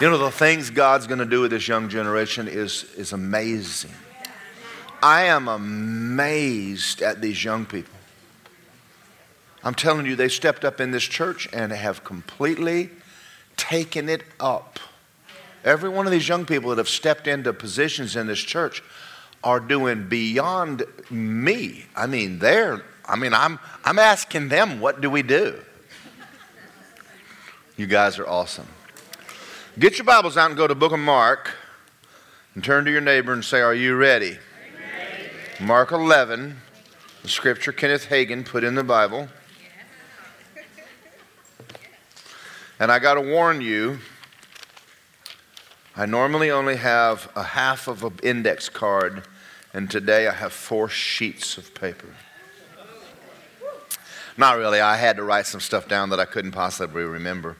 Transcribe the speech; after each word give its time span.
You 0.00 0.08
know, 0.08 0.16
the 0.16 0.30
things 0.30 0.70
God's 0.70 1.06
going 1.06 1.18
to 1.18 1.26
do 1.26 1.42
with 1.42 1.50
this 1.50 1.68
young 1.68 1.90
generation 1.90 2.48
is, 2.48 2.84
is 2.96 3.12
amazing. 3.12 3.90
I 5.02 5.24
am 5.24 5.46
amazed 5.46 7.02
at 7.02 7.20
these 7.20 7.44
young 7.44 7.66
people. 7.66 7.92
I'm 9.62 9.74
telling 9.74 10.06
you, 10.06 10.16
they 10.16 10.30
stepped 10.30 10.64
up 10.64 10.80
in 10.80 10.90
this 10.90 11.02
church 11.02 11.50
and 11.52 11.70
have 11.70 12.02
completely 12.02 12.88
taken 13.58 14.08
it 14.08 14.22
up. 14.40 14.78
Every 15.64 15.90
one 15.90 16.06
of 16.06 16.12
these 16.12 16.26
young 16.26 16.46
people 16.46 16.70
that 16.70 16.78
have 16.78 16.88
stepped 16.88 17.26
into 17.26 17.52
positions 17.52 18.16
in 18.16 18.26
this 18.26 18.38
church 18.38 18.82
are 19.44 19.60
doing 19.60 20.08
beyond 20.08 20.82
me. 21.10 21.84
I 21.94 22.06
mean, 22.06 22.38
they're, 22.38 22.82
I 23.10 23.16
mean, 23.16 23.34
I'm, 23.34 23.58
I'm 23.84 23.98
asking 23.98 24.50
them, 24.50 24.80
what 24.80 25.00
do 25.00 25.10
we 25.10 25.22
do? 25.22 25.60
You 27.76 27.88
guys 27.88 28.20
are 28.20 28.26
awesome. 28.26 28.68
Get 29.78 29.98
your 29.98 30.04
Bibles 30.04 30.36
out 30.36 30.50
and 30.50 30.56
go 30.56 30.68
to 30.68 30.76
book 30.76 30.92
of 30.92 31.00
Mark 31.00 31.50
and 32.54 32.62
turn 32.62 32.84
to 32.84 32.90
your 32.92 33.00
neighbor 33.00 33.32
and 33.32 33.44
say, 33.44 33.60
Are 33.60 33.74
you 33.74 33.96
ready? 33.96 34.38
Mark 35.60 35.90
11, 35.90 36.56
the 37.22 37.28
scripture 37.28 37.72
Kenneth 37.72 38.06
Hagin 38.08 38.44
put 38.44 38.62
in 38.62 38.76
the 38.76 38.84
Bible. 38.84 39.28
And 42.78 42.92
I 42.92 43.00
got 43.00 43.14
to 43.14 43.20
warn 43.20 43.60
you, 43.60 43.98
I 45.96 46.06
normally 46.06 46.50
only 46.50 46.76
have 46.76 47.30
a 47.34 47.42
half 47.42 47.88
of 47.88 48.04
an 48.04 48.20
index 48.22 48.68
card, 48.68 49.24
and 49.74 49.90
today 49.90 50.28
I 50.28 50.32
have 50.32 50.52
four 50.52 50.88
sheets 50.88 51.58
of 51.58 51.74
paper. 51.74 52.14
Not 54.40 54.56
really, 54.56 54.80
I 54.80 54.96
had 54.96 55.18
to 55.18 55.22
write 55.22 55.44
some 55.44 55.60
stuff 55.60 55.86
down 55.86 56.08
that 56.08 56.18
I 56.18 56.24
couldn't 56.24 56.52
possibly 56.52 57.02
remember. 57.02 57.58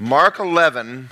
Mark 0.00 0.40
11, 0.40 1.10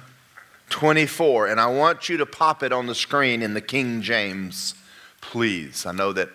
24, 0.68 1.46
and 1.46 1.60
I 1.60 1.66
want 1.66 2.08
you 2.08 2.16
to 2.16 2.26
pop 2.26 2.64
it 2.64 2.72
on 2.72 2.86
the 2.86 2.94
screen 2.96 3.40
in 3.40 3.54
the 3.54 3.60
King 3.60 4.02
James, 4.02 4.74
please. 5.20 5.86
I 5.86 5.92
know 5.92 6.12
that 6.12 6.30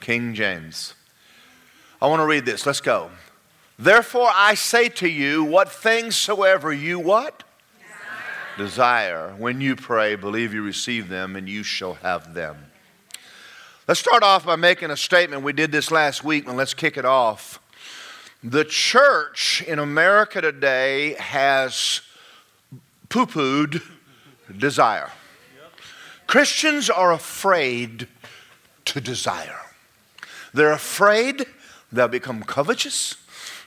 King 0.00 0.34
James. 0.34 0.94
I 2.02 2.08
want 2.08 2.18
to 2.18 2.26
read 2.26 2.44
this. 2.44 2.66
Let's 2.66 2.80
go. 2.80 3.12
Therefore 3.78 4.30
I 4.34 4.54
say 4.54 4.88
to 4.88 5.08
you, 5.08 5.44
what 5.44 5.70
things 5.70 6.16
soever 6.16 6.72
you 6.72 6.98
what? 6.98 7.44
Desire. 8.58 9.28
Desire. 9.28 9.34
When 9.38 9.60
you 9.60 9.76
pray, 9.76 10.16
believe 10.16 10.52
you 10.52 10.64
receive 10.64 11.08
them 11.08 11.36
and 11.36 11.48
you 11.48 11.62
shall 11.62 11.94
have 11.94 12.34
them. 12.34 12.71
Let's 13.88 13.98
start 13.98 14.22
off 14.22 14.46
by 14.46 14.54
making 14.54 14.92
a 14.92 14.96
statement. 14.96 15.42
We 15.42 15.52
did 15.52 15.72
this 15.72 15.90
last 15.90 16.22
week, 16.22 16.46
and 16.46 16.56
let's 16.56 16.72
kick 16.72 16.96
it 16.96 17.04
off. 17.04 17.58
The 18.40 18.64
church 18.64 19.60
in 19.66 19.80
America 19.80 20.40
today 20.40 21.14
has 21.14 22.00
poo 23.08 23.26
pooed 23.26 23.82
desire. 24.56 25.10
Christians 26.28 26.90
are 26.90 27.10
afraid 27.10 28.06
to 28.84 29.00
desire. 29.00 29.60
They're 30.54 30.70
afraid 30.70 31.44
they'll 31.90 32.06
become 32.06 32.44
covetous. 32.44 33.16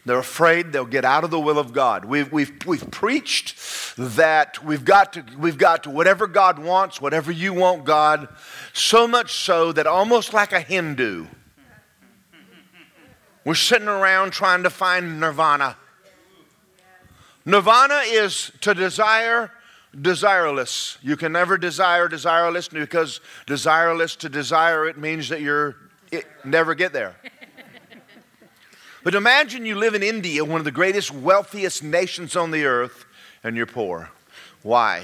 They're 0.05 0.19
afraid 0.19 0.71
they'll 0.71 0.85
get 0.85 1.03
out 1.03 1.23
of 1.23 1.31
the 1.31 1.39
will 1.39 1.57
of 1.57 1.73
God. 1.73 2.05
We've, 2.05 2.31
we've, 2.31 2.53
we've 2.65 2.91
preached 2.91 3.55
that 3.97 4.63
we've 4.63 4.85
got, 4.85 5.13
to, 5.13 5.25
we've 5.37 5.57
got 5.57 5.83
to 5.83 5.89
whatever 5.89 6.27
God 6.27 6.59
wants, 6.59 7.01
whatever 7.01 7.31
you 7.31 7.53
want, 7.53 7.85
God, 7.85 8.27
so 8.71 9.07
much 9.07 9.33
so 9.33 9.71
that 9.71 9.87
almost 9.87 10.31
like 10.31 10.53
a 10.53 10.59
Hindu, 10.59 11.25
we're 13.43 13.55
sitting 13.55 13.87
around 13.87 14.31
trying 14.31 14.63
to 14.63 14.69
find 14.69 15.19
nirvana. 15.19 15.75
Nirvana 17.43 18.01
is 18.05 18.51
to 18.61 18.73
desire 18.73 19.51
desireless. 19.95 20.97
You 21.01 21.15
can 21.17 21.31
never 21.31 21.57
desire 21.57 22.09
desireless 22.09 22.71
because 22.71 23.21
desireless 23.47 24.17
to 24.17 24.29
desire 24.29 24.87
it 24.87 24.97
means 24.97 25.29
that 25.29 25.41
you're 25.41 25.77
it, 26.11 26.25
never 26.43 26.75
get 26.75 26.93
there. 26.93 27.15
But 29.05 29.13
imagine 29.13 29.67
you 29.67 29.75
live 29.75 29.93
in 29.93 30.01
India, 30.01 30.43
one 30.43 30.59
of 30.59 30.65
the 30.65 30.71
greatest, 30.71 31.13
wealthiest 31.13 31.83
nations 31.83 32.35
on 32.35 32.49
the 32.49 32.65
earth, 32.65 33.05
and 33.43 33.55
you're 33.55 33.67
poor. 33.67 34.09
Why? 34.63 35.03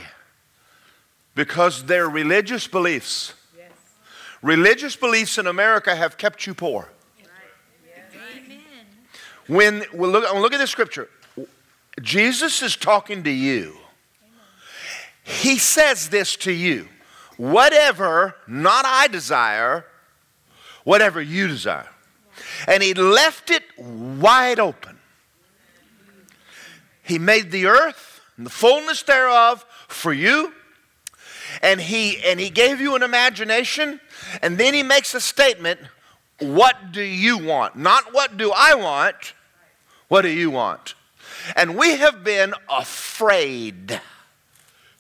Because 1.36 1.84
their 1.84 2.10
religious 2.10 2.66
beliefs. 2.66 3.36
Yes. 3.56 3.70
Religious 4.42 4.96
beliefs 4.96 5.38
in 5.38 5.46
America 5.46 5.96
have 5.96 6.18
kept 6.18 6.48
you 6.48 6.56
poor. 6.56 6.90
Right. 7.20 8.60
When 9.46 9.84
we 9.94 10.08
look, 10.08 10.34
look 10.34 10.54
at 10.54 10.58
the 10.58 10.66
scripture, 10.66 11.08
Jesus 12.02 12.64
is 12.64 12.76
talking 12.76 13.24
to 13.26 13.30
you. 13.30 13.78
He 15.22 15.60
says 15.60 16.10
this 16.10 16.36
to 16.38 16.52
you 16.52 16.88
whatever, 17.38 18.34
not 18.48 18.84
I 18.84 19.10
desire, 19.10 19.86
whatever 20.86 21.22
you 21.22 21.48
desire. 21.48 21.91
And 22.68 22.82
he 22.84 22.94
left 22.94 23.50
it 23.50 23.64
wide 23.78 24.60
open. 24.60 24.98
He 27.04 27.20
made 27.20 27.52
the 27.52 27.66
earth 27.66 28.22
and 28.38 28.46
the 28.46 28.52
fullness 28.52 29.04
thereof 29.04 29.66
for 29.88 30.14
you. 30.14 30.54
And 31.62 31.82
he, 31.82 32.22
and 32.24 32.40
he 32.40 32.50
gave 32.50 32.80
you 32.80 32.96
an 32.96 33.04
imagination. 33.04 34.00
And 34.42 34.58
then 34.58 34.74
he 34.74 34.84
makes 34.84 35.14
a 35.14 35.22
statement 35.22 35.80
What 36.40 36.92
do 36.92 37.02
you 37.02 37.38
want? 37.38 37.76
Not 37.76 38.14
what 38.14 38.38
do 38.38 38.52
I 38.56 38.74
want, 38.76 39.34
what 40.08 40.22
do 40.22 40.30
you 40.30 40.50
want? 40.50 40.96
And 41.56 41.78
we 41.78 41.98
have 41.98 42.24
been 42.24 42.54
afraid 42.70 44.02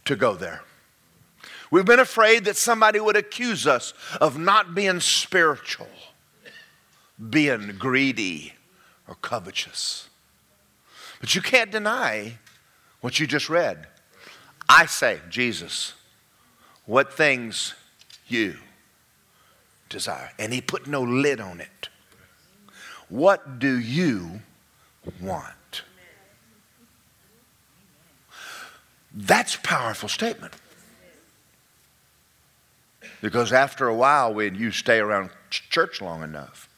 to 0.05 0.15
go 0.15 0.35
there. 0.35 0.61
We've 1.69 1.85
been 1.85 1.99
afraid 1.99 2.45
that 2.45 2.57
somebody 2.57 2.99
would 2.99 3.15
accuse 3.15 3.65
us 3.65 3.93
of 4.19 4.37
not 4.37 4.75
being 4.75 4.99
spiritual, 4.99 5.87
being 7.29 7.75
greedy, 7.77 8.53
or 9.07 9.15
covetous. 9.15 10.09
But 11.19 11.35
you 11.35 11.41
can't 11.41 11.71
deny 11.71 12.37
what 13.01 13.19
you 13.19 13.27
just 13.27 13.49
read. 13.49 13.87
I 14.67 14.85
say, 14.85 15.19
Jesus, 15.29 15.93
what 16.85 17.13
things 17.13 17.75
you 18.27 18.57
desire. 19.89 20.31
And 20.39 20.53
he 20.53 20.61
put 20.61 20.87
no 20.87 21.01
lid 21.01 21.39
on 21.39 21.59
it. 21.59 21.89
What 23.09 23.59
do 23.59 23.77
you 23.77 24.41
want? 25.21 25.83
That's 29.13 29.57
powerful 29.57 30.07
statement. 30.07 30.53
Because 33.21 33.51
after 33.51 33.87
a 33.87 33.93
while, 33.93 34.33
when 34.33 34.55
you 34.55 34.71
stay 34.71 34.99
around 34.99 35.29
church 35.49 36.01
long 36.01 36.23
enough, 36.23 36.69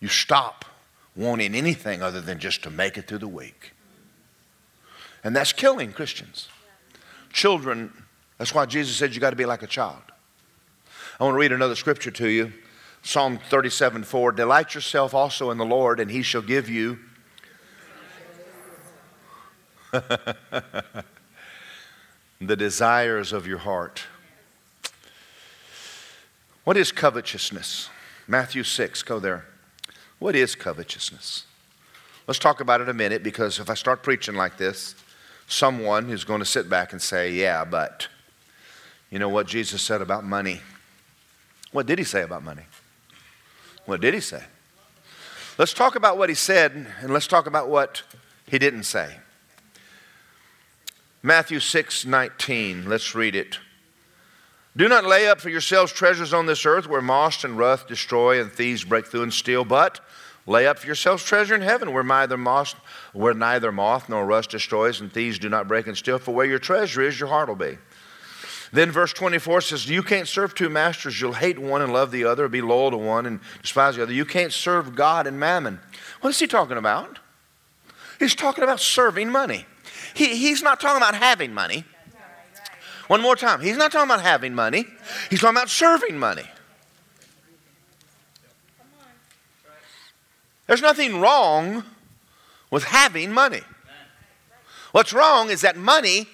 you 0.00 0.08
stop 0.08 0.64
wanting 1.16 1.54
anything 1.54 2.02
other 2.02 2.20
than 2.20 2.38
just 2.38 2.62
to 2.62 2.70
make 2.70 2.96
it 2.96 3.08
through 3.08 3.18
the 3.18 3.28
week. 3.28 3.72
And 5.24 5.34
that's 5.34 5.52
killing 5.52 5.92
Christians. 5.92 6.48
Children, 7.32 7.92
that's 8.38 8.54
why 8.54 8.66
Jesus 8.66 8.96
said 8.96 9.14
you 9.14 9.20
got 9.20 9.30
to 9.30 9.36
be 9.36 9.44
like 9.44 9.62
a 9.62 9.66
child. 9.66 10.02
I 11.18 11.24
want 11.24 11.34
to 11.34 11.38
read 11.38 11.52
another 11.52 11.74
scripture 11.74 12.12
to 12.12 12.28
you 12.28 12.52
Psalm 13.02 13.38
37 13.38 14.04
4. 14.04 14.32
Delight 14.32 14.74
yourself 14.74 15.14
also 15.14 15.50
in 15.50 15.58
the 15.58 15.64
Lord, 15.64 16.00
and 16.00 16.10
he 16.10 16.22
shall 16.22 16.42
give 16.42 16.68
you. 16.68 16.98
the 19.90 21.04
desires 22.40 23.32
of 23.32 23.46
your 23.46 23.58
heart. 23.58 24.02
What 26.64 26.76
is 26.76 26.92
covetousness? 26.92 27.88
Matthew 28.26 28.62
6, 28.62 29.02
go 29.04 29.18
there. 29.18 29.46
What 30.18 30.34
is 30.34 30.54
covetousness? 30.54 31.44
Let's 32.26 32.38
talk 32.38 32.60
about 32.60 32.80
it 32.80 32.88
a 32.88 32.94
minute 32.94 33.22
because 33.22 33.58
if 33.58 33.70
I 33.70 33.74
start 33.74 34.02
preaching 34.02 34.34
like 34.34 34.58
this, 34.58 34.94
someone 35.46 36.10
is 36.10 36.24
going 36.24 36.40
to 36.40 36.46
sit 36.46 36.68
back 36.68 36.92
and 36.92 37.00
say, 37.00 37.32
Yeah, 37.32 37.64
but 37.64 38.08
you 39.10 39.18
know 39.18 39.28
what 39.28 39.46
Jesus 39.46 39.80
said 39.80 40.02
about 40.02 40.24
money? 40.24 40.60
What 41.72 41.86
did 41.86 41.98
he 41.98 42.04
say 42.04 42.22
about 42.22 42.42
money? 42.42 42.64
What 43.86 44.00
did 44.00 44.14
he 44.14 44.20
say? 44.20 44.42
Let's 45.56 45.72
talk 45.72 45.96
about 45.96 46.18
what 46.18 46.28
he 46.28 46.34
said 46.34 46.86
and 47.00 47.12
let's 47.12 47.26
talk 47.26 47.46
about 47.46 47.68
what 47.68 48.02
he 48.46 48.58
didn't 48.58 48.84
say. 48.84 49.16
Matthew 51.22 51.60
6 51.60 52.04
19. 52.04 52.88
Let's 52.88 53.14
read 53.14 53.34
it. 53.34 53.58
Do 54.78 54.88
not 54.88 55.04
lay 55.04 55.26
up 55.26 55.40
for 55.40 55.48
yourselves 55.48 55.92
treasures 55.92 56.32
on 56.32 56.46
this 56.46 56.64
earth 56.64 56.86
where 56.86 57.02
moss 57.02 57.42
and 57.42 57.58
rust 57.58 57.88
destroy 57.88 58.40
and 58.40 58.48
thieves 58.48 58.84
break 58.84 59.08
through 59.08 59.24
and 59.24 59.34
steal, 59.34 59.64
but 59.64 59.98
lay 60.46 60.68
up 60.68 60.78
for 60.78 60.86
yourselves 60.86 61.24
treasure 61.24 61.56
in 61.56 61.62
heaven 61.62 61.92
where 61.92 62.04
neither 62.04 62.36
moss, 62.36 62.76
where 63.12 63.34
neither 63.34 63.72
moth 63.72 64.08
nor 64.08 64.24
rust 64.24 64.50
destroys 64.50 65.00
and 65.00 65.12
thieves 65.12 65.40
do 65.40 65.48
not 65.48 65.66
break 65.66 65.88
and 65.88 65.96
steal. 65.96 66.20
For 66.20 66.32
where 66.32 66.46
your 66.46 66.60
treasure 66.60 67.02
is, 67.02 67.18
your 67.18 67.28
heart 67.28 67.48
will 67.48 67.56
be. 67.56 67.76
Then 68.72 68.92
verse 68.92 69.12
24 69.12 69.62
says, 69.62 69.90
You 69.90 70.04
can't 70.04 70.28
serve 70.28 70.54
two 70.54 70.68
masters. 70.68 71.20
You'll 71.20 71.32
hate 71.32 71.58
one 71.58 71.82
and 71.82 71.92
love 71.92 72.12
the 72.12 72.22
other, 72.22 72.46
be 72.48 72.62
loyal 72.62 72.92
to 72.92 72.98
one 72.98 73.26
and 73.26 73.40
despise 73.62 73.96
the 73.96 74.04
other. 74.04 74.12
You 74.12 74.24
can't 74.24 74.52
serve 74.52 74.94
God 74.94 75.26
and 75.26 75.40
mammon. 75.40 75.80
What 76.20 76.30
is 76.30 76.38
he 76.38 76.46
talking 76.46 76.76
about? 76.76 77.18
He's 78.20 78.36
talking 78.36 78.62
about 78.62 78.78
serving 78.78 79.30
money. 79.30 79.66
He, 80.14 80.36
he's 80.36 80.62
not 80.62 80.78
talking 80.78 80.98
about 80.98 81.16
having 81.16 81.52
money. 81.52 81.84
One 83.08 83.20
more 83.22 83.36
time. 83.36 83.60
He's 83.60 83.76
not 83.76 83.90
talking 83.90 84.08
about 84.08 84.22
having 84.22 84.54
money, 84.54 84.86
he's 85.28 85.40
talking 85.40 85.56
about 85.56 85.70
serving 85.70 86.18
money. 86.18 86.44
There's 90.66 90.82
nothing 90.82 91.18
wrong 91.18 91.82
with 92.70 92.84
having 92.84 93.32
money. 93.32 93.62
What's 94.92 95.14
wrong 95.14 95.48
is 95.48 95.62
that 95.62 95.76
money 95.76 96.28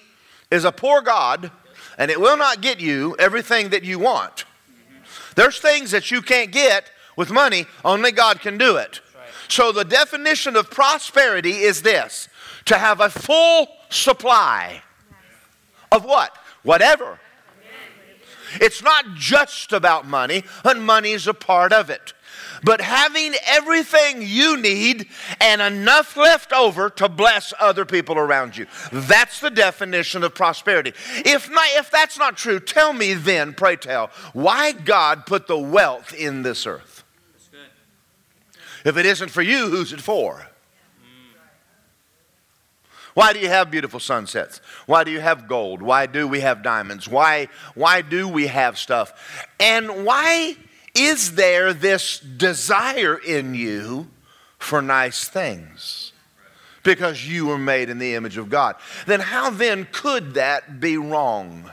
is 0.50 0.64
a 0.64 0.72
poor 0.72 1.00
God 1.00 1.52
and 1.98 2.10
it 2.10 2.20
will 2.20 2.36
not 2.36 2.60
get 2.60 2.80
you 2.80 3.14
everything 3.18 3.68
that 3.68 3.84
you 3.84 4.00
want. 4.00 4.44
There's 5.36 5.58
things 5.58 5.92
that 5.92 6.10
you 6.10 6.20
can't 6.20 6.50
get 6.50 6.90
with 7.16 7.30
money, 7.30 7.66
only 7.84 8.10
God 8.10 8.40
can 8.40 8.58
do 8.58 8.76
it. 8.76 9.00
So 9.46 9.70
the 9.70 9.84
definition 9.84 10.56
of 10.56 10.70
prosperity 10.70 11.58
is 11.58 11.82
this 11.82 12.28
to 12.64 12.78
have 12.78 13.00
a 13.00 13.10
full 13.10 13.68
supply 13.88 14.82
of 15.92 16.04
what? 16.04 16.36
Whatever. 16.64 17.20
It's 18.60 18.82
not 18.82 19.14
just 19.14 19.72
about 19.72 20.06
money, 20.06 20.44
and 20.64 20.84
money 20.84 21.12
is 21.12 21.26
a 21.26 21.34
part 21.34 21.72
of 21.72 21.90
it 21.90 22.12
but 22.64 22.80
having 22.80 23.34
everything 23.46 24.22
you 24.22 24.56
need 24.56 25.08
and 25.40 25.60
enough 25.60 26.16
left 26.16 26.52
over 26.52 26.88
to 26.90 27.08
bless 27.08 27.52
other 27.60 27.84
people 27.84 28.16
around 28.16 28.56
you. 28.56 28.66
That's 28.90 29.40
the 29.40 29.50
definition 29.50 30.24
of 30.24 30.34
prosperity. 30.34 30.94
If, 31.24 31.50
not, 31.50 31.66
if 31.72 31.90
that's 31.90 32.18
not 32.18 32.36
true, 32.36 32.58
tell 32.58 32.92
me 32.92 33.14
then, 33.14 33.52
pray 33.52 33.76
tell, 33.76 34.10
why 34.32 34.72
God 34.72 35.26
put 35.26 35.46
the 35.46 35.58
wealth 35.58 36.14
in 36.14 36.42
this 36.42 36.66
earth. 36.66 37.04
If 38.84 38.96
it 38.96 39.06
isn't 39.06 39.30
for 39.30 39.42
you, 39.42 39.70
who's 39.70 39.92
it 39.92 40.00
for? 40.00 40.46
Why 43.14 43.32
do 43.32 43.38
you 43.38 43.48
have 43.48 43.70
beautiful 43.70 44.00
sunsets? 44.00 44.60
Why 44.86 45.04
do 45.04 45.12
you 45.12 45.20
have 45.20 45.46
gold? 45.48 45.80
Why 45.80 46.06
do 46.06 46.26
we 46.26 46.40
have 46.40 46.62
diamonds? 46.62 47.08
Why, 47.08 47.48
why 47.74 48.02
do 48.02 48.28
we 48.28 48.48
have 48.48 48.76
stuff? 48.76 49.48
And 49.60 50.04
why 50.04 50.56
is 50.94 51.36
there 51.36 51.72
this 51.72 52.18
desire 52.18 53.16
in 53.16 53.54
you 53.54 54.08
for 54.58 54.82
nice 54.82 55.28
things? 55.28 56.12
Because 56.82 57.26
you 57.26 57.46
were 57.46 57.58
made 57.58 57.88
in 57.88 57.98
the 57.98 58.14
image 58.14 58.36
of 58.36 58.50
God. 58.50 58.76
Then 59.06 59.20
how 59.20 59.48
then 59.50 59.86
could 59.90 60.34
that 60.34 60.80
be 60.80 60.96
wrong? 60.96 61.70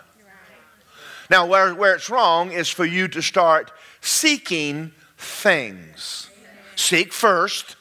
Now, 1.30 1.48
where, 1.48 1.74
where 1.74 1.96
it's 1.96 2.10
wrong 2.10 2.52
is 2.52 2.70
for 2.70 2.86
you 2.86 3.08
to 3.10 3.22
start 3.22 3.72
seeking 4.02 4.92
things. 5.18 6.30
Seek 6.76 7.14
first 7.14 7.78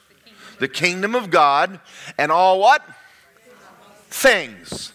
the 0.59 0.67
kingdom 0.67 1.15
of 1.15 1.29
God 1.29 1.79
and 2.17 2.31
all 2.31 2.59
what? 2.59 2.81
Things. 4.11 4.93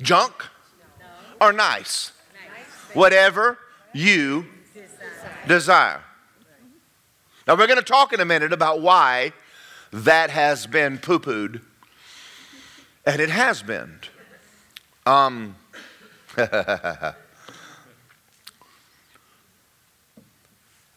Junk 0.00 0.32
or 1.40 1.52
nice? 1.52 2.12
Whatever 2.94 3.58
you 3.92 4.46
desire. 5.46 6.00
Now, 7.46 7.56
we're 7.56 7.66
going 7.66 7.78
to 7.78 7.84
talk 7.84 8.12
in 8.12 8.20
a 8.20 8.24
minute 8.24 8.52
about 8.52 8.80
why 8.80 9.32
that 9.92 10.30
has 10.30 10.66
been 10.66 10.98
poo 10.98 11.18
pooed, 11.18 11.60
and 13.04 13.20
it 13.20 13.30
has 13.30 13.62
been. 13.62 13.98
Um, 15.04 15.56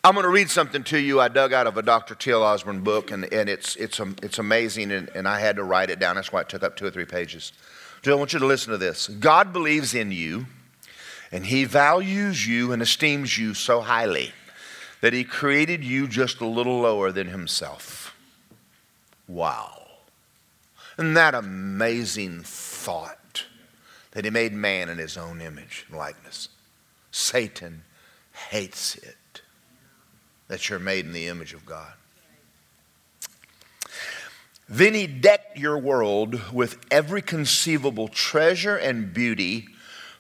I'm 0.06 0.13
going 0.13 0.25
to 0.25 0.30
read 0.30 0.52
something 0.52 0.84
to 0.84 1.00
you 1.00 1.19
I 1.19 1.30
dug 1.30 1.52
out 1.52 1.66
of 1.66 1.78
a 1.78 1.81
Dr. 1.81 2.13
T.L. 2.13 2.44
Osborn 2.44 2.81
book, 2.81 3.10
and, 3.10 3.25
and 3.34 3.50
it's, 3.50 3.75
it's, 3.75 4.00
um, 4.00 4.16
it's 4.22 4.38
amazing, 4.38 4.92
and, 4.92 5.10
and 5.16 5.28
I 5.28 5.40
had 5.40 5.56
to 5.56 5.63
write 5.63 5.90
it 5.90 5.98
down. 5.98 6.16
That's 6.16 6.31
why 6.31 6.42
it 6.42 6.50
took 6.50 6.62
up 6.62 6.75
two 6.75 6.86
or 6.86 6.92
three 6.92 7.06
pages. 7.06 7.54
So 8.04 8.12
I 8.12 8.16
want 8.16 8.31
you 8.31 8.38
to 8.38 8.46
listen 8.46 8.72
to 8.72 8.78
this. 8.78 9.07
God 9.07 9.52
believes 9.52 9.96
in 9.96 10.12
you 10.12 10.46
and 11.31 11.44
He 11.48 11.66
values 11.66 12.48
you 12.48 12.72
and 12.72 12.84
esteems 12.84 13.36
you 13.36 13.56
so 13.56 13.81
highly 13.81 14.31
that 15.02 15.13
He 15.13 15.24
created 15.24 15.84
you 15.84 16.07
just 16.07 16.40
a 16.40 16.46
little 16.46 16.81
lower 16.81 17.12
than 17.12 17.30
Himself. 17.30 18.16
Wow. 19.28 19.88
Isn't 21.00 21.16
that 21.16 21.34
amazing 21.34 22.44
thought 22.44 23.46
that 24.12 24.24
He 24.24 24.30
made 24.30 24.54
man 24.54 24.88
in 24.88 25.00
His 25.00 25.18
own 25.18 25.42
image 25.42 25.88
and 25.90 25.98
likeness? 25.98 26.50
Satan 27.10 27.86
hates 28.52 28.98
it 28.98 29.18
that 30.47 30.69
you're 30.69 30.80
made 30.80 31.06
in 31.06 31.13
the 31.13 31.27
image 31.27 31.53
of 31.53 31.65
God. 31.65 31.94
Then 34.68 34.94
he 34.94 35.06
decked 35.06 35.57
your 35.57 35.77
world 35.77 36.51
with 36.51 36.77
every 36.89 37.21
conceivable 37.21 38.07
treasure 38.07 38.75
and 38.75 39.13
beauty 39.13 39.68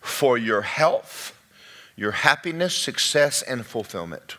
for 0.01 0.37
your 0.37 0.61
health, 0.61 1.35
your 1.95 2.11
happiness, 2.11 2.75
success, 2.75 3.41
and 3.41 3.65
fulfillment. 3.65 4.37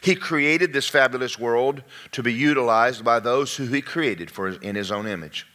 He 0.00 0.14
created 0.14 0.72
this 0.72 0.88
fabulous 0.88 1.38
world 1.38 1.82
to 2.12 2.22
be 2.22 2.32
utilized 2.32 3.04
by 3.04 3.20
those 3.20 3.56
who 3.56 3.66
He 3.66 3.82
created 3.82 4.30
for, 4.30 4.48
in 4.48 4.74
His 4.74 4.90
own 4.90 5.06
image. 5.06 5.46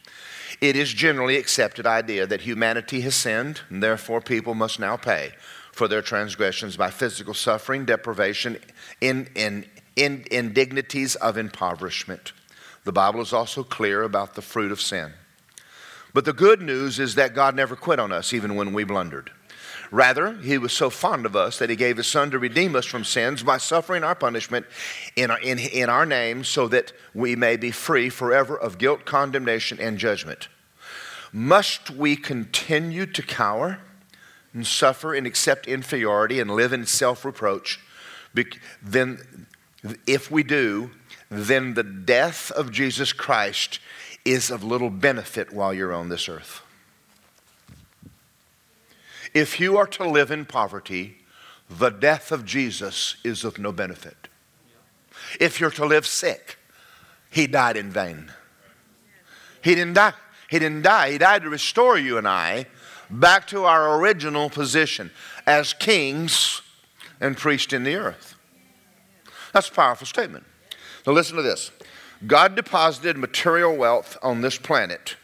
It 0.60 0.76
is 0.76 0.92
generally 0.92 1.36
accepted 1.36 1.86
idea 1.86 2.26
that 2.26 2.42
humanity 2.42 3.00
has 3.00 3.16
sinned, 3.16 3.62
and 3.68 3.82
therefore 3.82 4.20
people 4.20 4.54
must 4.54 4.78
now 4.78 4.96
pay 4.96 5.32
for 5.76 5.88
their 5.88 6.00
transgressions 6.00 6.74
by 6.74 6.90
physical 6.90 7.34
suffering, 7.34 7.84
deprivation, 7.84 8.56
in, 9.02 9.28
in, 9.34 9.66
in, 9.94 10.24
indignities 10.30 11.16
of 11.16 11.36
impoverishment. 11.36 12.32
The 12.84 12.92
Bible 12.92 13.20
is 13.20 13.34
also 13.34 13.62
clear 13.62 14.02
about 14.02 14.34
the 14.34 14.42
fruit 14.42 14.72
of 14.72 14.80
sin. 14.80 15.12
But 16.14 16.24
the 16.24 16.32
good 16.32 16.62
news 16.62 16.98
is 16.98 17.16
that 17.16 17.34
God 17.34 17.54
never 17.54 17.76
quit 17.76 18.00
on 18.00 18.10
us, 18.10 18.32
even 18.32 18.54
when 18.54 18.72
we 18.72 18.84
blundered. 18.84 19.30
Rather, 19.90 20.38
He 20.38 20.56
was 20.56 20.72
so 20.72 20.88
fond 20.88 21.26
of 21.26 21.36
us 21.36 21.58
that 21.58 21.68
He 21.68 21.76
gave 21.76 21.98
His 21.98 22.06
Son 22.06 22.30
to 22.30 22.38
redeem 22.38 22.74
us 22.74 22.86
from 22.86 23.04
sins 23.04 23.42
by 23.42 23.58
suffering 23.58 24.02
our 24.02 24.14
punishment 24.14 24.64
in 25.14 25.30
our, 25.30 25.38
in, 25.40 25.58
in 25.58 25.90
our 25.90 26.06
name 26.06 26.42
so 26.42 26.68
that 26.68 26.94
we 27.12 27.36
may 27.36 27.58
be 27.58 27.70
free 27.70 28.08
forever 28.08 28.58
of 28.58 28.78
guilt, 28.78 29.04
condemnation, 29.04 29.78
and 29.78 29.98
judgment. 29.98 30.48
Must 31.34 31.90
we 31.90 32.16
continue 32.16 33.04
to 33.04 33.20
cower 33.20 33.80
and 34.56 34.66
suffer 34.66 35.14
and 35.14 35.26
accept 35.26 35.68
inferiority 35.68 36.40
and 36.40 36.50
live 36.50 36.72
in 36.72 36.86
self 36.86 37.26
reproach? 37.26 37.78
Then, 38.82 39.46
if 40.06 40.30
we 40.30 40.42
do, 40.42 40.90
then 41.30 41.74
the 41.74 41.82
death 41.82 42.50
of 42.50 42.72
Jesus 42.72 43.12
Christ 43.12 43.80
is 44.24 44.50
of 44.50 44.64
little 44.64 44.88
benefit 44.88 45.52
while 45.52 45.74
you're 45.74 45.92
on 45.92 46.08
this 46.08 46.26
earth. 46.26 46.62
If 49.34 49.60
you 49.60 49.76
are 49.76 49.86
to 49.88 50.08
live 50.08 50.30
in 50.30 50.46
poverty, 50.46 51.18
the 51.68 51.90
death 51.90 52.32
of 52.32 52.46
Jesus 52.46 53.16
is 53.22 53.44
of 53.44 53.58
no 53.58 53.72
benefit. 53.72 54.28
If 55.38 55.60
you're 55.60 55.70
to 55.72 55.84
live 55.84 56.06
sick, 56.06 56.58
he 57.30 57.46
died 57.46 57.76
in 57.76 57.90
vain. 57.90 58.32
He 59.62 59.74
didn't 59.74 59.94
die. 59.94 60.14
He 60.48 60.58
didn't 60.58 60.82
die. 60.82 61.10
He 61.10 61.18
died 61.18 61.42
to 61.42 61.50
restore 61.50 61.98
you 61.98 62.16
and 62.16 62.26
I 62.26 62.66
back 63.10 63.46
to 63.48 63.64
our 63.64 63.98
original 63.98 64.50
position 64.50 65.10
as 65.46 65.72
kings 65.72 66.62
and 67.20 67.36
priests 67.36 67.72
in 67.72 67.84
the 67.84 67.94
earth. 67.94 68.34
That's 69.52 69.68
a 69.68 69.72
powerful 69.72 70.06
statement. 70.06 70.44
Now, 71.06 71.12
listen 71.12 71.36
to 71.36 71.42
this 71.42 71.70
God 72.26 72.54
deposited 72.54 73.16
material 73.16 73.76
wealth 73.76 74.16
on 74.22 74.40
this 74.40 74.58
planet 74.58 75.16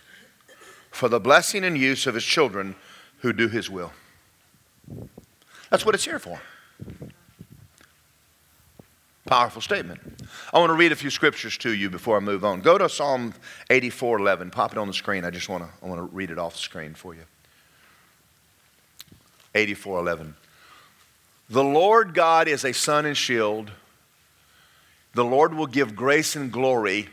for 0.91 1.09
the 1.09 1.21
blessing 1.21 1.65
and 1.65 1.77
use 1.77 2.07
of 2.07 2.15
his 2.15 2.25
children 2.25 2.77
who 3.19 3.33
do 3.33 3.49
his 3.49 3.71
will. 3.71 3.93
That's 5.71 5.87
what 5.87 5.95
it's 5.95 6.05
here 6.05 6.19
for. 6.19 6.41
Powerful 9.25 9.63
statement. 9.63 10.01
I 10.53 10.59
want 10.59 10.71
to 10.71 10.75
read 10.75 10.93
a 10.93 10.97
few 10.97 11.09
scriptures 11.09 11.57
to 11.59 11.73
you 11.73 11.89
before 11.89 12.17
I 12.17 12.21
move 12.21 12.45
on. 12.45 12.61
Go 12.61 12.77
to 12.77 12.89
Psalm 12.89 13.33
84 13.71 14.19
11. 14.19 14.51
Pop 14.51 14.73
it 14.73 14.79
on 14.79 14.89
the 14.89 14.93
screen. 14.93 15.25
I 15.25 15.31
just 15.31 15.49
want 15.49 15.63
to, 15.63 15.71
I 15.83 15.89
want 15.89 15.99
to 15.99 16.15
read 16.15 16.31
it 16.31 16.39
off 16.39 16.55
the 16.55 16.59
screen 16.59 16.93
for 16.93 17.15
you. 17.15 17.23
84 19.55 20.01
11. 20.01 20.35
The 21.51 21.65
Lord 21.65 22.15
God 22.15 22.49
is 22.49 22.65
a 22.65 22.73
sun 22.73 23.05
and 23.07 23.17
shield 23.17 23.71
the 25.15 25.25
Lord 25.25 25.55
will 25.55 25.67
give 25.67 25.95
grace 25.95 26.37
and 26.37 26.51
glory. 26.51 27.09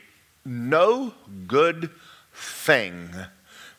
No 0.46 1.14
good 1.48 1.92
thing 2.34 3.10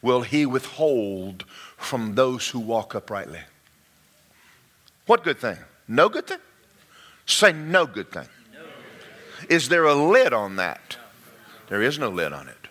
will 0.02 0.22
he 0.22 0.44
withhold 0.44 1.44
from 1.76 2.14
those 2.14 2.48
who 2.48 2.60
walk 2.60 2.94
uprightly. 2.94 3.40
What 5.06 5.24
good 5.24 5.38
thing? 5.38 5.56
No 5.88 6.08
good 6.08 6.26
thing? 6.26 6.38
Say 7.26 7.52
no 7.52 7.86
good 7.86 8.12
thing. 8.12 8.28
Is 9.48 9.68
there 9.68 9.86
a 9.86 9.94
lid 9.94 10.32
on 10.32 10.56
that? 10.56 10.98
There 11.68 11.82
is 11.82 11.98
no 11.98 12.10
lid 12.10 12.32
on 12.32 12.48
it. 12.48 12.68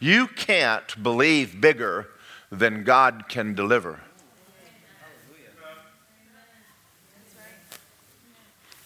You 0.00 0.26
can't 0.28 1.02
believe 1.02 1.60
bigger 1.60 2.08
than 2.50 2.84
God 2.84 3.24
can 3.28 3.54
deliver. 3.54 4.00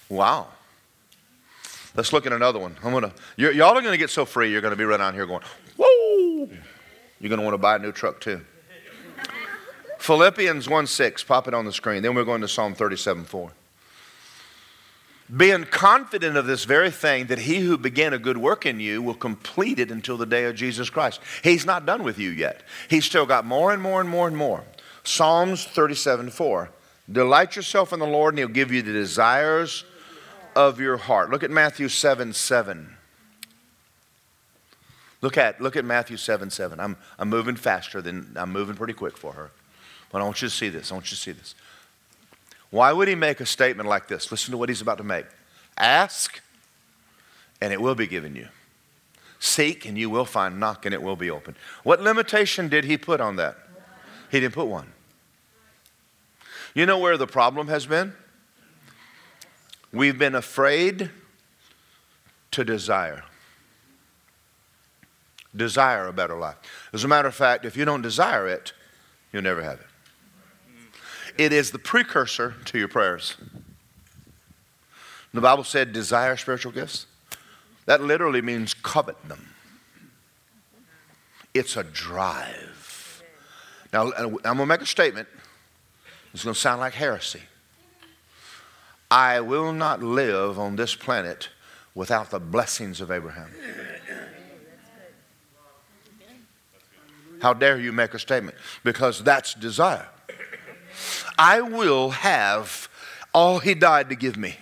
Wow. 0.09 0.49
Let's 1.95 2.13
look 2.13 2.27
at 2.27 2.33
another 2.33 2.59
one. 2.59 2.77
I'm 2.85 2.93
gonna, 2.93 3.13
y'all 3.37 3.77
are 3.77 3.83
going 3.83 3.93
to 3.93 3.99
get 3.99 4.11
so 4.11 4.25
free, 4.25 4.51
you're 4.51 4.61
going 4.61 4.73
to 4.73 4.77
be 4.77 4.85
running 4.85 5.07
out 5.07 5.15
here 5.15 5.27
going, 5.27 5.43
whoa. 5.77 6.49
You're 7.21 7.29
going 7.29 7.41
to 7.41 7.45
want 7.45 7.55
to 7.55 7.59
buy 7.59 7.77
a 7.77 7.79
new 7.79 7.93
truck 7.93 8.21
too. 8.21 8.41
Philippians 9.99 10.69
1 10.69 10.87
6, 10.87 11.25
pop 11.25 11.49
it 11.49 11.55
on 11.55 11.65
the 11.65 11.73
screen. 11.73 12.03
Then 12.03 12.15
we're 12.15 12.25
going 12.25 12.41
to 12.43 12.49
Psalm 12.49 12.75
37 12.75 13.25
4. 13.25 13.53
Being 15.37 15.65
confident 15.65 16.39
of 16.39 16.47
this 16.47 16.65
very 16.65 16.91
thing, 16.91 17.27
that 17.27 17.41
he 17.41 17.59
who 17.59 17.77
began 17.77 18.15
a 18.15 18.19
good 18.19 18.39
work 18.39 18.65
in 18.65 18.81
you 18.81 19.03
will 19.03 19.15
complete 19.15 19.79
it 19.79 19.91
until 19.91 20.17
the 20.17 20.25
day 20.25 20.45
of 20.45 20.55
Jesus 20.55 20.89
Christ. 20.89 21.21
He's 21.45 21.67
not 21.67 21.85
done 21.85 22.03
with 22.03 22.19
you 22.19 22.31
yet. 22.31 22.63
He's 22.89 23.05
still 23.05 23.27
got 23.27 23.45
more 23.45 23.73
and 23.73 23.83
more 23.83 24.01
and 24.01 24.09
more 24.09 24.27
and 24.27 24.37
more. 24.37 24.65
Psalms 25.05 25.65
37 25.65 26.31
4. 26.31 26.71
Delight 27.11 27.57
yourself 27.57 27.93
in 27.93 27.99
the 27.99 28.07
Lord, 28.07 28.35
and 28.35 28.39
he'll 28.39 28.49
give 28.49 28.71
you 28.71 28.83
the 28.83 28.93
desires 28.93 29.85
of 30.59 30.81
your 30.81 30.97
heart. 30.97 31.31
Look 31.31 31.45
at 31.45 31.53
Matthew 31.53 31.89
7 31.89 32.33
7. 32.33 32.97
Look 35.23 35.39
at, 35.39 35.61
look 35.61 35.77
at 35.77 35.85
Matthew 35.85 36.17
7 36.17 36.51
7. 36.51 36.81
I'm, 36.81 36.97
I'm 37.17 37.29
moving 37.29 37.55
faster 37.55 38.03
than 38.03 38.35
I'm 38.35 38.51
moving 38.51 38.75
pretty 38.75 38.93
quick 38.93 39.17
for 39.17 39.35
her. 39.35 39.53
But 40.11 40.21
I 40.21 40.25
want 40.25 40.43
you 40.43 40.49
to 40.49 40.55
see 40.55 40.69
this. 40.69 40.91
I 40.91 40.95
want 40.95 41.07
you 41.13 41.17
to 41.17 41.23
see 41.23 41.31
this. 41.31 41.55
Why 42.71 42.93
would 42.93 43.07
he 43.07 43.15
make 43.15 43.39
a 43.39 43.47
statement 43.47 43.89
like 43.89 44.09
this? 44.09 44.33
Listen 44.33 44.51
to 44.51 44.59
what 44.59 44.69
he's 44.69 44.81
about 44.81 44.99
to 44.99 45.05
make. 45.05 45.27
Ask, 45.77 46.41
and 47.61 47.73
it 47.73 47.81
will 47.81 47.95
be 47.95 48.09
given 48.09 48.35
you. 48.35 48.49
Seek, 49.39 49.87
and 49.87 49.97
you 49.97 50.11
will 50.11 50.25
find. 50.25 50.59
Knock, 50.59 50.85
and 50.85 50.93
it 50.93 51.03
will 51.03 51.15
be 51.15 51.31
open. 51.31 51.55
What 51.85 52.03
limitation 52.03 52.69
did 52.69 52.85
he 52.85 52.97
put 52.97 53.21
on 53.21 53.37
that? 53.37 53.57
He 54.33 54.41
didn't 54.41 54.55
put 54.55 54.67
one. 54.67 54.93
You 56.75 56.85
know 56.85 56.99
where 56.99 57.17
the 57.17 57.29
problem 57.29 57.69
has 57.69 57.87
been? 57.87 58.13
We've 59.99 60.17
been 60.17 60.37
afraid 60.37 61.11
to 62.53 62.63
desire. 62.63 63.25
Desire 65.57 66.07
a 66.07 66.13
better 66.13 66.37
life. 66.37 66.55
As 66.93 67.03
a 67.03 67.09
matter 67.09 67.27
of 67.27 67.35
fact, 67.35 67.65
if 67.65 67.77
you 67.77 67.85
don't 67.85 68.01
desire 68.01 68.47
it, 68.47 68.73
you'll 69.33 69.43
never 69.43 69.61
have 69.61 69.81
it. 69.81 69.87
It 71.37 71.53
is 71.53 71.73
the 71.73 71.81
precursor 71.81 72.55
to 72.67 72.79
your 72.79 72.87
prayers. 72.87 73.35
The 75.35 75.41
Bible 75.41 75.65
said, 75.65 75.93
desire 75.93 76.37
spiritual 76.37 76.71
gifts. 76.71 77.07
That 77.87 78.01
literally 78.01 78.41
means 78.41 78.75
covet 78.75 79.17
them. 79.27 79.49
It's 81.55 81.77
a 81.77 81.83
drive. 81.83 83.25
Now, 83.93 84.13
I'm 84.17 84.31
going 84.31 84.59
to 84.59 84.65
make 84.67 84.81
a 84.81 84.87
statement. 84.87 85.27
It's 86.33 86.45
going 86.45 86.55
to 86.55 86.61
sound 86.61 86.79
like 86.79 86.95
heresy. 86.95 87.43
I 89.11 89.41
will 89.41 89.73
not 89.73 90.03
live 90.03 90.59
on 90.59 90.77
this 90.77 90.95
planet 90.95 91.49
without 91.95 92.31
the 92.31 92.39
blessings 92.39 93.01
of 93.01 93.11
Abraham. 93.11 93.51
How 97.41 97.55
dare 97.55 97.79
you 97.79 97.93
make 97.93 98.15
a 98.15 98.19
statement? 98.19 98.57
Because 98.85 99.23
that's 99.23 99.55
desire. 99.55 100.09
I 101.39 101.61
will 101.61 102.11
have 102.11 102.89
all 103.33 103.61
he 103.61 103.75
died 103.75 104.09
to 104.11 104.17
give 104.17 104.37
me. 104.37 104.57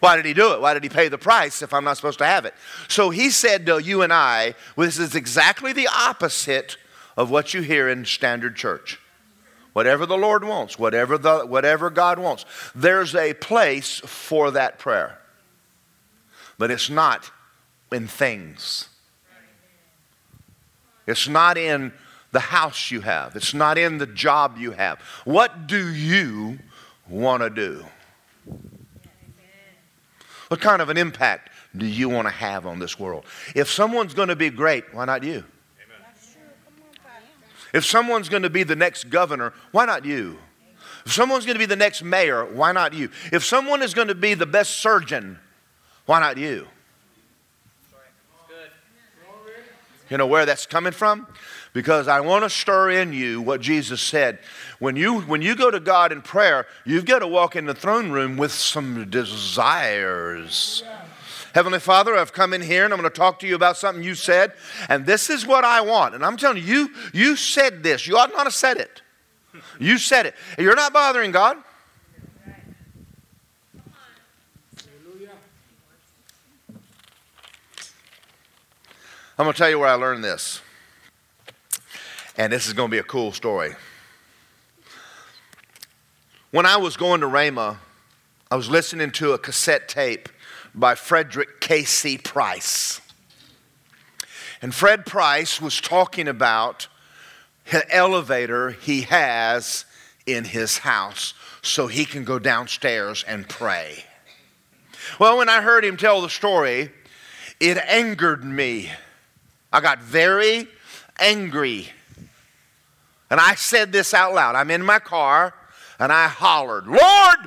Why 0.00 0.16
did 0.16 0.24
he 0.24 0.32
do 0.32 0.54
it? 0.54 0.60
Why 0.60 0.74
did 0.74 0.82
he 0.82 0.88
pay 0.88 1.08
the 1.08 1.18
price 1.18 1.60
if 1.60 1.74
I'm 1.74 1.84
not 1.84 1.96
supposed 1.96 2.18
to 2.18 2.26
have 2.26 2.44
it? 2.44 2.54
So 2.88 3.10
he 3.10 3.30
said 3.30 3.66
to 3.66 3.78
you 3.78 4.02
and 4.02 4.12
I, 4.12 4.54
this 4.76 4.98
is 4.98 5.14
exactly 5.14 5.72
the 5.72 5.88
opposite 5.88 6.76
of 7.16 7.30
what 7.30 7.52
you 7.52 7.60
hear 7.60 7.88
in 7.88 8.04
standard 8.06 8.56
church. 8.56 8.98
Whatever 9.72 10.04
the 10.06 10.16
Lord 10.16 10.44
wants, 10.44 10.78
whatever, 10.78 11.16
the, 11.16 11.40
whatever 11.40 11.90
God 11.90 12.18
wants, 12.18 12.44
there's 12.74 13.14
a 13.14 13.34
place 13.34 14.00
for 14.00 14.50
that 14.50 14.78
prayer. 14.78 15.18
But 16.58 16.70
it's 16.70 16.90
not 16.90 17.30
in 17.92 18.06
things. 18.08 18.88
It's 21.06 21.28
not 21.28 21.56
in 21.56 21.92
the 22.32 22.40
house 22.40 22.90
you 22.90 23.00
have, 23.00 23.34
it's 23.34 23.54
not 23.54 23.76
in 23.76 23.98
the 23.98 24.06
job 24.06 24.56
you 24.58 24.70
have. 24.72 25.00
What 25.24 25.66
do 25.66 25.92
you 25.92 26.58
want 27.08 27.42
to 27.42 27.50
do? 27.50 27.84
What 30.48 30.60
kind 30.60 30.82
of 30.82 30.88
an 30.88 30.96
impact 30.96 31.50
do 31.76 31.86
you 31.86 32.08
want 32.08 32.26
to 32.26 32.34
have 32.34 32.66
on 32.66 32.78
this 32.78 32.98
world? 32.98 33.24
If 33.54 33.68
someone's 33.68 34.14
going 34.14 34.28
to 34.28 34.36
be 34.36 34.50
great, 34.50 34.92
why 34.92 35.04
not 35.04 35.22
you? 35.22 35.44
If 37.72 37.84
someone's 37.84 38.28
going 38.28 38.42
to 38.42 38.50
be 38.50 38.62
the 38.62 38.76
next 38.76 39.10
governor, 39.10 39.52
why 39.72 39.86
not 39.86 40.04
you? 40.04 40.38
If 41.06 41.12
someone's 41.12 41.46
going 41.46 41.54
to 41.54 41.60
be 41.60 41.66
the 41.66 41.76
next 41.76 42.02
mayor, 42.02 42.44
why 42.44 42.72
not 42.72 42.92
you? 42.92 43.10
If 43.32 43.44
someone 43.44 43.82
is 43.82 43.94
going 43.94 44.08
to 44.08 44.14
be 44.14 44.34
the 44.34 44.46
best 44.46 44.78
surgeon, 44.78 45.38
why 46.06 46.20
not 46.20 46.36
you? 46.36 46.66
You 50.08 50.16
know 50.16 50.26
where 50.26 50.44
that's 50.44 50.66
coming 50.66 50.92
from? 50.92 51.26
because 51.72 52.08
I 52.08 52.20
want 52.20 52.44
to 52.44 52.50
stir 52.50 52.90
in 52.90 53.12
you 53.12 53.40
what 53.40 53.60
Jesus 53.60 54.00
said. 54.00 54.38
When 54.78 54.96
you, 54.96 55.20
when 55.20 55.42
you 55.42 55.54
go 55.54 55.70
to 55.70 55.80
God 55.80 56.12
in 56.12 56.22
prayer, 56.22 56.66
you've 56.84 57.04
got 57.04 57.20
to 57.20 57.26
walk 57.26 57.56
in 57.56 57.66
the 57.66 57.74
throne 57.74 58.10
room 58.10 58.36
with 58.36 58.52
some 58.52 59.08
desires. 59.08 60.82
Heavenly 61.54 61.80
Father, 61.80 62.16
I've 62.16 62.32
come 62.32 62.52
in 62.52 62.60
here 62.60 62.84
and 62.84 62.92
I'm 62.92 63.00
going 63.00 63.10
to 63.10 63.16
talk 63.16 63.38
to 63.40 63.46
you 63.46 63.54
about 63.54 63.76
something 63.76 64.04
you 64.04 64.14
said, 64.14 64.52
and 64.88 65.04
this 65.04 65.30
is 65.30 65.46
what 65.46 65.64
I 65.64 65.80
want. 65.80 66.14
And 66.14 66.24
I'm 66.24 66.36
telling 66.36 66.58
you, 66.58 66.62
you, 66.62 66.88
you 67.12 67.36
said 67.36 67.82
this. 67.82 68.06
You 68.06 68.16
ought 68.18 68.30
not 68.30 68.44
have 68.44 68.54
said 68.54 68.76
it. 68.76 69.02
You 69.78 69.98
said 69.98 70.26
it. 70.26 70.34
You're 70.58 70.76
not 70.76 70.92
bothering 70.92 71.32
God. 71.32 71.56
I'm 79.38 79.46
going 79.46 79.54
to 79.54 79.58
tell 79.58 79.70
you 79.70 79.78
where 79.78 79.88
I 79.88 79.94
learned 79.94 80.22
this. 80.22 80.60
And 82.36 82.52
this 82.52 82.66
is 82.66 82.74
going 82.74 82.90
to 82.90 82.92
be 82.92 82.98
a 82.98 83.02
cool 83.02 83.32
story. 83.32 83.74
When 86.50 86.66
I 86.66 86.76
was 86.76 86.96
going 86.96 87.22
to 87.22 87.26
Rhema, 87.26 87.78
I 88.50 88.56
was 88.56 88.68
listening 88.68 89.12
to 89.12 89.32
a 89.32 89.38
cassette 89.38 89.88
tape 89.88 90.28
by 90.74 90.94
Frederick 90.94 91.60
K.C. 91.60 92.18
Price. 92.18 93.00
And 94.62 94.74
Fred 94.74 95.06
Price 95.06 95.60
was 95.60 95.80
talking 95.80 96.28
about 96.28 96.88
an 97.72 97.82
elevator 97.90 98.70
he 98.70 99.02
has 99.02 99.84
in 100.26 100.44
his 100.44 100.78
house 100.78 101.34
so 101.62 101.86
he 101.86 102.04
can 102.04 102.24
go 102.24 102.38
downstairs 102.38 103.24
and 103.26 103.48
pray. 103.48 104.04
Well, 105.18 105.38
when 105.38 105.48
I 105.48 105.62
heard 105.62 105.84
him 105.84 105.96
tell 105.96 106.20
the 106.20 106.30
story, 106.30 106.90
it 107.58 107.78
angered 107.78 108.44
me. 108.44 108.90
I 109.72 109.80
got 109.80 110.00
very 110.00 110.68
angry 111.18 111.90
and 113.30 113.38
I 113.38 113.54
said 113.54 113.92
this 113.92 114.12
out 114.12 114.34
loud. 114.34 114.56
I'm 114.56 114.70
in 114.70 114.82
my 114.82 114.98
car 114.98 115.54
and 115.98 116.12
I 116.12 116.26
hollered, 116.26 116.86
Lord, 116.86 117.38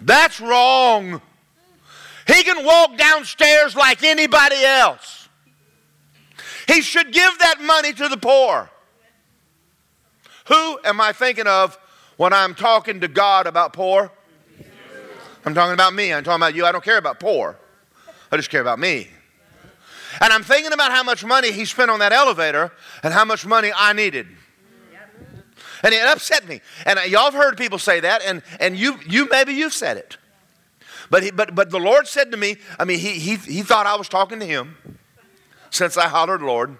that's 0.00 0.40
wrong. 0.40 1.20
He 2.26 2.42
can 2.42 2.64
walk 2.64 2.96
downstairs 2.96 3.76
like 3.76 4.02
anybody 4.02 4.62
else. 4.64 5.28
He 6.66 6.82
should 6.82 7.12
give 7.12 7.38
that 7.38 7.60
money 7.60 7.92
to 7.92 8.08
the 8.08 8.16
poor. 8.16 8.68
Who 10.48 10.78
am 10.84 11.00
I 11.00 11.12
thinking 11.12 11.46
of 11.46 11.78
when 12.16 12.32
I'm 12.32 12.54
talking 12.54 13.00
to 13.00 13.08
God 13.08 13.46
about 13.46 13.72
poor? 13.72 14.10
I'm 15.44 15.54
talking 15.54 15.74
about 15.74 15.94
me. 15.94 16.12
I'm 16.12 16.24
talking 16.24 16.42
about 16.42 16.54
you. 16.54 16.66
I 16.66 16.72
don't 16.72 16.82
care 16.82 16.98
about 16.98 17.20
poor. 17.20 17.56
I 18.32 18.36
just 18.36 18.50
care 18.50 18.60
about 18.60 18.80
me. 18.80 19.08
And 20.20 20.32
I'm 20.32 20.42
thinking 20.42 20.72
about 20.72 20.90
how 20.90 21.02
much 21.04 21.24
money 21.24 21.52
he 21.52 21.64
spent 21.64 21.90
on 21.90 22.00
that 22.00 22.12
elevator 22.12 22.72
and 23.02 23.12
how 23.12 23.24
much 23.24 23.46
money 23.46 23.70
I 23.74 23.92
needed. 23.92 24.26
And 25.82 25.94
it 25.94 26.04
upset 26.06 26.48
me. 26.48 26.60
And 26.84 26.98
y'all 27.10 27.30
have 27.30 27.34
heard 27.34 27.56
people 27.56 27.78
say 27.78 28.00
that, 28.00 28.22
and, 28.24 28.42
and 28.58 28.76
you, 28.76 28.98
you 29.06 29.28
maybe 29.30 29.52
you've 29.52 29.74
said 29.74 29.96
it. 29.98 30.16
But, 31.10 31.22
he, 31.22 31.30
but, 31.30 31.54
but 31.54 31.70
the 31.70 31.78
Lord 31.78 32.06
said 32.06 32.30
to 32.32 32.36
me, 32.36 32.56
I 32.78 32.84
mean, 32.84 32.98
he, 32.98 33.12
he, 33.12 33.36
he 33.36 33.62
thought 33.62 33.86
I 33.86 33.96
was 33.96 34.08
talking 34.08 34.40
to 34.40 34.46
him 34.46 34.76
since 35.70 35.96
I 35.96 36.08
hollered, 36.08 36.42
Lord. 36.42 36.76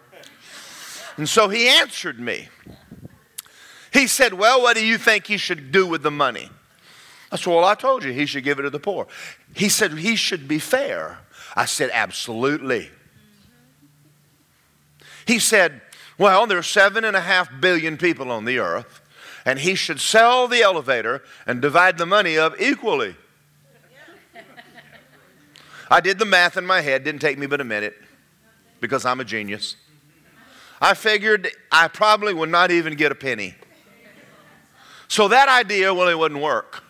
And 1.17 1.29
so 1.29 1.49
he 1.49 1.69
answered 1.69 2.21
me. 2.21 2.49
He 3.93 4.07
said, 4.07 4.35
Well, 4.35 4.61
what 4.61 4.77
do 4.77 4.85
you 4.85 4.99
think 4.99 5.27
he 5.27 5.39
should 5.39 5.73
do 5.73 5.87
with 5.87 6.03
the 6.03 6.11
money? 6.11 6.51
I 7.33 7.37
said, 7.37 7.51
Well, 7.51 7.65
I 7.65 7.75
told 7.75 8.05
you 8.05 8.13
he 8.13 8.27
should 8.27 8.45
give 8.45 8.59
it 8.59 8.63
to 8.63 8.71
the 8.71 8.79
poor. 8.81 9.07
He 9.55 9.69
said, 9.69 9.93
He 9.93 10.17
should 10.17 10.47
be 10.47 10.59
fair. 10.59 11.19
I 11.55 11.65
said, 11.65 11.91
Absolutely. 11.93 12.91
He 15.27 15.39
said, 15.39 15.81
well, 16.19 16.47
there 16.47 16.59
are 16.59 16.63
seven 16.63 17.05
and 17.05 17.17
a 17.17 17.21
half 17.21 17.49
billion 17.61 17.97
people 17.97 18.31
on 18.31 18.45
the 18.45 18.59
earth, 18.59 19.01
and 19.45 19.59
he 19.59 19.75
should 19.75 20.01
sell 20.01 20.49
the 20.49 20.63
elevator 20.63 21.23
and 21.47 21.61
divide 21.61 21.99
the 21.99 22.07
money 22.07 22.39
up 22.39 22.55
equally. 22.59 23.17
I 25.91 26.01
did 26.01 26.19
the 26.19 26.25
math 26.25 26.57
in 26.57 26.67
my 26.67 26.81
head, 26.81 27.05
didn't 27.05 27.21
take 27.21 27.39
me 27.39 27.47
but 27.47 27.61
a 27.61 27.65
minute 27.65 27.95
because 28.81 29.05
I'm 29.05 29.21
a 29.21 29.25
genius. 29.25 29.77
I 30.81 30.95
figured 30.95 31.49
I 31.73 31.89
probably 31.89 32.35
would 32.35 32.51
not 32.51 32.71
even 32.71 32.95
get 32.95 33.13
a 33.13 33.15
penny. 33.15 33.55
So 35.09 35.29
that 35.29 35.49
idea, 35.49 35.93
really 35.93 36.17
wouldn't 36.17 36.41
work 36.41 36.83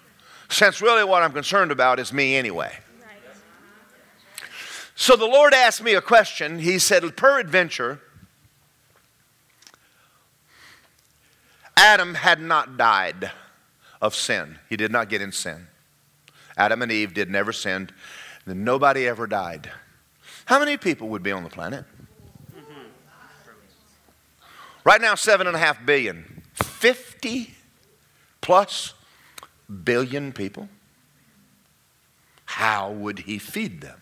Since 0.48 0.80
really 0.80 1.04
what 1.04 1.22
I'm 1.22 1.32
concerned 1.32 1.70
about 1.70 1.98
is 1.98 2.12
me 2.12 2.36
anyway. 2.36 2.72
So 4.94 5.14
the 5.14 5.26
Lord 5.26 5.52
asked 5.52 5.82
me 5.82 5.94
a 5.94 6.00
question. 6.00 6.58
He 6.58 6.78
said, 6.78 7.16
Peradventure, 7.16 8.00
Adam 11.76 12.14
had 12.14 12.40
not 12.40 12.78
died 12.78 13.30
of 14.00 14.14
sin. 14.14 14.58
He 14.70 14.76
did 14.76 14.90
not 14.90 15.10
get 15.10 15.20
in 15.20 15.32
sin. 15.32 15.66
Adam 16.56 16.80
and 16.80 16.90
Eve 16.90 17.12
did 17.12 17.28
never 17.28 17.52
sin. 17.52 17.90
Then 18.46 18.64
nobody 18.64 19.06
ever 19.06 19.26
died. 19.26 19.70
How 20.46 20.58
many 20.58 20.76
people 20.76 21.08
would 21.08 21.22
be 21.22 21.32
on 21.32 21.42
the 21.42 21.50
planet? 21.50 21.84
Right 24.84 25.00
now, 25.00 25.16
seven 25.16 25.48
and 25.48 25.56
a 25.56 25.58
half 25.58 25.84
billion. 25.84 26.42
50 26.54 27.52
plus 28.40 28.94
billion 29.82 30.32
people. 30.32 30.68
How 32.44 32.92
would 32.92 33.20
he 33.20 33.38
feed 33.38 33.80
them? 33.80 34.00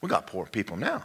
We 0.00 0.08
got 0.08 0.26
poor 0.26 0.46
people 0.46 0.76
now. 0.76 1.04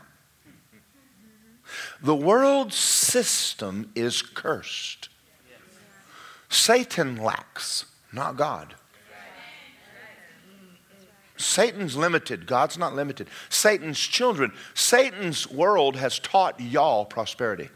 The 2.02 2.16
world 2.16 2.74
system 2.74 3.92
is 3.94 4.24
cursed. 4.24 5.10
Satan 6.50 7.18
lacks, 7.18 7.86
not 8.12 8.36
God. 8.36 8.74
Satan's 11.38 11.96
limited. 11.96 12.48
God's 12.48 12.78
not 12.78 12.96
limited. 12.96 13.28
Satan's 13.50 14.00
children, 14.00 14.52
Satan's 14.74 15.50
world 15.50 15.96
has 15.96 16.20
taught 16.20 16.60
y'all 16.60 17.06
prosperity. 17.06 17.70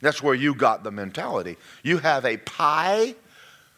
That's 0.00 0.22
where 0.22 0.34
you 0.34 0.54
got 0.54 0.84
the 0.84 0.90
mentality. 0.90 1.56
You 1.82 1.98
have 1.98 2.24
a 2.24 2.36
pie. 2.36 3.14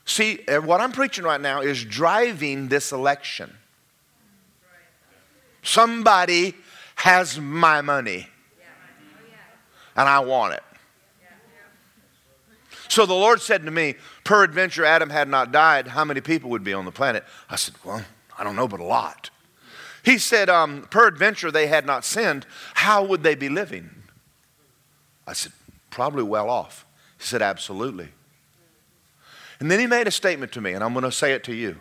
See, 0.05 0.41
eh, 0.49 0.59
what 0.59 0.81
I'm 0.81 0.93
preaching 0.93 1.25
right 1.25 1.41
now 1.41 1.61
is 1.61 1.85
driving 1.85 2.69
this 2.69 2.93
election. 2.93 3.55
Somebody 5.63 6.55
has 6.97 7.39
my 7.39 7.83
money, 7.83 8.27
and 9.95 10.09
I 10.09 10.21
want 10.21 10.55
it. 10.55 10.63
So 12.89 13.05
the 13.05 13.15
Lord 13.15 13.41
said 13.41 13.65
to 13.67 13.71
me, 13.71 13.97
Peradventure 14.29 14.85
Adam 14.85 15.09
had 15.09 15.27
not 15.27 15.53
died, 15.53 15.89
how 15.89 16.05
many 16.05 16.21
people 16.21 16.51
would 16.51 16.63
be 16.63 16.75
on 16.75 16.85
the 16.85 16.93
planet? 16.93 17.25
I 17.49 17.57
said, 17.57 17.77
Well, 17.83 18.05
I 18.39 18.45
don't 18.45 18.57
know, 18.57 18.69
but 18.69 18.79
a 18.79 18.85
lot. 18.85 19.31
He 20.05 20.19
said, 20.19 20.51
um, 20.51 20.87
Peradventure 20.91 21.51
they 21.51 21.67
had 21.67 21.87
not 21.87 22.05
sinned, 22.05 22.45
how 22.75 23.03
would 23.05 23.23
they 23.23 23.35
be 23.35 23.49
living? 23.49 23.89
I 25.27 25.33
said, 25.33 25.53
Probably 25.89 26.25
well 26.25 26.51
off. 26.51 26.85
He 27.17 27.25
said, 27.25 27.41
Absolutely. 27.41 28.11
And 29.61 29.71
then 29.71 29.81
he 29.81 29.87
made 29.87 30.07
a 30.07 30.11
statement 30.11 30.53
to 30.53 30.61
me, 30.61 30.75
and 30.75 30.85
I'm 30.85 30.93
going 30.93 31.07
to 31.07 31.11
say 31.11 31.33
it 31.33 31.43
to 31.45 31.55
you. 31.55 31.79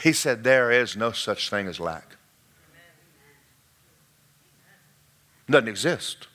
He 0.00 0.12
said, 0.12 0.44
There 0.44 0.70
is 0.70 0.96
no 0.96 1.10
such 1.10 1.50
thing 1.50 1.66
as 1.66 1.80
lack. 1.80 2.14
Doesn't 5.50 5.66
exist. 5.66 6.28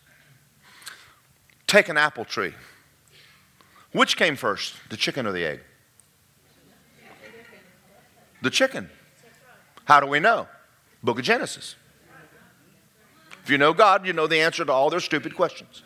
Take 1.67 1.87
an 1.87 1.95
apple 1.95 2.25
tree. 2.25 2.53
Which 3.95 4.17
came 4.17 4.35
first, 4.35 4.75
the 4.89 4.97
chicken 4.97 5.25
or 5.25 5.31
the 5.31 5.45
egg? 5.45 5.61
The 8.41 8.49
chicken. 8.49 8.89
How 9.85 10.01
do 10.01 10.07
we 10.07 10.19
know? 10.19 10.49
Book 11.01 11.17
of 11.17 11.23
Genesis. 11.23 11.75
If 13.41 13.49
you 13.49 13.57
know 13.57 13.71
God, 13.71 14.05
you 14.05 14.11
know 14.11 14.27
the 14.27 14.41
answer 14.41 14.65
to 14.65 14.71
all 14.71 14.89
their 14.89 14.99
stupid 14.99 15.33
questions. 15.33 15.83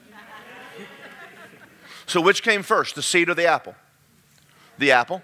So, 2.07 2.19
which 2.19 2.41
came 2.41 2.63
first, 2.63 2.95
the 2.95 3.03
seed 3.03 3.29
or 3.29 3.35
the 3.35 3.45
apple? 3.45 3.75
The 4.79 4.91
apple. 4.91 5.21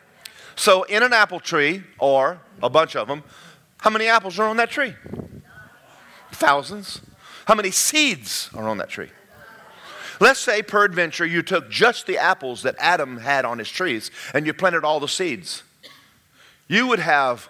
So, 0.56 0.84
in 0.84 1.02
an 1.02 1.12
apple 1.12 1.40
tree, 1.40 1.82
or 1.98 2.40
a 2.62 2.70
bunch 2.70 2.96
of 2.96 3.08
them, 3.08 3.24
how 3.80 3.90
many 3.90 4.06
apples 4.06 4.38
are 4.38 4.48
on 4.48 4.58
that 4.58 4.70
tree? 4.70 4.94
Thousands. 6.32 7.02
How 7.48 7.56
many 7.56 7.72
seeds 7.72 8.52
are 8.54 8.70
on 8.70 8.78
that 8.78 8.90
tree? 8.90 9.10
Let's 10.20 10.40
say, 10.40 10.62
peradventure, 10.62 11.26
you 11.26 11.42
took 11.42 11.70
just 11.70 12.08
the 12.08 12.18
apples 12.18 12.64
that 12.64 12.76
Adam 12.80 13.18
had 13.18 13.46
on 13.46 13.60
his 13.60 13.70
trees 13.70 14.12
and 14.34 14.46
you 14.46 14.54
planted 14.54 14.84
all 14.84 15.00
the 15.00 15.08
seeds. 15.08 15.64
You 16.68 16.88
would 16.88 17.00
have 17.00 17.50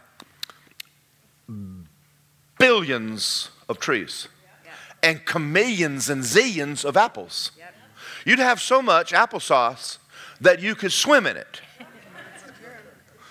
billions 2.58 3.50
of 3.70 3.80
trees 3.80 4.28
and 5.04 5.26
chameleons 5.26 6.10
and 6.10 6.24
zillions 6.24 6.84
of 6.84 6.98
apples. 6.98 7.52
You'd 8.26 8.40
have 8.40 8.60
so 8.60 8.82
much 8.82 9.14
applesauce 9.14 10.00
that 10.42 10.62
you 10.62 10.76
could 10.76 10.92
swim 10.92 11.28
in 11.28 11.38
it. 11.38 11.62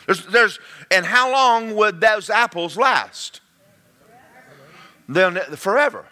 There's, 0.07 0.27
there's, 0.27 0.59
and 0.91 1.05
how 1.07 1.33
long 1.33 1.75
would 1.75 2.01
those 2.01 2.31
apples 2.31 2.77
last? 2.77 3.41
Then 5.09 5.37
forever. 5.57 6.07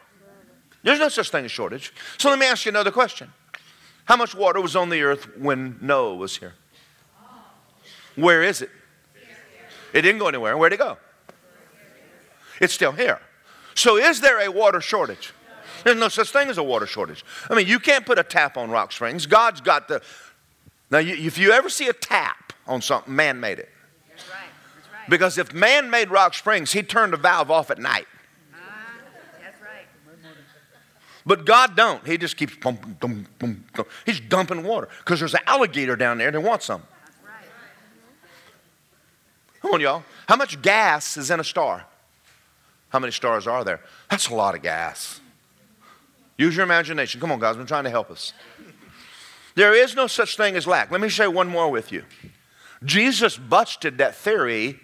There's 0.82 0.98
no 0.98 1.08
such 1.08 1.30
thing 1.30 1.44
as 1.44 1.50
shortage. 1.50 1.92
So 2.18 2.28
let 2.28 2.38
me 2.38 2.46
ask 2.46 2.64
you 2.64 2.70
another 2.70 2.90
question. 2.90 3.32
How 4.04 4.16
much 4.16 4.34
water 4.34 4.60
was 4.60 4.74
on 4.74 4.88
the 4.88 5.02
earth 5.02 5.28
when 5.38 5.78
Noah 5.80 6.16
was 6.16 6.36
here? 6.36 6.54
Where 8.16 8.42
is 8.42 8.62
it? 8.62 8.70
It 9.92 10.02
didn't 10.02 10.18
go 10.18 10.28
anywhere. 10.28 10.56
Where'd 10.56 10.72
it 10.72 10.78
go? 10.78 10.96
It's 12.60 12.72
still 12.72 12.92
here. 12.92 13.20
So 13.74 13.96
is 13.96 14.20
there 14.20 14.40
a 14.40 14.50
water 14.50 14.80
shortage? 14.80 15.32
There's 15.84 15.98
no 15.98 16.08
such 16.08 16.30
thing 16.30 16.48
as 16.48 16.58
a 16.58 16.62
water 16.62 16.86
shortage. 16.86 17.24
I 17.50 17.54
mean, 17.54 17.66
you 17.66 17.78
can't 17.78 18.06
put 18.06 18.18
a 18.18 18.22
tap 18.22 18.56
on 18.56 18.70
Rock 18.70 18.92
Springs. 18.92 19.26
God's 19.26 19.60
got 19.60 19.88
the. 19.88 20.02
Now, 20.90 20.98
you, 20.98 21.14
if 21.14 21.38
you 21.38 21.52
ever 21.52 21.68
see 21.68 21.88
a 21.88 21.92
tap 21.92 22.52
on 22.66 22.82
something, 22.82 23.14
man 23.14 23.40
made 23.40 23.58
it. 23.58 23.68
That's 24.08 24.28
right. 24.28 24.36
That's 24.76 24.92
right. 24.92 25.10
Because 25.10 25.38
if 25.38 25.52
man 25.52 25.90
made 25.90 26.10
Rock 26.10 26.34
Springs, 26.34 26.72
he 26.72 26.82
turned 26.82 27.12
the 27.12 27.16
valve 27.16 27.50
off 27.50 27.70
at 27.70 27.78
night. 27.78 28.06
But 31.24 31.44
God 31.44 31.76
don't. 31.76 32.04
He 32.06 32.18
just 32.18 32.36
keeps 32.36 32.54
pumping, 32.56 32.96
dum, 33.00 33.26
dum, 33.38 33.64
dum. 33.74 33.86
He's 34.04 34.20
dumping 34.20 34.64
water 34.64 34.88
because 34.98 35.20
there's 35.20 35.34
an 35.34 35.40
alligator 35.46 35.96
down 35.96 36.18
there 36.18 36.30
that 36.30 36.40
wants 36.40 36.66
some. 36.66 36.82
Come 39.60 39.74
on, 39.74 39.80
y'all. 39.80 40.02
How 40.26 40.36
much 40.36 40.60
gas 40.60 41.16
is 41.16 41.30
in 41.30 41.38
a 41.38 41.44
star? 41.44 41.86
How 42.88 42.98
many 42.98 43.12
stars 43.12 43.46
are 43.46 43.62
there? 43.64 43.80
That's 44.10 44.28
a 44.28 44.34
lot 44.34 44.54
of 44.54 44.62
gas. 44.62 45.20
Use 46.36 46.56
your 46.56 46.64
imagination. 46.64 47.20
Come 47.20 47.30
on, 47.30 47.38
guys. 47.38 47.56
I'm 47.56 47.66
trying 47.66 47.84
to 47.84 47.90
help 47.90 48.10
us. 48.10 48.32
There 49.54 49.74
is 49.74 49.94
no 49.94 50.06
such 50.06 50.36
thing 50.36 50.56
as 50.56 50.66
lack. 50.66 50.90
Let 50.90 51.00
me 51.00 51.08
share 51.08 51.30
one 51.30 51.48
more 51.48 51.70
with 51.70 51.92
you. 51.92 52.04
Jesus 52.84 53.36
busted 53.36 53.98
that 53.98 54.16
theory 54.16 54.80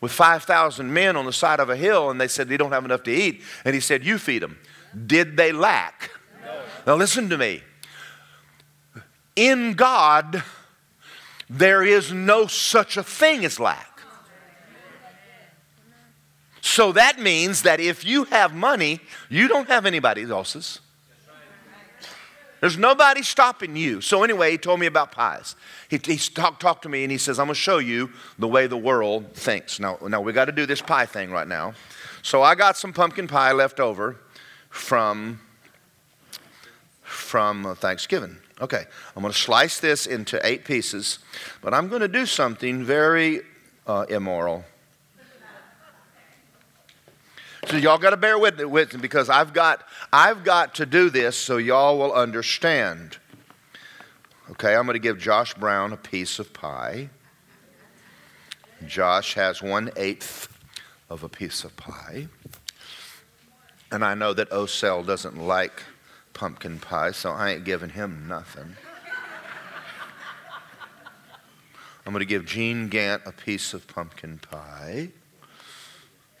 with 0.00 0.12
5,000 0.12 0.92
men 0.92 1.16
on 1.16 1.26
the 1.26 1.32
side 1.32 1.60
of 1.60 1.68
a 1.68 1.76
hill, 1.76 2.10
and 2.10 2.20
they 2.20 2.28
said 2.28 2.48
they 2.48 2.56
don't 2.56 2.72
have 2.72 2.84
enough 2.84 3.02
to 3.04 3.10
eat. 3.10 3.42
And 3.64 3.74
he 3.74 3.80
said, 3.80 4.04
You 4.04 4.18
feed 4.18 4.42
them. 4.42 4.58
Did 5.06 5.36
they 5.36 5.52
lack? 5.52 6.10
No. 6.44 6.62
Now, 6.86 6.94
listen 6.96 7.28
to 7.30 7.38
me. 7.38 7.62
In 9.36 9.74
God, 9.74 10.42
there 11.50 11.82
is 11.82 12.12
no 12.12 12.46
such 12.46 12.96
a 12.96 13.02
thing 13.02 13.44
as 13.44 13.58
lack. 13.58 14.00
So 16.60 16.92
that 16.92 17.18
means 17.20 17.62
that 17.62 17.78
if 17.78 18.04
you 18.04 18.24
have 18.24 18.54
money, 18.54 19.00
you 19.28 19.48
don't 19.48 19.68
have 19.68 19.84
anybody 19.84 20.22
else's. 20.22 20.80
There's 22.60 22.78
nobody 22.78 23.22
stopping 23.22 23.76
you. 23.76 24.00
So, 24.00 24.22
anyway, 24.22 24.52
he 24.52 24.56
told 24.56 24.80
me 24.80 24.86
about 24.86 25.12
pies. 25.12 25.54
He, 25.90 26.00
he 26.02 26.16
talked, 26.16 26.62
talked 26.62 26.82
to 26.84 26.88
me 26.88 27.04
and 27.04 27.12
he 27.12 27.18
says, 27.18 27.38
I'm 27.38 27.48
going 27.48 27.54
to 27.54 27.60
show 27.60 27.76
you 27.76 28.10
the 28.38 28.48
way 28.48 28.66
the 28.66 28.78
world 28.78 29.34
thinks. 29.34 29.78
Now, 29.78 29.98
now 30.00 30.22
we 30.22 30.32
got 30.32 30.46
to 30.46 30.52
do 30.52 30.64
this 30.64 30.80
pie 30.80 31.04
thing 31.04 31.30
right 31.30 31.46
now. 31.46 31.74
So, 32.22 32.42
I 32.42 32.54
got 32.54 32.78
some 32.78 32.94
pumpkin 32.94 33.28
pie 33.28 33.52
left 33.52 33.80
over 33.80 34.16
from, 34.74 35.40
from 37.02 37.76
Thanksgiving. 37.76 38.36
Okay, 38.60 38.84
I'm 39.14 39.22
going 39.22 39.32
to 39.32 39.38
slice 39.38 39.78
this 39.78 40.06
into 40.06 40.44
eight 40.44 40.64
pieces, 40.64 41.20
but 41.62 41.72
I'm 41.72 41.88
going 41.88 42.00
to 42.02 42.08
do 42.08 42.26
something 42.26 42.84
very 42.84 43.42
uh, 43.86 44.04
immoral. 44.08 44.64
So 47.68 47.76
y'all 47.76 47.98
got 47.98 48.10
to 48.10 48.16
bear 48.16 48.38
with, 48.38 48.62
with 48.64 48.94
me 48.94 49.00
because 49.00 49.30
I've 49.30 49.52
got, 49.52 49.86
I've 50.12 50.44
got 50.44 50.74
to 50.74 50.86
do 50.86 51.08
this 51.08 51.36
so 51.36 51.56
y'all 51.56 51.96
will 51.96 52.12
understand. 52.12 53.16
Okay, 54.50 54.74
I'm 54.74 54.84
going 54.84 54.94
to 54.94 54.98
give 54.98 55.18
Josh 55.18 55.54
Brown 55.54 55.92
a 55.92 55.96
piece 55.96 56.38
of 56.38 56.52
pie. 56.52 57.08
Josh 58.86 59.34
has 59.34 59.62
one 59.62 59.90
eighth 59.96 60.48
of 61.08 61.22
a 61.22 61.28
piece 61.28 61.64
of 61.64 61.74
pie. 61.76 62.28
And 63.94 64.04
I 64.04 64.14
know 64.14 64.32
that 64.32 64.50
Osel 64.50 65.06
doesn't 65.06 65.38
like 65.38 65.84
pumpkin 66.32 66.80
pie, 66.80 67.12
so 67.12 67.30
I 67.30 67.52
ain't 67.52 67.62
giving 67.62 67.90
him 67.90 68.26
nothing. 68.26 68.74
I'm 72.04 72.12
going 72.12 72.18
to 72.18 72.26
give 72.26 72.44
Gene 72.44 72.88
Gant 72.88 73.22
a 73.24 73.30
piece 73.30 73.72
of 73.72 73.86
pumpkin 73.86 74.38
pie. 74.38 75.10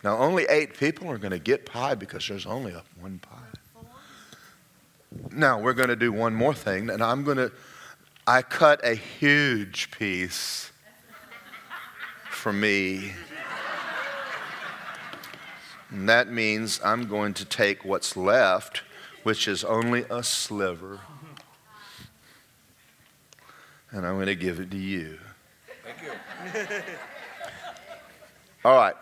Now, 0.02 0.18
only 0.18 0.46
eight 0.46 0.76
people 0.76 1.08
are 1.08 1.16
going 1.16 1.30
to 1.30 1.38
get 1.38 1.64
pie 1.64 1.94
because 1.94 2.26
there's 2.26 2.44
only 2.44 2.72
a, 2.72 2.82
one 2.98 3.20
pie. 3.20 3.38
Now, 5.30 5.60
we're 5.60 5.74
going 5.74 5.90
to 5.90 5.96
do 5.96 6.10
one 6.10 6.34
more 6.34 6.54
thing, 6.54 6.90
and 6.90 7.04
I'm 7.04 7.22
going 7.22 7.36
to, 7.36 7.52
I 8.26 8.42
cut 8.42 8.84
a 8.84 8.96
huge 8.96 9.92
piece 9.92 10.72
for 12.30 12.52
me. 12.52 13.12
And 15.94 16.08
that 16.08 16.28
means 16.28 16.80
I'm 16.84 17.06
going 17.06 17.34
to 17.34 17.44
take 17.44 17.84
what's 17.84 18.16
left, 18.16 18.78
which 19.22 19.46
is 19.46 19.62
only 19.62 20.04
a 20.10 20.24
sliver, 20.24 20.98
and 23.92 24.04
I'm 24.04 24.14
going 24.14 24.26
to 24.26 24.34
give 24.34 24.58
it 24.58 24.72
to 24.72 24.76
you. 24.76 25.20
Thank 25.84 26.66
you. 26.66 26.82
All 28.64 28.74
right. 28.74 28.96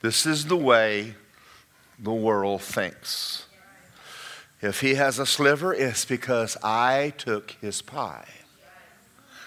This 0.00 0.26
is 0.26 0.44
the 0.44 0.56
way 0.56 1.16
the 1.98 2.12
world 2.12 2.62
thinks. 2.62 3.46
If 4.62 4.80
he 4.80 4.94
has 4.94 5.18
a 5.18 5.26
sliver, 5.26 5.74
it's 5.74 6.04
because 6.04 6.56
I 6.62 7.14
took 7.18 7.50
his 7.60 7.82
pie. 7.82 8.28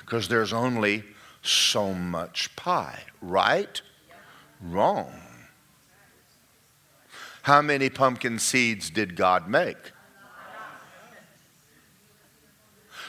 Because 0.02 0.28
there's 0.28 0.52
only 0.52 1.06
so 1.42 1.94
much 1.94 2.54
pie, 2.58 3.04
right? 3.22 3.82
Wrong. 4.60 5.31
How 7.44 7.62
many 7.62 7.90
pumpkin 7.90 8.40
seeds 8.40 8.90
did 8.90 9.16
God 9.16 9.48
make? 9.48 9.92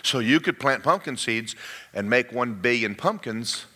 So 0.02 0.18
you 0.18 0.40
could 0.40 0.58
plant 0.58 0.82
pumpkin 0.82 1.16
seeds 1.16 1.54
and 1.94 2.10
make 2.10 2.32
one 2.32 2.54
billion 2.54 2.94
pumpkins 2.94 3.66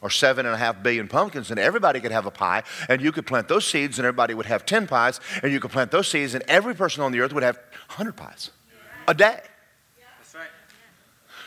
or 0.00 0.10
seven 0.10 0.44
and 0.46 0.54
a 0.54 0.58
half 0.58 0.82
billion 0.82 1.08
pumpkins, 1.08 1.50
and 1.50 1.58
everybody 1.58 2.00
could 2.00 2.12
have 2.12 2.26
a 2.26 2.30
pie, 2.30 2.62
and 2.88 3.00
you 3.00 3.12
could 3.12 3.26
plant 3.26 3.48
those 3.48 3.66
seeds, 3.66 3.98
and 3.98 4.06
everybody 4.06 4.34
would 4.34 4.46
have 4.46 4.66
10 4.66 4.86
pies, 4.86 5.20
and 5.42 5.52
you 5.52 5.58
could 5.58 5.70
plant 5.70 5.90
those 5.90 6.06
seeds, 6.08 6.34
and 6.34 6.44
every 6.48 6.74
person 6.74 7.02
on 7.02 7.12
the 7.12 7.20
earth 7.20 7.32
would 7.32 7.42
have 7.42 7.56
100 7.88 8.12
pies 8.12 8.50
a 9.08 9.14
day. 9.14 9.40
That's 10.18 10.34
right. 10.34 10.48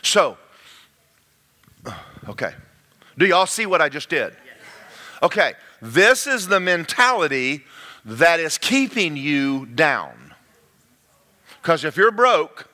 So, 0.01 0.37
okay. 2.27 2.53
Do 3.17 3.25
y'all 3.25 3.45
see 3.45 3.65
what 3.65 3.81
I 3.81 3.89
just 3.89 4.09
did? 4.09 4.33
Okay, 5.21 5.53
this 5.81 6.27
is 6.27 6.47
the 6.47 6.59
mentality 6.59 7.65
that 8.05 8.39
is 8.39 8.57
keeping 8.57 9.17
you 9.17 9.65
down. 9.65 10.33
Because 11.61 11.83
if 11.83 11.97
you're 11.97 12.11
broke, 12.11 12.67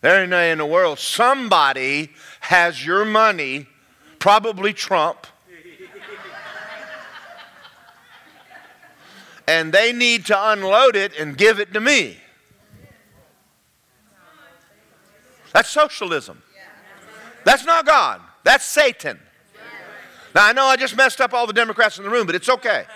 there 0.00 0.20
ain't 0.20 0.30
no 0.30 0.42
in 0.42 0.58
the 0.58 0.66
world, 0.66 0.98
somebody 0.98 2.10
has 2.40 2.84
your 2.84 3.04
money 3.04 3.66
probably 4.18 4.72
Trump. 4.72 5.26
and 9.48 9.72
they 9.72 9.92
need 9.92 10.26
to 10.26 10.50
unload 10.50 10.96
it 10.96 11.12
and 11.18 11.36
give 11.36 11.60
it 11.60 11.72
to 11.72 11.80
me. 11.80 12.18
That's 15.52 15.68
socialism. 15.68 16.42
That's 17.44 17.64
not 17.64 17.86
God. 17.86 18.20
That's 18.44 18.64
Satan. 18.64 19.18
Now, 20.34 20.46
I 20.46 20.52
know 20.52 20.64
I 20.64 20.76
just 20.76 20.96
messed 20.96 21.20
up 21.20 21.34
all 21.34 21.46
the 21.46 21.52
Democrats 21.52 21.98
in 21.98 22.04
the 22.04 22.10
room, 22.10 22.26
but 22.26 22.34
it's 22.34 22.48
okay. 22.48 22.86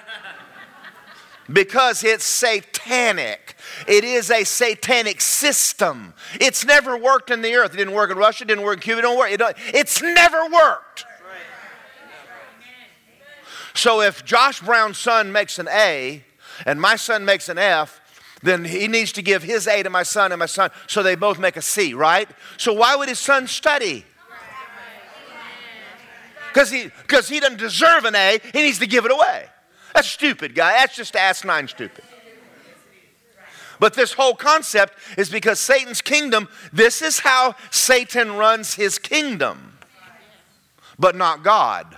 Because 1.53 2.03
it's 2.03 2.25
satanic. 2.25 3.55
It 3.87 4.05
is 4.05 4.31
a 4.31 4.45
satanic 4.45 5.21
system. 5.21 6.15
It's 6.41 6.65
never 6.65 6.97
worked 6.97 7.31
in 7.31 7.43
the 7.43 7.55
earth. 7.55 7.75
It 7.75 7.77
didn't 7.77 7.95
work 7.95 8.11
in 8.11 8.19
Russia, 8.19 8.45
it 8.45 8.49
didn't 8.49 8.65
work 8.65 8.79
in 8.79 8.83
Cuba, 8.83 8.99
it 8.99 9.03
don't 9.03 9.19
work. 9.19 9.31
It 9.31 9.37
don't, 9.39 9.57
it's 9.73 10.03
never 10.03 10.47
worked. 10.47 11.05
So 13.75 14.01
if 14.01 14.25
Josh 14.25 14.61
Brown's 14.61 14.99
son 14.99 15.31
makes 15.33 15.59
an 15.59 15.69
A 15.71 16.25
and 16.65 16.81
my 16.81 16.97
son 16.97 17.25
makes 17.25 17.49
an 17.49 17.59
F, 17.59 18.01
then 18.43 18.65
he 18.65 18.89
needs 18.89 19.13
to 19.13 19.23
give 19.23 19.43
his 19.43 19.67
A 19.67 19.83
to 19.83 19.91
my 19.91 20.03
son 20.03 20.33
and 20.33 20.39
my 20.39 20.47
son 20.47 20.71
so 20.87 21.03
they 21.03 21.15
both 21.15 21.39
make 21.39 21.57
a 21.57 21.63
C, 21.63 21.93
right? 21.93 22.29
So 22.57 22.73
why 22.73 22.97
would 22.97 23.09
his 23.09 23.19
son 23.19 23.47
study? 23.47 24.05
Because 26.49 26.71
he, 26.71 26.91
cause 27.07 27.29
he 27.29 27.39
doesn't 27.39 27.59
deserve 27.59 28.07
an 28.07 28.15
A, 28.15 28.41
he 28.53 28.63
needs 28.63 28.79
to 28.79 28.87
give 28.87 29.05
it 29.05 29.13
away. 29.13 29.47
That's 29.97 30.09
stupid, 30.09 30.55
guy. 30.55 30.73
That's 30.73 30.95
just 30.95 31.17
asinine 31.17 31.69
stupid. 31.69 32.05
But 33.81 33.95
this 33.95 34.13
whole 34.13 34.35
concept 34.35 34.93
is 35.17 35.31
because 35.31 35.59
Satan's 35.59 36.03
kingdom, 36.03 36.51
this 36.71 37.01
is 37.01 37.21
how 37.21 37.55
Satan 37.71 38.37
runs 38.37 38.75
his 38.75 38.99
kingdom, 38.99 39.79
but 40.99 41.17
not 41.17 41.43
God. 41.43 41.97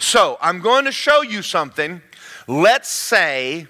So 0.00 0.38
I'm 0.40 0.58
going 0.58 0.86
to 0.86 0.92
show 0.92 1.22
you 1.22 1.40
something. 1.40 2.02
Let's 2.48 2.88
say, 2.88 3.68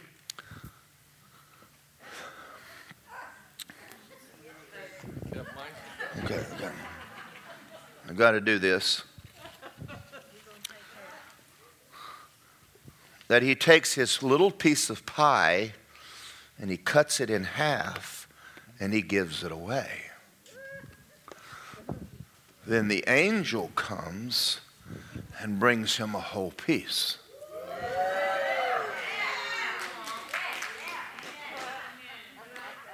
okay, 6.25 6.41
okay. 6.55 6.71
I've 8.09 8.17
got 8.17 8.31
to 8.31 8.41
do 8.41 8.59
this. 8.59 9.03
That 13.29 13.43
he 13.43 13.55
takes 13.55 13.95
his 13.95 14.23
little 14.23 14.51
piece 14.51 14.89
of 14.89 15.05
pie 15.05 15.73
and 16.59 16.71
he 16.71 16.77
cuts 16.77 17.21
it 17.21 17.31
in 17.31 17.45
half 17.45 18.29
and 18.79 18.93
he 18.95 19.03
gives 19.03 19.43
it 19.43 19.53
away. 19.53 20.03
Then 22.67 22.89
the 22.89 23.05
angel 23.07 23.71
comes 23.75 24.61
and 25.41 25.59
brings 25.59 25.97
him 25.97 26.15
a 26.15 26.21
whole 26.21 26.53
piece. 26.53 27.19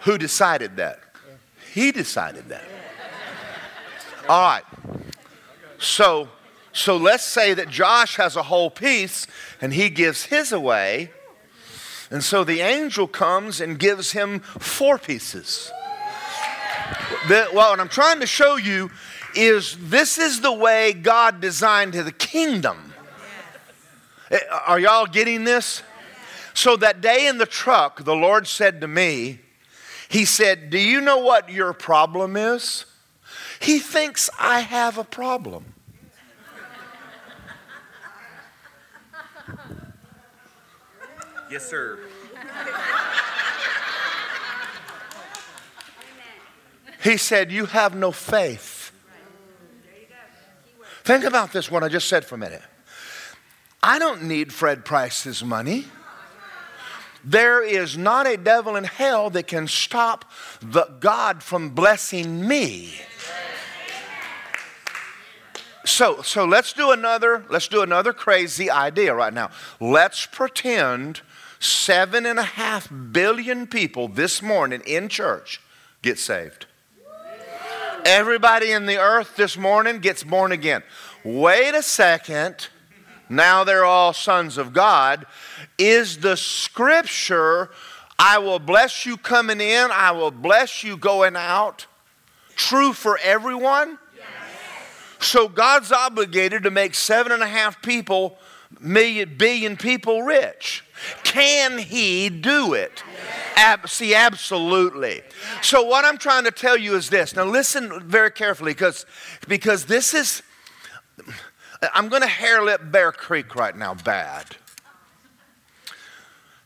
Who 0.03 0.18
decided 0.18 0.77
that? 0.77 1.01
He 1.73 1.92
decided 1.92 2.49
that. 2.49 2.64
All 4.29 4.42
right. 4.42 4.64
So, 5.79 6.29
so 6.73 6.97
let's 6.97 7.25
say 7.25 7.55
that 7.55 7.69
Josh 7.69 8.17
has 8.17 8.35
a 8.37 8.45
whole 8.45 8.71
piece 8.71 9.27
and 9.61 9.75
he 9.75 9.91
gives 9.91 10.25
his 10.25 10.53
away. 10.53 11.11
And 12.11 12.23
so 12.23 12.45
the 12.45 12.61
angel 12.61 13.07
comes 13.07 13.61
and 13.61 13.79
gives 13.79 14.13
him 14.13 14.41
four 14.41 14.99
pieces. 14.99 15.71
The, 17.29 17.49
well, 17.55 17.71
what 17.71 17.81
I'm 17.81 17.89
trying 17.89 18.21
to 18.21 18.27
show 18.27 18.57
you 18.57 18.91
is 19.35 19.77
this 19.79 20.19
is 20.19 20.41
the 20.41 20.53
way 20.53 20.93
God 20.93 21.41
designed 21.41 21.95
the 21.95 22.13
kingdom. 22.13 22.93
Eh, 24.31 24.39
are 24.67 24.79
y'all 24.79 25.07
getting 25.07 25.45
this? 25.45 25.83
So 26.55 26.77
that 26.77 27.01
day 27.01 27.29
in 27.29 27.39
the 27.39 27.47
truck, 27.47 28.05
the 28.05 28.15
Lord 28.15 28.47
said 28.47 28.81
to 28.83 28.89
me, 28.89 29.41
He 30.09 30.25
said, 30.25 30.71
Do 30.71 30.79
you 30.79 31.01
know 31.01 31.19
what 31.19 31.49
your 31.51 31.73
problem 31.73 32.37
is? 32.37 32.85
He 33.61 33.79
thinks 33.79 34.29
I 34.39 34.61
have 34.61 34.99
a 34.99 35.05
problem. 35.05 35.73
Yes, 41.53 41.69
sir. 41.69 41.99
He 47.05 47.19
said, 47.19 47.53
You 47.53 47.67
have 47.67 47.95
no 47.95 48.11
faith. 48.11 48.91
Think 51.05 51.25
about 51.25 51.53
this, 51.53 51.71
what 51.71 51.85
I 51.85 51.88
just 51.91 52.09
said 52.09 52.25
for 52.25 52.37
a 52.37 52.38
minute. 52.38 52.62
I 53.83 53.99
don't 53.99 54.23
need 54.23 54.51
Fred 54.51 54.87
Price's 54.87 55.45
money. 55.45 55.85
There 57.23 57.62
is 57.62 57.99
not 57.99 58.27
a 58.27 58.38
devil 58.38 58.75
in 58.75 58.85
hell 58.85 59.29
that 59.31 59.47
can 59.47 59.69
stop 59.69 60.25
the 60.62 60.85
God 61.01 61.43
from 61.43 61.71
blessing 61.71 62.49
me. 62.49 62.95
So, 65.85 66.23
so 66.23 66.47
let's 66.47 66.73
do 66.73 66.93
another, 66.93 67.45
let's 67.51 67.69
do 67.69 67.83
another 67.83 68.15
crazy 68.15 68.71
idea 68.71 69.15
right 69.15 69.35
now. 69.35 69.51
Let's 69.81 70.25
pretend 70.25 71.21
seven 71.62 72.27
and 72.27 72.38
a 72.38 72.42
half 72.42 72.88
billion 73.12 73.66
people 73.66 74.09
this 74.09 74.42
morning 74.42 74.83
in 74.87 75.09
church 75.09 75.61
get 76.03 76.18
saved. 76.18 76.66
Everybody 78.05 78.72
in 78.72 78.87
the 78.87 78.98
earth 78.98 79.37
this 79.37 79.57
morning 79.57 80.01
gets 80.01 80.25
born 80.25 80.51
again. 80.51 80.83
Wait 81.25 81.72
a 81.75 81.83
second. 81.83 82.68
Now 83.29 83.62
they're 83.62 83.85
all 83.85 84.12
sons 84.12 84.59
of 84.59 84.72
God. 84.72 85.25
Is 85.79 86.18
the 86.18 86.37
scripture, 86.37 87.70
I 88.18 88.38
will 88.38 88.59
bless 88.59 89.07
you 89.07 89.16
coming 89.16 89.61
in, 89.61 89.90
I 89.92 90.11
will 90.11 90.33
bless 90.33 90.83
you 90.83 90.96
going 90.96 91.37
out, 91.37 91.87
true 92.57 92.92
for 92.92 93.18
everyone? 93.22 93.98
So 95.20 95.48
God's 95.48 95.92
obligated 95.92 96.64
to 96.64 96.72
make 96.72 96.96
seven 96.96 97.31
and 97.31 97.44
a 97.44 97.46
half 97.46 97.81
people, 97.81 98.37
million, 98.83 99.37
billion 99.37 99.77
people 99.77 100.23
rich. 100.23 100.85
Can 101.25 101.79
He 101.79 102.29
do 102.29 102.75
it? 102.75 103.03
Ab- 103.57 103.88
see, 103.88 104.14
absolutely. 104.14 105.23
So, 105.62 105.83
what 105.83 106.05
I'm 106.05 106.18
trying 106.18 106.45
to 106.45 106.51
tell 106.51 106.77
you 106.77 106.95
is 106.97 107.11
this. 107.11 107.35
Now, 107.35 107.45
listen 107.45 108.09
very 108.09 108.31
carefully 108.31 108.73
because, 108.73 109.07
because 109.49 109.87
this 109.87 110.14
is, 110.14 110.42
I'm 111.95 112.09
going 112.09 112.23
to 112.23 112.29
hair 112.29 112.62
lip 112.62 112.81
Bear 112.85 113.12
Creek 113.12 113.55
right 113.55 113.77
now, 113.77 113.95
bad. 113.95 114.57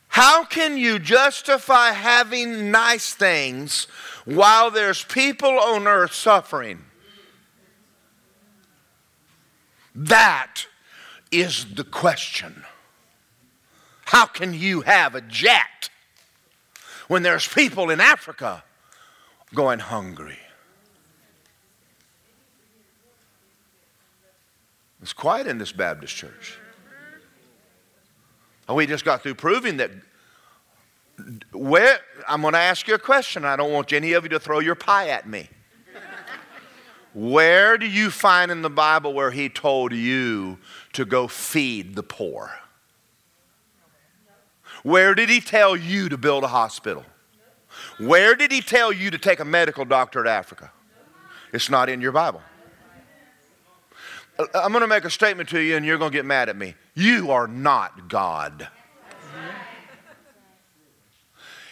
How 0.08 0.44
can 0.44 0.78
you 0.78 0.98
justify 0.98 1.90
having 1.90 2.70
nice 2.70 3.12
things 3.12 3.86
while 4.24 4.70
there's 4.70 5.04
people 5.04 5.58
on 5.58 5.86
earth 5.86 6.14
suffering? 6.14 6.86
That 9.94 10.66
is 11.40 11.74
the 11.74 11.84
question. 11.84 12.64
How 14.06 14.26
can 14.26 14.54
you 14.54 14.82
have 14.82 15.14
a 15.14 15.20
jet 15.20 15.90
when 17.08 17.22
there's 17.22 17.46
people 17.46 17.90
in 17.90 18.00
Africa 18.00 18.62
going 19.54 19.78
hungry? 19.78 20.38
It's 25.02 25.12
quiet 25.12 25.46
in 25.46 25.58
this 25.58 25.72
Baptist 25.72 26.16
church. 26.16 26.58
We 28.68 28.86
just 28.86 29.04
got 29.04 29.22
through 29.22 29.36
proving 29.36 29.76
that 29.76 29.90
where 31.52 31.98
I'm 32.28 32.42
going 32.42 32.54
to 32.54 32.58
ask 32.58 32.88
you 32.88 32.94
a 32.94 32.98
question. 32.98 33.44
I 33.44 33.56
don't 33.56 33.72
want 33.72 33.92
any 33.92 34.12
of 34.14 34.24
you 34.24 34.28
to 34.30 34.40
throw 34.40 34.58
your 34.58 34.74
pie 34.74 35.08
at 35.08 35.28
me. 35.28 35.48
Where 37.14 37.78
do 37.78 37.86
you 37.86 38.10
find 38.10 38.50
in 38.50 38.60
the 38.60 38.68
Bible 38.68 39.14
where 39.14 39.30
he 39.30 39.48
told 39.48 39.92
you 39.92 40.58
to 40.96 41.04
go 41.04 41.28
feed 41.28 41.94
the 41.94 42.02
poor? 42.02 42.50
Where 44.82 45.14
did 45.14 45.28
he 45.28 45.40
tell 45.40 45.76
you 45.76 46.08
to 46.08 46.16
build 46.16 46.42
a 46.42 46.48
hospital? 46.48 47.04
Where 47.98 48.34
did 48.34 48.50
he 48.50 48.62
tell 48.62 48.92
you 48.92 49.10
to 49.10 49.18
take 49.18 49.40
a 49.40 49.44
medical 49.44 49.84
doctor 49.84 50.24
to 50.24 50.30
Africa? 50.30 50.72
It's 51.52 51.68
not 51.68 51.88
in 51.88 52.00
your 52.00 52.12
Bible. 52.12 52.40
Uh, 54.38 54.46
I'm 54.54 54.72
going 54.72 54.82
to 54.82 54.88
make 54.88 55.04
a 55.04 55.10
statement 55.10 55.50
to 55.50 55.60
you 55.60 55.76
and 55.76 55.84
you're 55.84 55.98
going 55.98 56.12
to 56.12 56.16
get 56.16 56.24
mad 56.24 56.48
at 56.48 56.56
me. 56.56 56.74
You 56.94 57.30
are 57.30 57.46
not 57.46 58.08
God. 58.08 58.68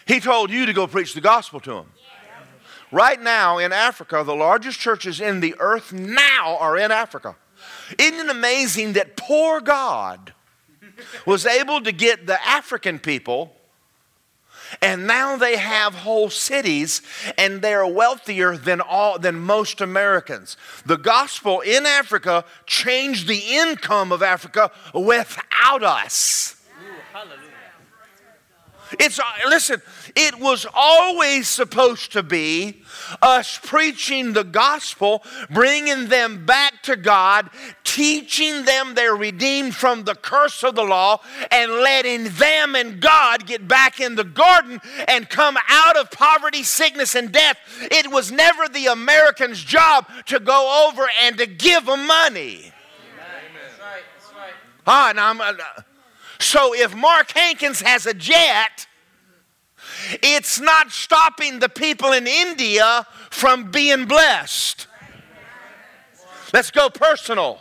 He 0.07 0.21
told 0.21 0.51
you 0.51 0.67
to 0.67 0.75
go 0.75 0.87
preach 0.87 1.15
the 1.15 1.23
gospel 1.23 1.61
to 1.61 1.71
them. 1.71 1.93
Right 2.93 3.21
now 3.21 3.57
in 3.57 3.73
Africa, 3.73 4.23
the 4.23 4.35
largest 4.35 4.79
churches 4.79 5.19
in 5.19 5.41
the 5.41 5.55
earth 5.59 5.95
now 5.95 6.59
are 6.59 6.77
in 6.77 6.93
Africa. 6.93 7.37
Isn't 7.99 8.27
it 8.27 8.31
amazing 8.31 8.95
that 8.95 9.17
poor 9.17 9.61
God 9.61 10.33
was 11.27 11.47
able 11.47 11.81
to 11.83 11.93
get 11.93 12.27
the 12.27 12.43
African 12.47 12.99
people, 12.99 13.55
and 14.81 15.07
now 15.07 15.37
they 15.37 15.57
have 15.57 15.95
whole 15.95 16.31
cities, 16.31 17.03
and 17.39 17.63
they're 17.63 17.87
wealthier 17.87 18.57
than 18.57 18.81
all 18.81 19.19
than 19.19 19.37
most 19.37 19.81
Americans. 19.81 20.57
The 20.85 20.97
gospel 20.97 21.61
in 21.61 21.87
Africa 21.87 22.45
changed 22.67 23.29
the 23.29 23.43
income 23.51 24.13
of 24.13 24.23
Africa 24.23 24.71
without 24.93 25.83
us. 25.83 26.54
It's 28.99 29.21
listen, 29.49 29.83
it 30.15 30.39
was 30.39 30.67
always 30.73 31.49
supposed 31.49 32.13
to 32.13 32.23
be 32.23 32.83
us 33.23 33.59
preaching 33.63 34.33
the 34.33 34.45
gospel, 34.45 35.25
bringing 35.51 36.09
them 36.09 36.47
back 36.47 36.83
to 36.85 36.97
God, 36.97 37.51
teaching 37.83 38.65
them 38.65 38.95
they're 38.95 39.17
redeemed 39.17 39.75
from 39.75 40.05
the 40.05 40.15
curse 40.15 40.63
of 40.63 40.75
the 40.75 40.85
law, 40.85 41.21
and 41.51 41.73
letting 41.73 42.25
them 42.25 42.75
and 42.75 43.01
God 43.01 43.47
get 43.47 43.67
back 43.67 44.01
in 44.01 44.15
the 44.15 44.25
garden 44.25 44.81
and 45.09 45.29
come 45.29 45.57
out 45.69 45.97
of 45.97 46.11
poverty, 46.11 46.63
sickness, 46.63 47.15
and 47.15 47.33
death. 47.33 47.59
It 47.81 48.11
was 48.11 48.31
never 48.31 48.69
the 48.69 48.87
American's 48.87 49.63
job 49.63 50.07
to 50.27 50.41
go 50.41 50.89
over 50.89 51.09
and 51.23 51.39
to 51.39 51.47
give 51.47 51.87
them 51.87 52.07
money. 52.07 52.73
Ah, 54.87 55.13
now 55.15 55.31
I'm, 55.31 55.41
uh, 55.41 55.55
so 56.39 56.75
if 56.75 56.95
Mark 56.95 57.33
Hankins 57.33 57.81
has 57.81 58.07
a 58.07 58.15
jet, 58.15 58.87
it's 60.23 60.61
not 60.61 60.91
stopping 60.91 61.61
the 61.61 61.69
people 61.69 62.13
in 62.13 62.27
India 62.27 63.07
from 63.31 63.71
being 63.71 64.07
blessed. 64.07 64.87
Let's 66.53 66.71
go 66.71 66.89
personal. 66.91 67.59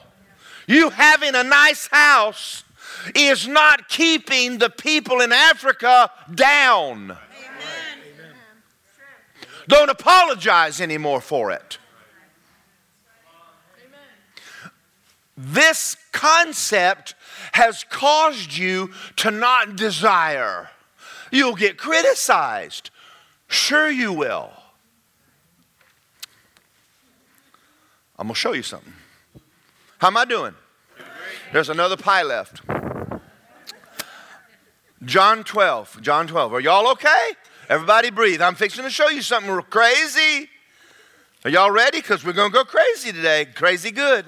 You 0.68 0.90
having 0.90 1.36
a 1.36 1.44
nice 1.44 1.88
house 1.88 2.64
is 3.16 3.48
not 3.48 3.90
keeping 3.90 4.60
the 4.60 4.70
people 4.70 5.22
in 5.22 5.32
Africa 5.32 6.12
down. 6.34 7.12
Amen. 7.12 7.18
Don't 9.68 9.90
apologize 9.90 10.80
anymore 10.80 11.22
for 11.22 11.52
it. 11.52 11.78
This 15.36 15.98
concept 16.12 17.16
has 17.54 17.84
caused 17.90 18.58
you 18.58 18.92
to 19.18 19.32
not 19.32 19.76
desire. 19.76 20.70
You'll 21.32 21.56
get 21.56 21.78
criticized. 21.78 22.90
Sure, 23.48 23.90
you 23.90 24.14
will. 24.14 24.52
I'm 28.18 28.28
going 28.28 28.36
to 28.36 28.40
show 28.40 28.54
you 28.54 28.64
something. 28.64 28.94
How 29.98 30.08
am 30.08 30.18
I 30.18 30.26
doing? 30.26 30.54
There's 31.52 31.70
another 31.70 31.98
pie 31.98 32.24
left. 32.24 32.62
John 35.06 35.44
12. 35.44 36.02
John 36.02 36.28
12. 36.28 36.54
Are 36.54 36.60
y'all 36.60 36.88
okay? 36.92 37.32
Everybody 37.70 38.12
breathe. 38.12 38.42
I'm 38.42 38.56
fixing 38.56 38.84
to 38.84 38.90
show 38.90 39.10
you 39.10 39.22
something 39.22 39.60
crazy. 39.70 40.50
Are 41.46 41.50
y'all 41.50 41.72
ready? 41.72 42.00
Because 42.00 42.24
we're 42.24 42.34
going 42.34 42.52
to 42.52 42.58
go 42.58 42.64
crazy 42.64 43.12
today. 43.12 43.46
Crazy 43.54 43.92
good. 43.92 44.26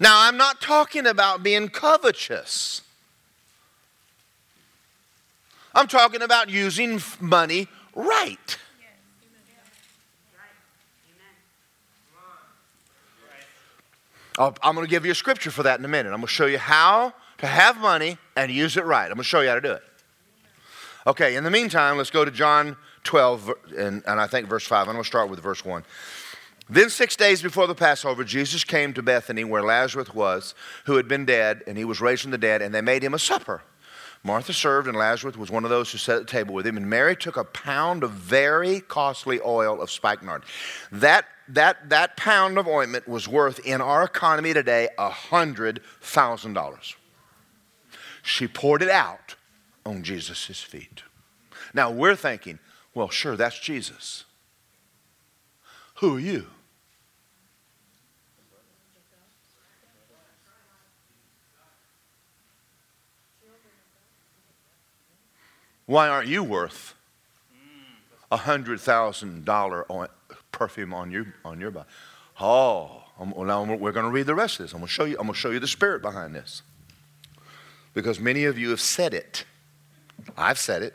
Now, 0.00 0.28
I'm 0.28 0.36
not 0.36 0.60
talking 0.60 1.06
about 1.06 1.42
being 1.42 1.68
covetous. 1.68 2.82
I'm 5.74 5.88
talking 5.88 6.22
about 6.22 6.48
using 6.48 7.00
money 7.20 7.68
right. 7.94 8.58
Oh, 14.40 14.54
I'm 14.62 14.76
going 14.76 14.86
to 14.86 14.90
give 14.90 15.04
you 15.04 15.10
a 15.10 15.16
scripture 15.16 15.50
for 15.50 15.64
that 15.64 15.80
in 15.80 15.84
a 15.84 15.88
minute. 15.88 16.10
I'm 16.10 16.20
going 16.20 16.28
to 16.28 16.32
show 16.32 16.46
you 16.46 16.58
how 16.58 17.12
to 17.38 17.46
have 17.46 17.78
money 17.78 18.18
and 18.36 18.52
use 18.52 18.76
it 18.76 18.84
right. 18.84 19.06
I'm 19.06 19.14
going 19.14 19.18
to 19.18 19.24
show 19.24 19.40
you 19.40 19.48
how 19.48 19.56
to 19.56 19.60
do 19.60 19.72
it. 19.72 19.82
Okay, 21.08 21.34
in 21.34 21.42
the 21.42 21.50
meantime, 21.50 21.96
let's 21.96 22.10
go 22.10 22.24
to 22.24 22.30
John 22.30 22.76
12, 23.02 23.52
and, 23.76 24.02
and 24.06 24.20
I 24.20 24.28
think 24.28 24.48
verse 24.48 24.64
5. 24.64 24.86
I'm 24.86 24.94
going 24.94 25.02
to 25.02 25.06
start 25.06 25.28
with 25.28 25.40
verse 25.40 25.64
1. 25.64 25.82
Then, 26.70 26.90
six 26.90 27.16
days 27.16 27.40
before 27.40 27.66
the 27.66 27.74
Passover, 27.74 28.24
Jesus 28.24 28.62
came 28.62 28.92
to 28.92 29.02
Bethany 29.02 29.42
where 29.42 29.62
Lazarus 29.62 30.12
was, 30.12 30.54
who 30.84 30.96
had 30.96 31.08
been 31.08 31.24
dead, 31.24 31.62
and 31.66 31.78
he 31.78 31.84
was 31.84 32.00
raised 32.00 32.22
from 32.22 32.30
the 32.30 32.38
dead, 32.38 32.60
and 32.60 32.74
they 32.74 32.82
made 32.82 33.02
him 33.02 33.14
a 33.14 33.18
supper. 33.18 33.62
Martha 34.22 34.52
served, 34.52 34.88
and 34.88 34.96
Lazarus 34.96 35.36
was 35.36 35.50
one 35.50 35.64
of 35.64 35.70
those 35.70 35.90
who 35.90 35.98
sat 35.98 36.16
at 36.16 36.26
the 36.26 36.30
table 36.30 36.54
with 36.54 36.66
him. 36.66 36.76
And 36.76 36.90
Mary 36.90 37.16
took 37.16 37.36
a 37.36 37.44
pound 37.44 38.02
of 38.02 38.10
very 38.10 38.80
costly 38.80 39.40
oil 39.40 39.80
of 39.80 39.90
spikenard. 39.90 40.42
That, 40.92 41.24
that, 41.48 41.88
that 41.88 42.16
pound 42.16 42.58
of 42.58 42.66
ointment 42.66 43.08
was 43.08 43.28
worth, 43.28 43.60
in 43.60 43.80
our 43.80 44.02
economy 44.02 44.52
today, 44.52 44.88
a 44.98 45.08
$100,000. 45.10 46.94
She 48.22 48.48
poured 48.48 48.82
it 48.82 48.90
out 48.90 49.36
on 49.86 50.02
Jesus' 50.02 50.60
feet. 50.60 51.02
Now 51.72 51.90
we're 51.90 52.16
thinking, 52.16 52.58
well, 52.92 53.08
sure, 53.08 53.36
that's 53.36 53.58
Jesus. 53.58 54.24
Who 55.96 56.16
are 56.16 56.20
you? 56.20 56.48
Why 65.88 66.06
aren't 66.10 66.28
you 66.28 66.44
worth 66.44 66.94
a 68.30 68.36
hundred 68.36 68.78
thousand 68.78 69.46
dollar 69.46 69.86
perfume 70.52 70.92
on 70.92 71.10
your 71.10 71.34
on 71.46 71.58
your 71.58 71.70
body? 71.70 71.88
Oh, 72.38 73.04
now 73.18 73.64
we're 73.64 73.92
going 73.92 74.04
to 74.04 74.12
read 74.12 74.26
the 74.26 74.34
rest 74.34 74.60
of 74.60 74.66
this. 74.66 74.74
I'm 74.74 74.80
going 74.80 74.86
to 74.88 74.92
show 74.92 75.04
you. 75.06 75.16
I'm 75.18 75.22
going 75.22 75.32
to 75.32 75.40
show 75.40 75.50
you 75.50 75.60
the 75.60 75.66
spirit 75.66 76.02
behind 76.02 76.34
this, 76.34 76.60
because 77.94 78.20
many 78.20 78.44
of 78.44 78.58
you 78.58 78.68
have 78.68 78.82
said 78.82 79.14
it. 79.14 79.46
I've 80.36 80.58
said 80.58 80.82
it. 80.82 80.94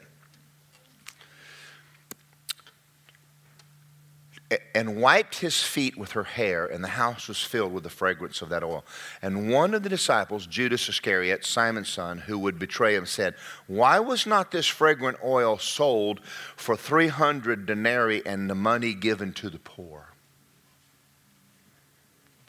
And 4.73 5.01
wiped 5.01 5.39
his 5.39 5.61
feet 5.61 5.97
with 5.97 6.11
her 6.11 6.23
hair, 6.23 6.65
and 6.65 6.83
the 6.83 6.89
house 6.89 7.27
was 7.27 7.41
filled 7.41 7.73
with 7.73 7.83
the 7.83 7.89
fragrance 7.89 8.41
of 8.41 8.49
that 8.49 8.63
oil. 8.63 8.83
And 9.21 9.51
one 9.51 9.73
of 9.73 9.83
the 9.83 9.89
disciples, 9.89 10.47
Judas 10.47 10.87
Iscariot, 10.89 11.45
Simon's 11.45 11.89
son, 11.89 12.19
who 12.19 12.37
would 12.39 12.59
betray 12.59 12.95
him, 12.95 13.05
said, 13.05 13.35
Why 13.67 13.99
was 13.99 14.25
not 14.25 14.51
this 14.51 14.67
fragrant 14.67 15.17
oil 15.23 15.57
sold 15.57 16.19
for 16.55 16.75
300 16.75 17.65
denarii 17.65 18.25
and 18.25 18.49
the 18.49 18.55
money 18.55 18.93
given 18.93 19.33
to 19.33 19.49
the 19.49 19.59
poor? 19.59 20.09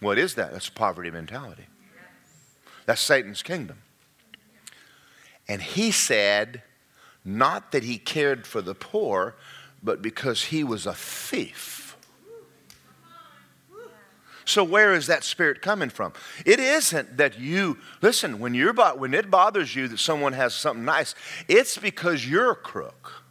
What 0.00 0.18
is 0.18 0.34
that? 0.34 0.52
That's 0.52 0.68
poverty 0.68 1.10
mentality. 1.10 1.66
That's 2.86 3.00
Satan's 3.00 3.42
kingdom. 3.42 3.78
And 5.48 5.62
he 5.62 5.90
said, 5.90 6.62
not 7.24 7.72
that 7.72 7.84
he 7.84 7.96
cared 7.96 8.46
for 8.46 8.60
the 8.60 8.74
poor, 8.74 9.34
but 9.82 10.02
because 10.02 10.44
he 10.44 10.62
was 10.62 10.86
a 10.86 10.94
thief. 10.94 11.84
So 14.44 14.62
where 14.62 14.94
is 14.94 15.07
that 15.07 15.24
spirit 15.24 15.62
coming 15.62 15.88
from? 15.88 16.12
It 16.44 16.61
isn't 16.61 17.16
that 17.16 17.38
you 17.38 17.78
listen 18.02 18.38
when 18.38 18.54
you're 18.54 18.74
when 18.74 19.14
it 19.14 19.30
bothers 19.30 19.74
you 19.74 19.88
that 19.88 19.98
someone 19.98 20.35
has 20.35 20.54
something 20.54 20.85
nice. 20.85 21.14
It's 21.48 21.78
because 21.78 22.28
you're 22.28 22.50
a 22.50 22.57
crook. 22.57 23.24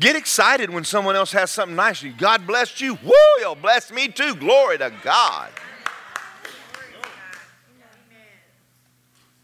Get 0.00 0.16
excited 0.16 0.70
when 0.70 0.84
someone 0.84 1.14
else 1.14 1.30
has 1.32 1.50
something 1.50 1.76
nice. 1.76 2.02
God 2.16 2.46
blessed 2.46 2.80
you. 2.80 2.94
Woo, 3.04 3.12
you'll 3.38 3.54
bless 3.54 3.92
me 3.92 4.08
too. 4.08 4.34
Glory 4.34 4.78
to 4.78 4.90
God. 5.02 5.50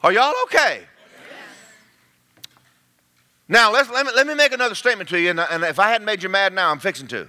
Are 0.03 0.13
y'all 0.13 0.33
okay? 0.45 0.83
Now, 3.49 3.71
let, 3.73 3.89
me, 3.89 4.13
let 4.15 4.27
me 4.27 4.35
make 4.35 4.53
another 4.53 4.75
statement 4.75 5.09
to 5.11 5.21
you, 5.21 5.31
and, 5.31 5.41
and 5.41 5.63
if 5.63 5.79
I 5.79 5.91
hadn't 5.91 6.05
made 6.05 6.23
you 6.23 6.29
mad 6.29 6.53
now, 6.53 6.71
I'm 6.71 6.81
fixing 6.81 7.07
to. 7.09 7.29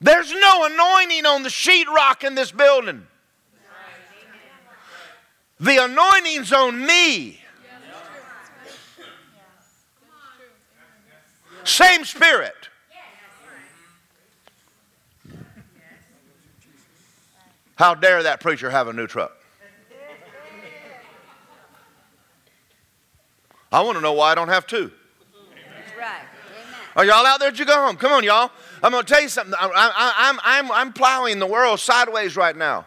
There's 0.00 0.32
no 0.32 0.64
anointing 0.66 1.26
on 1.26 1.42
the 1.42 1.48
sheetrock 1.48 2.24
in 2.24 2.34
this 2.34 2.52
building. 2.52 3.06
The 5.60 5.84
anointing's 5.84 6.52
on 6.52 6.86
me. 6.86 7.40
Same 11.64 12.04
spirit. 12.04 12.54
How 17.74 17.94
dare 17.94 18.22
that 18.22 18.40
preacher 18.40 18.70
have 18.70 18.88
a 18.88 18.92
new 18.92 19.06
truck? 19.06 19.32
I 23.70 23.82
want 23.82 23.96
to 23.98 24.02
know 24.02 24.14
why 24.14 24.32
I 24.32 24.34
don't 24.34 24.48
have 24.48 24.66
two. 24.66 24.90
Right. 25.98 26.22
Are 26.96 27.04
y'all 27.04 27.26
out 27.26 27.38
there? 27.38 27.50
Did 27.50 27.60
you 27.60 27.66
go 27.66 27.74
home? 27.74 27.96
Come 27.96 28.12
on, 28.12 28.24
y'all. 28.24 28.50
I'm 28.82 28.92
going 28.92 29.04
to 29.04 29.12
tell 29.12 29.22
you 29.22 29.28
something. 29.28 29.54
I, 29.58 29.64
am 29.64 29.72
I'm, 30.38 30.40
I'm, 30.44 30.72
I'm 30.72 30.92
plowing 30.92 31.38
the 31.38 31.46
world 31.46 31.80
sideways 31.80 32.36
right 32.36 32.56
now. 32.56 32.86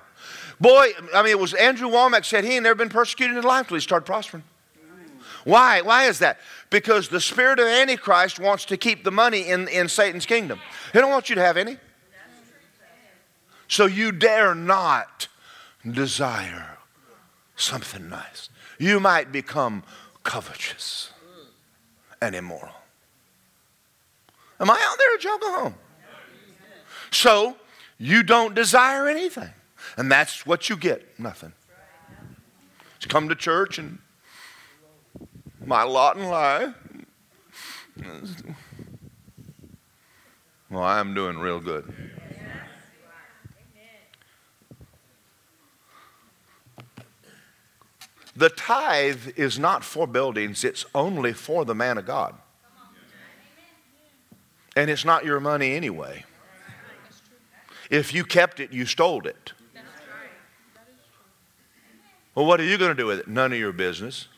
Boy, 0.60 0.92
I 1.14 1.24
mean, 1.24 1.32
it 1.32 1.40
was 1.40 1.54
Andrew 1.56 1.90
Wommack 1.90 2.24
said 2.24 2.44
he 2.44 2.56
had 2.56 2.64
never 2.64 2.76
been 2.76 2.90
persecuted 2.90 3.32
in 3.32 3.38
his 3.38 3.46
life 3.46 3.62
until 3.62 3.78
he 3.78 3.82
started 3.82 4.06
prospering. 4.06 4.44
Why? 5.44 5.82
Why 5.82 6.06
is 6.06 6.20
that? 6.20 6.40
Because 6.70 7.10
the 7.10 7.20
spirit 7.20 7.60
of 7.60 7.66
Antichrist 7.66 8.40
wants 8.40 8.66
to 8.66 8.78
keep 8.78 9.04
the 9.04 9.12
money 9.12 9.50
in, 9.50 9.68
in 9.68 9.90
Satan's 9.90 10.26
kingdom. 10.26 10.60
He 10.94 11.00
don't 11.00 11.10
want 11.10 11.30
you 11.30 11.36
to 11.36 11.42
have 11.42 11.58
any. 11.58 11.78
So 13.68 13.86
you 13.86 14.12
dare 14.12 14.54
not 14.54 15.28
desire 15.90 16.78
something 17.56 18.10
nice. 18.10 18.50
You 18.78 19.00
might 19.00 19.32
become 19.32 19.84
covetous 20.24 21.12
and 22.22 22.36
immoral. 22.36 22.81
Am 24.62 24.70
I 24.70 24.80
out 24.80 24.98
there 24.98 25.16
at 25.16 25.24
y'all 25.24 25.60
home? 25.60 25.76
So 27.10 27.58
you 27.98 28.22
don't 28.22 28.54
desire 28.54 29.08
anything. 29.08 29.50
And 29.98 30.12
that's 30.12 30.46
what 30.46 30.70
you 30.70 30.78
get 30.78 31.20
nothing. 31.20 31.54
To 33.00 33.08
come 33.08 33.28
to 33.30 33.36
church 33.36 33.80
and 33.80 33.98
my 35.66 35.82
lot 35.84 36.16
in 36.18 36.28
life. 36.30 36.74
Well, 40.70 40.84
I'm 40.84 41.16
doing 41.16 41.40
real 41.40 41.60
good. 41.60 41.92
The 48.36 48.50
tithe 48.50 49.28
is 49.36 49.60
not 49.60 49.84
for 49.84 50.08
buildings, 50.08 50.64
it's 50.64 50.86
only 50.96 51.34
for 51.34 51.66
the 51.66 51.76
man 51.76 51.98
of 51.98 52.06
God. 52.06 52.36
And 54.76 54.90
it's 54.90 55.06
not 55.06 55.26
your 55.26 55.40
money 55.40 55.74
anyway. 55.74 56.26
If 57.90 58.14
you 58.14 58.24
kept 58.24 58.60
it, 58.62 58.72
you 58.72 58.86
stole 58.86 59.28
it. 59.28 59.52
Well, 62.34 62.46
what 62.46 62.62
are 62.62 62.64
you 62.64 62.78
going 62.78 62.92
to 62.92 62.96
do 62.96 63.06
with 63.08 63.20
it? 63.20 63.28
None 63.28 63.52
of 63.52 63.60
your 63.60 63.74
business. 63.74 64.30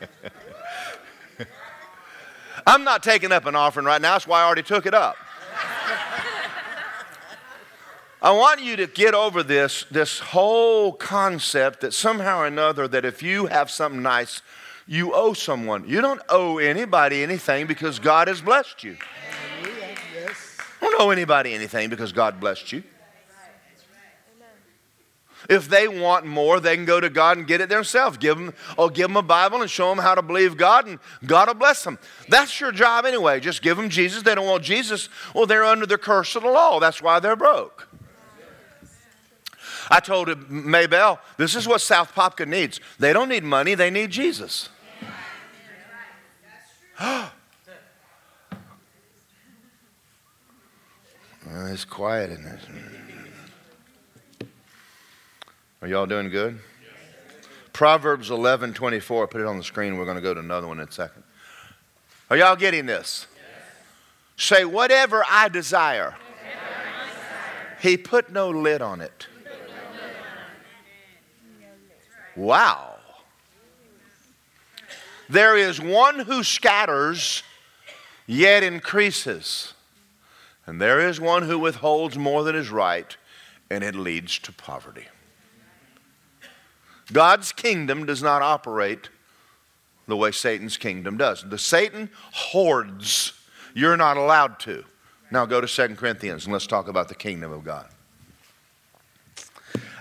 I'm 2.66 2.82
not 2.82 3.04
taking 3.04 3.30
up 3.30 3.46
an 3.46 3.54
offering 3.54 3.86
right 3.86 4.02
now. 4.02 4.14
That's 4.14 4.26
why 4.26 4.40
I 4.40 4.44
already 4.44 4.64
took 4.64 4.86
it 4.86 4.94
up. 4.94 5.14
I 8.20 8.32
want 8.32 8.60
you 8.60 8.74
to 8.76 8.88
get 8.88 9.14
over 9.14 9.44
this, 9.44 9.84
this 9.88 10.18
whole 10.18 10.92
concept 10.92 11.82
that 11.82 11.94
somehow 11.94 12.40
or 12.40 12.46
another 12.46 12.88
that 12.88 13.04
if 13.04 13.22
you 13.22 13.46
have 13.46 13.70
something 13.70 14.02
nice, 14.02 14.42
you 14.88 15.14
owe 15.14 15.34
someone. 15.34 15.86
You 15.86 16.00
don't 16.00 16.22
owe 16.30 16.56
anybody 16.56 17.22
anything 17.22 17.66
because 17.66 17.98
God 17.98 18.26
has 18.26 18.40
blessed 18.40 18.82
you. 18.82 18.96
Yes. 20.14 20.56
don't 20.80 20.98
owe 20.98 21.10
anybody 21.10 21.52
anything 21.52 21.90
because 21.90 22.10
God 22.10 22.40
blessed 22.40 22.72
you. 22.72 22.82
If 25.48 25.68
they 25.68 25.86
want 25.88 26.26
more, 26.26 26.58
they 26.58 26.74
can 26.74 26.84
go 26.84 27.00
to 27.00 27.08
God 27.08 27.38
and 27.38 27.46
get 27.46 27.60
it 27.60 27.68
themselves. 27.68 28.16
Give 28.18 28.36
them, 28.36 28.52
oh, 28.76 28.88
give 28.88 29.08
them 29.08 29.16
a 29.16 29.22
Bible 29.22 29.60
and 29.60 29.70
show 29.70 29.88
them 29.88 29.98
how 29.98 30.14
to 30.14 30.22
believe 30.22 30.56
God, 30.56 30.86
and 30.86 30.98
God 31.24 31.48
will 31.48 31.54
bless 31.54 31.84
them. 31.84 31.98
That's 32.28 32.60
your 32.60 32.72
job 32.72 33.06
anyway. 33.06 33.40
Just 33.40 33.62
give 33.62 33.76
them 33.76 33.88
Jesus. 33.88 34.22
They 34.22 34.34
don't 34.34 34.46
want 34.46 34.64
Jesus. 34.64 35.08
Well, 35.34 35.46
they're 35.46 35.64
under 35.64 35.86
the 35.86 35.96
curse 35.96 36.34
of 36.34 36.42
the 36.42 36.50
law. 36.50 36.80
That's 36.80 37.00
why 37.00 37.20
they're 37.20 37.36
broke. 37.36 37.88
I 39.90 40.00
told 40.00 40.28
Maybell, 40.28 41.18
this 41.36 41.54
is 41.54 41.66
what 41.66 41.80
South 41.80 42.14
Apopka 42.14 42.46
needs. 42.46 42.80
They 42.98 43.12
don't 43.12 43.28
need 43.28 43.44
money, 43.44 43.74
they 43.74 43.90
need 43.90 44.10
Jesus. 44.10 44.68
it's 51.66 51.84
quiet 51.84 52.30
in 52.30 52.42
this. 52.42 52.62
Are 55.80 55.86
y'all 55.86 56.06
doing 56.06 56.28
good? 56.28 56.58
Proverbs 57.72 58.30
11 58.30 58.74
24. 58.74 59.28
Put 59.28 59.40
it 59.40 59.46
on 59.46 59.56
the 59.56 59.62
screen. 59.62 59.96
We're 59.96 60.04
going 60.04 60.16
to 60.16 60.22
go 60.22 60.34
to 60.34 60.40
another 60.40 60.66
one 60.66 60.80
in 60.80 60.88
a 60.88 60.92
second. 60.92 61.22
Are 62.30 62.36
y'all 62.36 62.56
getting 62.56 62.86
this? 62.86 63.28
Yes. 63.36 63.44
Say, 64.48 64.64
whatever 64.64 65.24
I 65.28 65.48
desire. 65.48 66.10
Whatever 66.10 66.18
I 66.20 67.06
desire. 67.06 67.78
He 67.80 67.96
put 67.96 68.32
no 68.32 68.50
lid 68.50 68.82
on 68.82 69.00
it. 69.00 69.28
Wow. 72.34 72.97
There 75.28 75.56
is 75.56 75.80
one 75.80 76.20
who 76.20 76.42
scatters, 76.42 77.42
yet 78.26 78.62
increases. 78.62 79.74
And 80.66 80.80
there 80.80 81.00
is 81.06 81.20
one 81.20 81.44
who 81.44 81.58
withholds 81.58 82.16
more 82.16 82.42
than 82.42 82.54
is 82.54 82.70
right, 82.70 83.16
and 83.70 83.82
it 83.82 83.94
leads 83.94 84.38
to 84.40 84.52
poverty. 84.52 85.06
God's 87.12 87.52
kingdom 87.52 88.04
does 88.06 88.22
not 88.22 88.42
operate 88.42 89.08
the 90.06 90.16
way 90.16 90.30
Satan's 90.30 90.76
kingdom 90.76 91.16
does. 91.16 91.44
The 91.48 91.58
Satan 91.58 92.10
hoards. 92.32 93.32
You're 93.74 93.96
not 93.96 94.16
allowed 94.16 94.58
to. 94.60 94.84
Now 95.30 95.46
go 95.46 95.60
to 95.60 95.66
2 95.66 95.94
Corinthians 95.96 96.44
and 96.44 96.52
let's 96.52 96.66
talk 96.66 96.88
about 96.88 97.08
the 97.08 97.14
kingdom 97.14 97.52
of 97.52 97.64
God. 97.64 97.88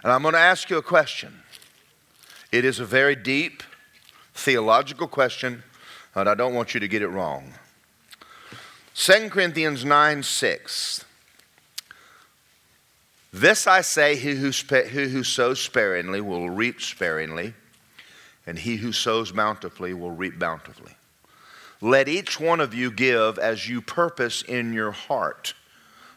And 0.03 0.11
I'm 0.11 0.21
going 0.21 0.33
to 0.33 0.39
ask 0.39 0.69
you 0.69 0.77
a 0.77 0.81
question. 0.81 1.41
It 2.51 2.63
is 2.63 2.79
a 2.79 2.85
very 2.85 3.15
deep 3.15 3.63
theological 4.37 5.07
question, 5.07 5.63
and 6.15 6.29
I 6.29 6.35
don't 6.35 6.53
want 6.53 6.73
you 6.73 6.79
to 6.79 6.87
get 6.87 7.01
it 7.01 7.07
wrong. 7.07 7.53
2 8.93 9.29
Corinthians 9.29 9.83
9 9.83 10.23
6. 10.23 11.05
This 13.33 13.67
I 13.67 13.81
say, 13.81 14.15
he 14.15 14.35
who, 14.35 14.49
he 14.49 15.09
who 15.09 15.23
sows 15.23 15.61
sparingly 15.61 16.21
will 16.21 16.49
reap 16.49 16.81
sparingly, 16.81 17.53
and 18.45 18.57
he 18.57 18.77
who 18.77 18.91
sows 18.91 19.31
bountifully 19.31 19.93
will 19.93 20.11
reap 20.11 20.39
bountifully. 20.39 20.93
Let 21.81 22.07
each 22.07 22.39
one 22.39 22.59
of 22.59 22.73
you 22.73 22.89
give 22.89 23.37
as 23.37 23.67
you 23.67 23.81
purpose 23.81 24.41
in 24.41 24.73
your 24.73 24.91
heart, 24.91 25.53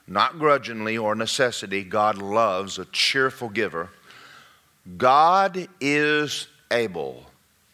not 0.06 0.38
grudgingly 0.38 0.96
or 0.96 1.14
necessity. 1.14 1.84
God 1.84 2.16
loves 2.16 2.78
a 2.78 2.86
cheerful 2.86 3.48
giver. 3.48 3.90
God 4.96 5.68
is 5.80 6.46
able 6.70 7.29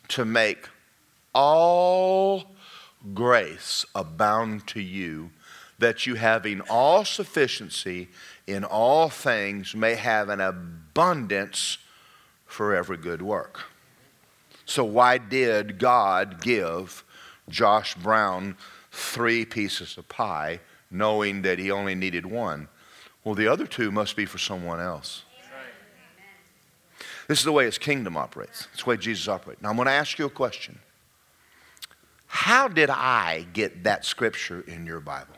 to 0.09 0.25
make 0.25 0.69
all 1.35 2.45
grace 3.15 3.85
abound 3.95 4.67
to 4.69 4.81
you, 4.81 5.31
that 5.79 6.07
you 6.07 6.15
having 6.15 6.61
all 6.63 7.05
sufficiency 7.05 8.09
in 8.47 8.65
all 8.65 9.09
things 9.09 9.75
may 9.75 9.95
have 9.95 10.29
an 10.29 10.41
abundance 10.41 11.79
for 12.47 12.75
every 12.75 12.97
good 12.97 13.21
work. 13.21 13.65
So, 14.65 14.85
why 14.85 15.19
did 15.19 15.79
God 15.79 16.41
give 16.41 17.05
Josh 17.49 17.95
Brown 17.95 18.57
three 18.91 19.45
pieces 19.45 19.99
of 19.99 20.09
pie 20.09 20.61
knowing 20.91 21.43
that 21.43 21.59
he 21.59 21.71
only 21.71 21.95
needed 21.95 22.27
one? 22.27 22.69
Well, 23.23 23.35
the 23.35 23.49
other 23.49 23.67
two 23.67 23.91
must 23.91 24.17
be 24.17 24.25
for 24.25 24.39
someone 24.39 24.81
else. 24.81 25.25
This 27.29 27.39
is 27.41 27.45
the 27.45 27.53
way 27.53 27.65
his 27.65 27.79
kingdom 27.79 28.17
operates. 28.17 28.69
It's 28.73 28.85
the 28.85 28.91
way 28.91 28.97
Jesus 28.97 29.27
operates. 29.27 29.61
Now, 29.61 29.71
I'm 29.71 29.77
going 29.77 29.87
to 29.87 29.93
ask 29.93 30.19
you 30.19 30.27
a 30.27 30.31
question. 30.31 30.79
How 32.27 32.69
did 32.69 32.91
I 32.91 33.47
get 33.53 33.85
that 33.85 34.05
scripture 34.05 34.63
in 34.67 34.87
your 34.87 35.01
Bible? 35.01 35.35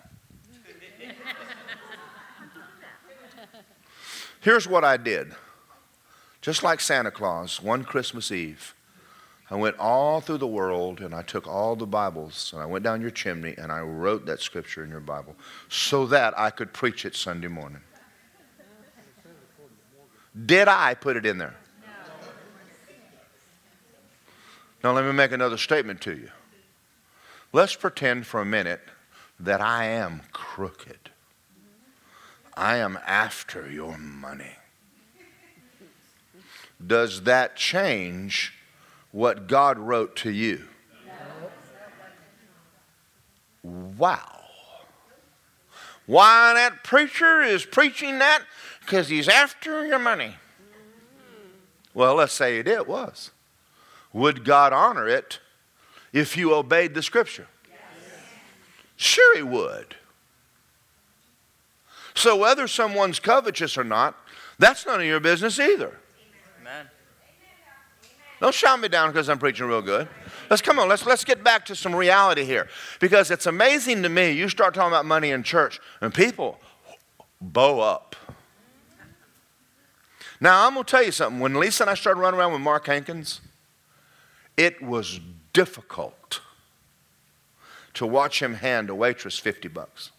Here's 4.41 4.69
what 4.69 4.85
I 4.85 4.97
did. 4.97 5.35
Just 6.41 6.63
like 6.63 6.81
Santa 6.81 7.11
Claus, 7.11 7.61
one 7.61 7.85
Christmas 7.85 8.31
Eve, 8.31 8.75
I 9.51 9.57
went 9.57 9.79
all 9.79 10.21
through 10.21 10.39
the 10.39 10.47
world 10.47 11.01
and 11.01 11.15
I 11.15 11.23
took 11.23 11.47
all 11.47 11.75
the 11.75 11.87
Bibles 11.87 12.53
and 12.53 12.63
I 12.63 12.67
went 12.67 12.85
down 12.85 13.01
your 13.01 13.11
chimney 13.11 13.55
and 13.57 13.73
I 13.73 13.81
wrote 13.81 14.27
that 14.27 14.41
scripture 14.41 14.85
in 14.85 14.91
your 14.91 15.01
Bible 15.01 15.35
so 15.69 16.07
that 16.07 16.39
I 16.39 16.51
could 16.51 16.73
preach 16.73 17.05
it 17.05 17.17
Sunday 17.17 17.49
morning. 17.49 17.81
Did 20.47 20.69
I 20.69 20.95
put 20.95 21.17
it 21.17 21.27
in 21.27 21.39
there? 21.39 21.57
Now, 24.83 24.93
let 24.93 25.05
me 25.05 25.13
make 25.13 25.33
another 25.33 25.57
statement 25.57 26.01
to 26.03 26.13
you. 26.13 26.31
Let's 27.53 27.75
pretend 27.75 28.27
for 28.27 28.41
a 28.41 28.45
minute 28.45 28.81
that 29.41 29.61
I 29.61 29.87
am 29.87 30.23
crooked. 30.33 31.11
I 32.57 32.77
am 32.77 32.99
after 33.07 33.71
your 33.71 33.97
money. 33.97 34.57
Does 36.85 37.23
that 37.23 37.57
change 37.57 38.55
what 39.11 39.47
God 39.49 39.79
wrote 39.79 40.15
to 40.17 40.31
you? 40.31 40.65
Wow. 43.63 44.45
Why 46.07 46.55
that 46.55 46.85
preacher 46.85 47.43
is 47.43 47.65
preaching 47.65 48.19
that? 48.21 48.43
Because 48.81 49.09
he's 49.09 49.29
after 49.29 49.87
your 49.87 49.99
money. 49.99 50.37
Well, 51.93 52.15
let's 52.15 52.33
say 52.33 52.59
it, 52.59 52.89
was. 52.89 53.31
Would 54.13 54.45
God 54.45 54.73
honor 54.73 55.07
it 55.07 55.41
if 56.13 56.37
you 56.37 56.55
obeyed 56.55 56.95
the 56.95 57.03
scripture? 57.03 57.47
Sure, 58.97 59.37
he 59.37 59.43
would. 59.43 59.95
So, 62.15 62.35
whether 62.37 62.67
someone's 62.67 63.21
covetous 63.21 63.79
or 63.79 63.85
not, 63.85 64.17
that's 64.59 64.85
none 64.85 65.01
of 65.01 65.07
your 65.07 65.21
business 65.21 65.61
either. 65.61 65.97
Amen. 66.61 66.89
Don't 68.41 68.55
shout 68.55 68.81
me 68.81 68.89
down 68.89 69.11
because 69.11 69.29
I'm 69.29 69.39
preaching 69.39 69.67
real 69.67 69.83
good. 69.83 70.09
Let's 70.51 70.63
come 70.63 70.81
on, 70.81 70.89
let's, 70.89 71.07
let's 71.07 71.25
get 71.25 71.45
back 71.45 71.65
to 71.67 71.77
some 71.77 71.95
reality 71.95 72.45
here. 72.45 72.69
Because 72.99 73.31
it's 73.31 73.47
amazing 73.47 74.03
to 74.03 74.09
me, 74.09 74.33
you 74.33 74.49
start 74.49 74.75
talking 74.75 74.89
about 74.91 75.07
money 75.07 75.31
in 75.31 75.45
church, 75.45 75.81
and 76.01 76.13
people 76.13 76.59
bow 77.41 77.79
up. 77.81 78.17
Now, 80.41 80.67
I'm 80.67 80.75
going 80.75 80.85
to 80.85 80.91
tell 80.91 81.03
you 81.03 81.13
something. 81.13 81.41
When 81.41 81.55
Lisa 81.55 81.85
and 81.85 81.91
I 81.91 81.95
started 81.95 82.21
running 82.21 82.39
around 82.39 82.53
with 82.53 82.63
Mark 82.63 82.87
Hankins, 82.87 83.41
it 84.59 84.83
was 84.83 85.21
difficult 85.53 86.41
to 87.95 88.07
watch 88.07 88.43
him 88.43 88.55
hand 88.55 88.91
a 88.91 88.95
waitress 88.95 89.39
50 89.39 89.69
bucks, 89.69 90.11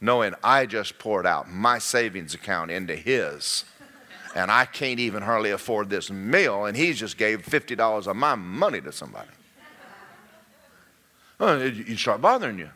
knowing 0.00 0.34
I 0.42 0.66
just 0.66 0.98
poured 0.98 1.24
out 1.24 1.48
my 1.48 1.78
savings 1.78 2.34
account 2.34 2.72
into 2.72 2.96
his, 2.96 3.64
and 4.34 4.50
I 4.50 4.64
can't 4.64 4.98
even 4.98 5.22
hardly 5.22 5.52
afford 5.52 5.88
this 5.88 6.10
meal, 6.10 6.64
and 6.64 6.76
he 6.76 6.92
just 6.92 7.16
gave 7.16 7.42
$50 7.42 8.08
of 8.08 8.16
my 8.16 8.34
money 8.34 8.80
to 8.80 8.90
somebody. 8.90 9.30
Well, 11.38 11.64
you 11.64 11.96
start 11.96 12.20
bothering 12.20 12.58
you. 12.58 12.70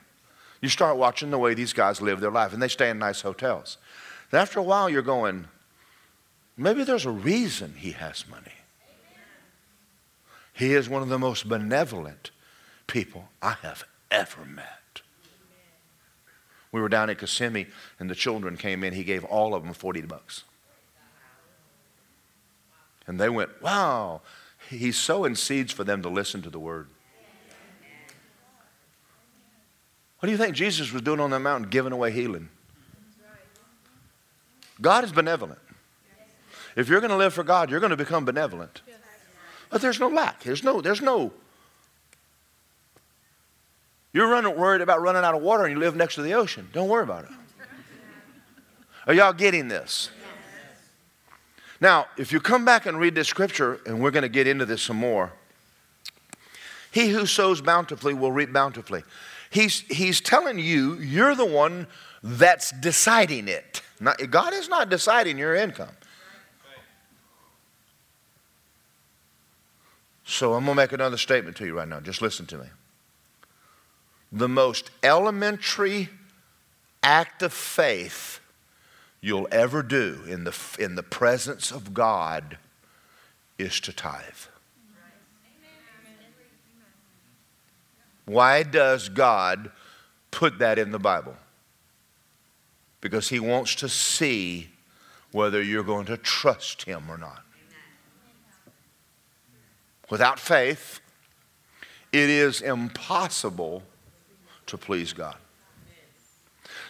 You 0.61 0.69
start 0.69 0.97
watching 0.97 1.31
the 1.31 1.39
way 1.39 1.55
these 1.55 1.73
guys 1.73 2.01
live 2.01 2.21
their 2.21 2.31
life, 2.31 2.53
and 2.53 2.63
they 2.63 2.69
stay 2.69 2.91
in 2.91 2.99
nice 2.99 3.21
hotels. 3.21 3.79
And 4.31 4.41
after 4.41 4.61
a 4.61 4.63
while, 4.65 4.89
you're 4.89 5.03
going, 5.03 5.49
maybe 6.57 6.85
there's 6.85 7.07
a 7.07 7.11
reason 7.11 7.75
he 7.77 7.93
has 7.93 8.25
money. 8.29 8.58
He 10.59 10.75
is 10.75 10.89
one 10.89 11.03
of 11.03 11.09
the 11.09 11.21
most 11.21 11.49
benevolent 11.49 12.33
people 12.89 13.29
I 13.41 13.53
have 13.63 13.85
ever 14.11 14.45
met. 14.45 15.03
We 16.73 16.81
were 16.81 16.89
down 16.89 17.11
at 17.11 17.19
Kissimmee 17.19 17.69
and 18.01 18.11
the 18.11 18.17
children 18.17 18.57
came 18.57 18.83
in. 18.83 18.93
He 18.93 19.05
gave 19.05 19.25
all 19.25 19.55
of 19.55 19.63
them 19.63 19.73
40 19.73 20.01
bucks. 20.03 20.43
And 23.07 23.21
they 23.21 23.29
went, 23.29 23.63
wow, 23.63 24.21
he's 24.69 24.97
sowing 24.97 25.37
seeds 25.37 25.73
for 25.73 25.85
them 25.85 26.03
to 26.03 26.09
listen 26.09 26.43
to 26.43 26.51
the 26.51 26.59
word. 26.59 26.89
What 30.19 30.27
do 30.27 30.33
you 30.33 30.39
think 30.39 30.57
Jesus 30.57 30.93
was 30.93 31.03
doing 31.03 31.21
on 31.21 31.31
that 31.31 31.39
mountain, 31.39 31.71
giving 31.71 31.93
away 31.93 32.11
healing? 32.11 32.49
God 34.81 35.05
is 35.05 35.13
benevolent. 35.13 35.61
If 36.75 36.89
you're 36.89 37.01
going 37.01 37.11
to 37.11 37.17
live 37.17 37.33
for 37.33 37.45
God, 37.45 37.71
you're 37.71 37.81
going 37.81 37.91
to 37.91 37.97
become 37.97 38.25
benevolent. 38.25 38.83
But 39.71 39.81
there's 39.81 40.01
no 40.01 40.09
lack. 40.09 40.43
There's 40.43 40.63
no, 40.65 40.81
there's 40.81 41.03
no. 41.03 41.33
You're 44.13 44.29
running, 44.29 44.57
worried 44.57 44.81
about 44.81 45.03
running 45.03 45.23
out 45.23 45.35
of 45.35 45.43
water 45.43 45.65
and 45.65 45.75
you 45.75 45.79
live 45.79 45.95
next 45.95 46.15
to 46.15 46.23
the 46.23 46.35
ocean. 46.35 46.69
Don't 46.73 46.89
worry 46.89 47.03
about 47.03 47.25
it. 47.25 47.31
Are 49.07 49.15
y'all 49.15 49.33
getting 49.33 49.69
this? 49.69 50.11
Now, 51.81 52.07
if 52.17 52.33
you 52.33 52.41
come 52.41 52.65
back 52.65 52.87
and 52.87 52.99
read 52.99 53.15
this 53.15 53.29
scripture, 53.29 53.81
and 53.87 54.01
we're 54.01 54.11
going 54.11 54.23
to 54.23 54.29
get 54.29 54.47
into 54.47 54.67
this 54.67 54.83
some 54.83 54.97
more, 54.97 55.33
he 56.91 57.09
who 57.09 57.25
sows 57.27 57.61
bountifully 57.61 58.15
will 58.15 58.33
reap 58.33 58.53
bountifully. 58.53 59.05
He's, 59.51 59.81
he's 59.83 60.21
telling 60.21 60.59
you, 60.59 60.95
you're 60.95 61.35
the 61.35 61.47
one 61.47 61.87
that's 62.23 62.73
deciding 62.73 63.49
it. 63.49 63.83
Not, 64.01 64.31
God 64.31 64.53
is 64.53 64.69
not 64.69 64.89
deciding 64.89 65.39
your 65.39 65.55
income. 65.55 65.91
So 70.29 70.53
I'm 70.53 70.67
going 70.67 70.77
to 70.77 70.83
make 70.83 70.93
another 70.93 71.17
statement 71.17 71.57
to 71.57 71.65
you 71.65 71.75
right 71.75 71.89
now. 71.89 72.01
Just 72.01 72.21
listen 72.21 72.45
to 72.47 72.59
me. 72.59 72.67
The 74.31 74.47
most 74.47 74.91
elementary 75.03 76.11
act 77.03 77.43
of 77.43 77.51
faith 77.51 78.39
you'll 79.23 79.49
ever 79.51 79.83
do 79.83 80.21
in 80.29 80.45
the, 80.45 80.55
in 80.79 80.97
the 80.97 81.03
presence 81.03 81.71
of 81.71 81.95
God 81.95 82.59
is 83.57 83.81
to 83.81 83.93
tithe. 83.93 84.23
Why 88.27 88.65
does 88.65 89.09
God 89.09 89.71
put 90.31 90.59
that 90.59 90.79
in 90.79 90.93
the 90.93 90.99
Bible? 90.99 91.37
Because 93.01 93.31
He 93.31 93.41
wants 93.41 93.75
to 93.77 93.89
see 93.89 94.69
whether 95.33 95.63
you're 95.63 95.83
going 95.83 96.05
to 96.05 96.19
trust 96.19 96.83
Him 96.83 97.05
or 97.09 97.17
not. 97.17 97.45
Without 100.11 100.41
faith, 100.41 101.01
it 102.13 102.31
is 102.31 102.61
impossible 102.61 103.83
to 104.67 104.79
please 104.79 105.13
God. 105.13 105.37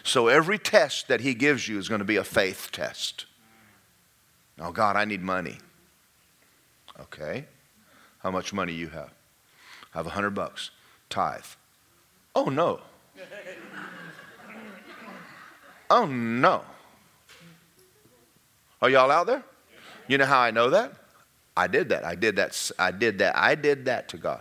So 0.03 0.27
every 0.27 0.57
test 0.57 1.07
that 1.07 1.21
He 1.21 1.33
gives 1.33 1.67
you 1.67 1.77
is 1.77 1.89
going 1.89 1.99
to 1.99 2.05
be 2.05 2.15
a 2.15 2.23
faith 2.23 2.69
test. 2.71 3.25
Oh, 4.59 4.71
God, 4.71 4.95
I 4.95 5.05
need 5.05 5.21
money. 5.21 5.57
Okay. 6.99 7.45
How 8.19 8.31
much 8.31 8.53
money 8.53 8.73
you 8.73 8.89
have? 8.89 9.11
I 9.93 9.97
have 9.97 10.07
a 10.07 10.11
hundred 10.11 10.31
bucks. 10.31 10.71
Tithe. 11.09 11.43
Oh, 12.35 12.45
no. 12.45 12.81
Oh, 15.89 16.05
no. 16.05 16.63
Are 18.81 18.89
y'all 18.89 19.11
out 19.11 19.27
there? 19.27 19.43
You 20.07 20.17
know 20.17 20.25
how 20.25 20.39
I 20.39 20.51
know 20.51 20.69
that? 20.69 20.93
I 21.59 21.67
did 21.67 21.89
that. 21.89 22.05
I 22.05 22.15
did 22.15 22.37
that. 22.37 22.71
I 22.79 22.91
did 22.91 23.17
that. 23.17 23.35
I 23.35 23.53
did 23.53 23.83
that 23.83 24.07
to 24.09 24.17
God. 24.17 24.39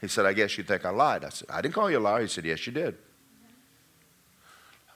He 0.00 0.08
said, 0.08 0.26
I 0.26 0.32
guess 0.32 0.58
you 0.58 0.64
think 0.64 0.84
I 0.84 0.90
lied. 0.90 1.24
I 1.24 1.28
said, 1.28 1.48
I 1.48 1.62
didn't 1.62 1.74
call 1.74 1.88
you 1.88 1.98
a 1.98 2.00
liar. 2.00 2.22
He 2.22 2.26
said, 2.26 2.44
Yes, 2.44 2.66
you 2.66 2.72
did. 2.72 2.88
It 2.88 2.96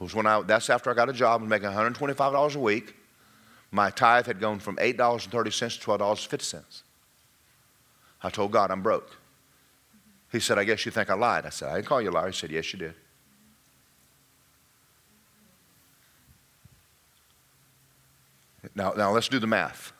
was 0.01 0.17
when 0.17 0.27
I, 0.27 0.43
that's 0.43 0.69
after 0.69 0.91
I 0.91 0.95
got 0.95 1.09
a 1.09 1.13
job 1.13 1.41
and 1.41 1.49
making 1.49 1.69
$125 1.69 2.57
a 2.57 2.59
week. 2.59 2.97
My 3.71 3.91
tithe 3.91 4.27
had 4.27 4.41
gone 4.41 4.59
from 4.59 4.79
$8.30 4.79 5.31
to 5.31 5.91
$12.50. 5.91 6.83
I 8.25 8.31
told 8.31 8.51
God 8.51 8.73
I'm 8.73 8.83
broke. 8.83 9.17
He 10.33 10.41
said, 10.41 10.59
I 10.59 10.65
guess 10.65 10.85
you 10.87 10.91
think 10.91 11.09
I 11.09 11.15
lied. 11.15 11.47
I 11.47 11.51
said, 11.51 11.69
I 11.69 11.77
didn't 11.77 11.87
call 11.87 12.03
you 12.03 12.11
a 12.11 12.17
liar. 12.19 12.27
He 12.27 12.33
said, 12.33 12.51
Yes, 12.51 12.73
you 12.73 12.81
did. 12.81 12.95
Now, 18.75 18.93
now 18.97 19.13
let's 19.13 19.29
do 19.29 19.39
the 19.39 19.47
math. 19.47 19.93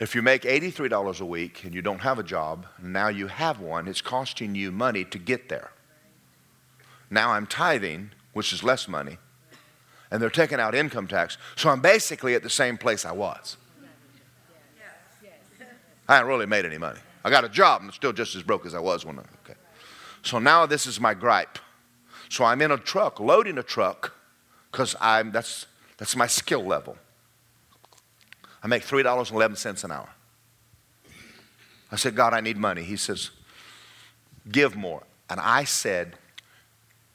If 0.00 0.14
you 0.14 0.22
make 0.22 0.42
$83 0.42 1.20
a 1.20 1.24
week 1.24 1.64
and 1.64 1.74
you 1.74 1.82
don't 1.82 2.00
have 2.00 2.18
a 2.18 2.22
job, 2.22 2.66
now 2.80 3.08
you 3.08 3.26
have 3.26 3.60
one, 3.60 3.88
it's 3.88 4.00
costing 4.00 4.54
you 4.54 4.70
money 4.70 5.04
to 5.04 5.18
get 5.18 5.48
there. 5.48 5.72
Now 7.10 7.30
I'm 7.32 7.46
tithing, 7.46 8.12
which 8.32 8.52
is 8.52 8.62
less 8.62 8.86
money, 8.86 9.18
and 10.10 10.22
they're 10.22 10.30
taking 10.30 10.60
out 10.60 10.74
income 10.74 11.08
tax. 11.08 11.36
So 11.56 11.68
I'm 11.70 11.80
basically 11.80 12.34
at 12.34 12.42
the 12.42 12.50
same 12.50 12.78
place 12.78 13.04
I 13.04 13.12
was. 13.12 13.56
I 16.08 16.16
haven't 16.16 16.28
really 16.28 16.46
made 16.46 16.64
any 16.64 16.78
money. 16.78 17.00
I 17.24 17.30
got 17.30 17.44
a 17.44 17.48
job, 17.48 17.82
and 17.82 17.90
I'm 17.90 17.94
still 17.94 18.12
just 18.12 18.34
as 18.36 18.42
broke 18.42 18.64
as 18.66 18.74
I 18.74 18.78
was 18.78 19.04
when 19.04 19.18
I, 19.18 19.22
okay. 19.44 19.58
So 20.22 20.38
now 20.38 20.64
this 20.64 20.86
is 20.86 21.00
my 21.00 21.12
gripe. 21.12 21.58
So 22.28 22.44
I'm 22.44 22.62
in 22.62 22.70
a 22.70 22.78
truck, 22.78 23.20
loading 23.20 23.58
a 23.58 23.62
truck, 23.62 24.14
because 24.70 24.94
I'm 25.00 25.32
that's 25.32 25.66
that's 25.96 26.14
my 26.14 26.26
skill 26.26 26.64
level. 26.64 26.96
I 28.62 28.66
make 28.66 28.84
$3.11 28.84 29.84
an 29.84 29.92
hour. 29.92 30.08
I 31.90 31.96
said, 31.96 32.14
God, 32.14 32.34
I 32.34 32.40
need 32.40 32.56
money. 32.56 32.82
He 32.82 32.96
says, 32.96 33.30
give 34.50 34.76
more. 34.76 35.02
And 35.30 35.40
I 35.40 35.64
said, 35.64 36.16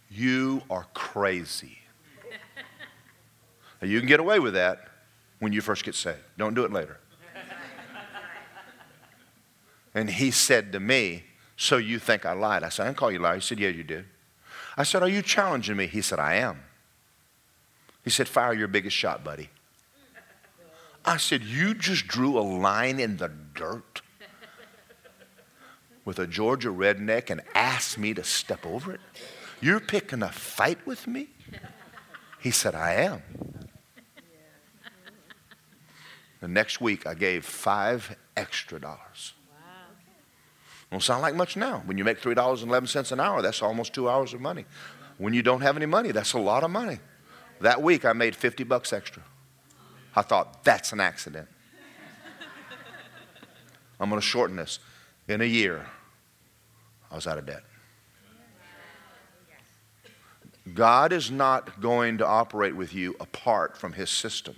You 0.10 0.62
are 0.70 0.86
crazy. 0.94 1.80
now, 3.82 3.88
you 3.88 4.00
can 4.00 4.08
get 4.08 4.20
away 4.20 4.40
with 4.40 4.54
that 4.54 4.88
when 5.40 5.52
you 5.52 5.62
first 5.62 5.84
get 5.84 5.96
saved. 5.96 6.20
Don't 6.38 6.54
do 6.54 6.64
it 6.64 6.72
later. 6.72 7.00
And 9.96 10.10
he 10.10 10.32
said 10.32 10.72
to 10.72 10.80
me, 10.80 11.24
So 11.56 11.78
you 11.78 12.00
think 12.00 12.26
I 12.26 12.34
lied? 12.34 12.64
I 12.64 12.70
said, 12.70 12.84
I 12.84 12.86
didn't 12.88 12.98
call 12.98 13.12
you 13.12 13.20
a 13.20 13.22
liar. 13.22 13.36
He 13.36 13.42
said, 13.42 13.60
Yeah, 13.60 13.70
you 13.70 13.84
did. 13.84 14.06
I 14.76 14.84
said, 14.84 15.04
Are 15.04 15.10
you 15.10 15.22
challenging 15.22 15.78
me? 15.78 15.88
He 15.88 16.02
said, 16.02 16.20
I 16.20 16.36
am. 16.36 16.62
He 18.04 18.10
said, 18.10 18.28
Fire 18.28 18.54
your 18.54 18.68
biggest 18.68 18.96
shot, 18.96 19.24
buddy. 19.24 19.50
I 21.06 21.18
said, 21.18 21.44
You 21.44 21.74
just 21.74 22.08
drew 22.08 22.38
a 22.38 22.42
line 22.42 23.00
in 23.00 23.18
the 23.18 23.30
dirt 23.54 24.02
with 26.06 26.20
a 26.20 26.28
Georgia 26.28 26.70
redneck 26.70 27.30
and 27.30 27.42
asked 27.54 27.98
me 27.98 28.14
to 28.14 28.24
step 28.24 28.66
over 28.66 28.94
it? 28.94 29.02
You're 29.62 29.80
picking 29.80 30.22
a 30.22 30.30
fight 30.30 30.86
with 30.86 31.08
me? 31.08 31.30
He 32.40 32.52
said, 32.52 32.76
I 32.76 32.96
am. 32.96 33.22
The 36.42 36.50
next 36.50 36.82
week, 36.82 37.08
I 37.08 37.14
gave 37.14 37.46
five 37.46 38.18
extra 38.36 38.80
dollars. 38.80 39.34
Don't 40.92 41.02
sound 41.02 41.22
like 41.22 41.36
much 41.36 41.56
now. 41.56 41.82
When 41.86 41.98
you 41.98 42.04
make 42.04 42.22
$3.11 42.22 43.12
an 43.12 43.20
hour, 43.20 43.42
that's 43.42 43.62
almost 43.62 43.94
two 43.94 44.10
hours 44.10 44.34
of 44.34 44.42
money. 44.42 44.66
When 45.18 45.34
you 45.34 45.42
don't 45.42 45.62
have 45.62 45.78
any 45.78 45.86
money, 45.86 46.12
that's 46.12 46.34
a 46.34 46.38
lot 46.38 46.64
of 46.64 46.70
money. 46.70 47.00
That 47.62 47.82
week, 47.82 48.04
I 48.06 48.14
made 48.14 48.36
50 48.36 48.66
bucks 48.66 48.92
extra. 48.92 49.24
I 50.16 50.22
thought, 50.22 50.64
that's 50.64 50.94
an 50.94 51.00
accident. 51.00 51.48
I'm 54.00 54.10
going 54.10 54.22
to 54.22 54.26
shorten 54.26 54.56
this. 54.56 54.80
In 55.28 55.42
a 55.42 55.46
year, 55.46 55.86
I 57.12 57.16
was 57.16 57.28
out 57.28 57.38
of 57.38 57.46
debt. 57.46 57.64
God 60.74 61.12
is 61.12 61.30
not 61.30 61.82
going 61.82 62.18
to 62.20 62.28
operate 62.28 62.76
with 62.76 62.94
you 62.94 63.16
apart 63.20 63.78
from 63.78 63.94
his 63.94 64.10
system. 64.10 64.56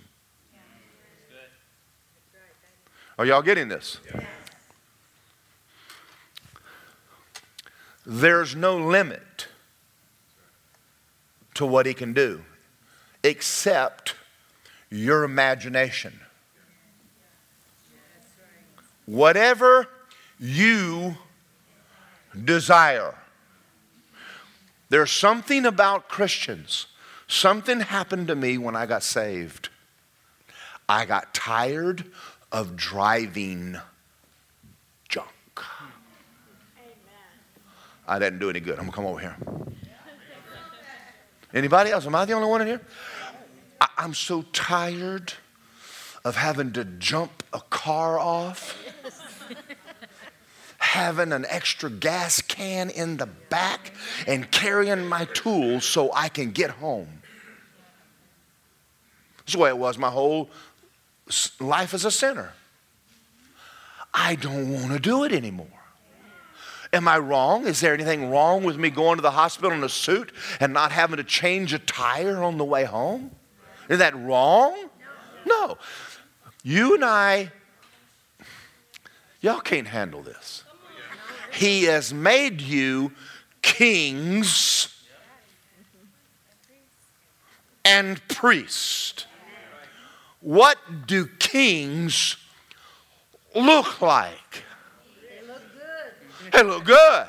Are 3.18 3.24
y'all 3.24 3.42
getting 3.42 3.68
this? 3.68 3.98
There's 8.04 8.54
no 8.54 8.76
limit 8.76 9.48
to 11.54 11.66
what 11.66 11.86
he 11.86 11.94
can 11.94 12.12
do 12.12 12.42
except 13.24 14.14
your 14.90 15.24
imagination. 15.24 16.20
Whatever 19.06 19.88
you 20.38 21.16
desire. 22.44 23.14
There's 24.88 25.10
something 25.10 25.64
about 25.64 26.08
Christians. 26.08 26.86
Something 27.28 27.80
happened 27.80 28.28
to 28.28 28.36
me 28.36 28.58
when 28.58 28.76
I 28.76 28.86
got 28.86 29.02
saved. 29.02 29.68
I 30.88 31.04
got 31.04 31.34
tired 31.34 32.04
of 32.52 32.76
driving 32.76 33.78
junk. 35.08 35.26
I 38.06 38.18
didn't 38.20 38.38
do 38.38 38.48
any 38.48 38.60
good. 38.60 38.78
I'm 38.78 38.84
gonna 38.84 38.92
come 38.92 39.06
over 39.06 39.18
here. 39.18 39.36
Anybody 41.52 41.90
else? 41.90 42.06
Am 42.06 42.14
I 42.14 42.24
the 42.24 42.34
only 42.34 42.48
one 42.48 42.60
in 42.60 42.66
here? 42.68 42.80
I, 43.80 43.88
am 43.98 44.14
so 44.14 44.42
tired 44.52 45.34
of 46.24 46.36
having 46.36 46.72
to 46.72 46.84
jump 46.84 47.42
a 47.52 47.60
car 47.60 48.18
off, 48.18 48.76
having 50.78 51.32
an 51.32 51.46
extra 51.48 51.90
gas 51.90 52.40
can 52.40 52.90
in 52.90 53.16
the 53.16 53.26
back, 53.26 53.92
and 54.26 54.50
carrying 54.50 55.06
my 55.06 55.24
tools 55.26 55.84
so 55.84 56.10
I 56.12 56.28
can 56.28 56.50
get 56.50 56.70
home. 56.70 57.22
That's 59.38 59.52
the 59.52 59.58
way 59.58 59.68
it 59.68 59.78
was 59.78 59.98
my 59.98 60.10
whole 60.10 60.50
life 61.60 61.94
as 61.94 62.04
a 62.04 62.10
sinner. 62.10 62.52
I 64.12 64.34
don't 64.34 64.72
want 64.72 64.92
to 64.92 64.98
do 64.98 65.24
it 65.24 65.32
anymore. 65.32 65.66
Am 66.92 67.06
I 67.06 67.18
wrong? 67.18 67.66
Is 67.66 67.80
there 67.80 67.92
anything 67.92 68.30
wrong 68.30 68.64
with 68.64 68.78
me 68.78 68.90
going 68.90 69.16
to 69.16 69.22
the 69.22 69.32
hospital 69.32 69.72
in 69.72 69.84
a 69.84 69.88
suit 69.88 70.32
and 70.60 70.72
not 70.72 70.92
having 70.92 71.18
to 71.18 71.24
change 71.24 71.74
a 71.74 71.78
tire 71.78 72.42
on 72.42 72.58
the 72.58 72.64
way 72.64 72.84
home? 72.84 73.32
Is 73.88 73.98
that 73.98 74.16
wrong? 74.16 74.88
No. 75.44 75.78
You 76.62 76.94
and 76.94 77.04
I, 77.04 77.52
y'all 79.40 79.60
can't 79.60 79.86
handle 79.86 80.22
this. 80.22 80.64
He 81.52 81.84
has 81.84 82.12
made 82.12 82.60
you 82.60 83.12
kings 83.62 84.92
and 87.84 88.20
priests. 88.28 89.26
What 90.40 90.78
do 91.06 91.26
kings 91.38 92.36
look 93.54 94.00
like? 94.02 94.64
They 95.22 95.46
look 95.46 95.62
good. 95.72 96.52
They 96.52 96.62
look 96.62 96.84
good. 96.84 97.26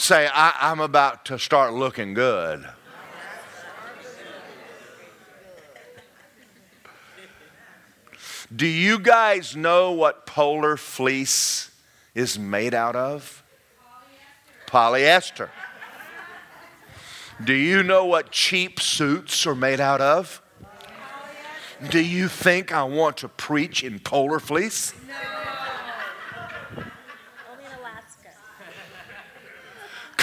Say, 0.00 0.28
I, 0.32 0.70
am 0.70 0.78
about 0.78 1.24
to 1.24 1.40
start 1.40 1.74
looking 1.74 2.14
good. 2.14 2.64
Do 8.54 8.64
you 8.64 9.00
guys 9.00 9.56
know 9.56 9.90
what 9.90 10.24
polar 10.24 10.76
fleece 10.76 11.72
is 12.14 12.38
made 12.38 12.74
out 12.74 12.94
of? 12.94 13.42
Polyester. 14.68 15.48
Do 17.42 17.52
you 17.52 17.82
know 17.82 18.06
what 18.06 18.30
cheap 18.30 18.78
suits 18.78 19.48
are 19.48 19.56
made 19.56 19.80
out 19.80 20.00
of? 20.00 20.40
Do 21.90 22.00
you 22.00 22.28
think 22.28 22.72
I 22.72 22.84
want 22.84 23.16
to 23.18 23.28
preach 23.28 23.82
in 23.82 23.98
polar 23.98 24.38
fleece? 24.38 24.94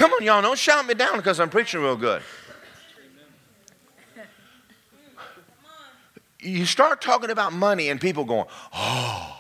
Come 0.06 0.14
on, 0.14 0.24
y'all, 0.24 0.40
don't 0.44 0.60
shout 0.60 0.86
me 0.86 0.94
down 0.94 1.18
because 1.18 1.40
I'm 1.40 1.50
preaching 1.50 1.82
real 1.82 1.96
good. 1.96 2.22
You 6.40 6.68
start 6.68 7.02
talking 7.02 7.32
about 7.32 7.54
money 7.54 7.90
and 7.90 8.00
people 8.00 8.24
going, 8.24 8.46
oh. 8.72 9.36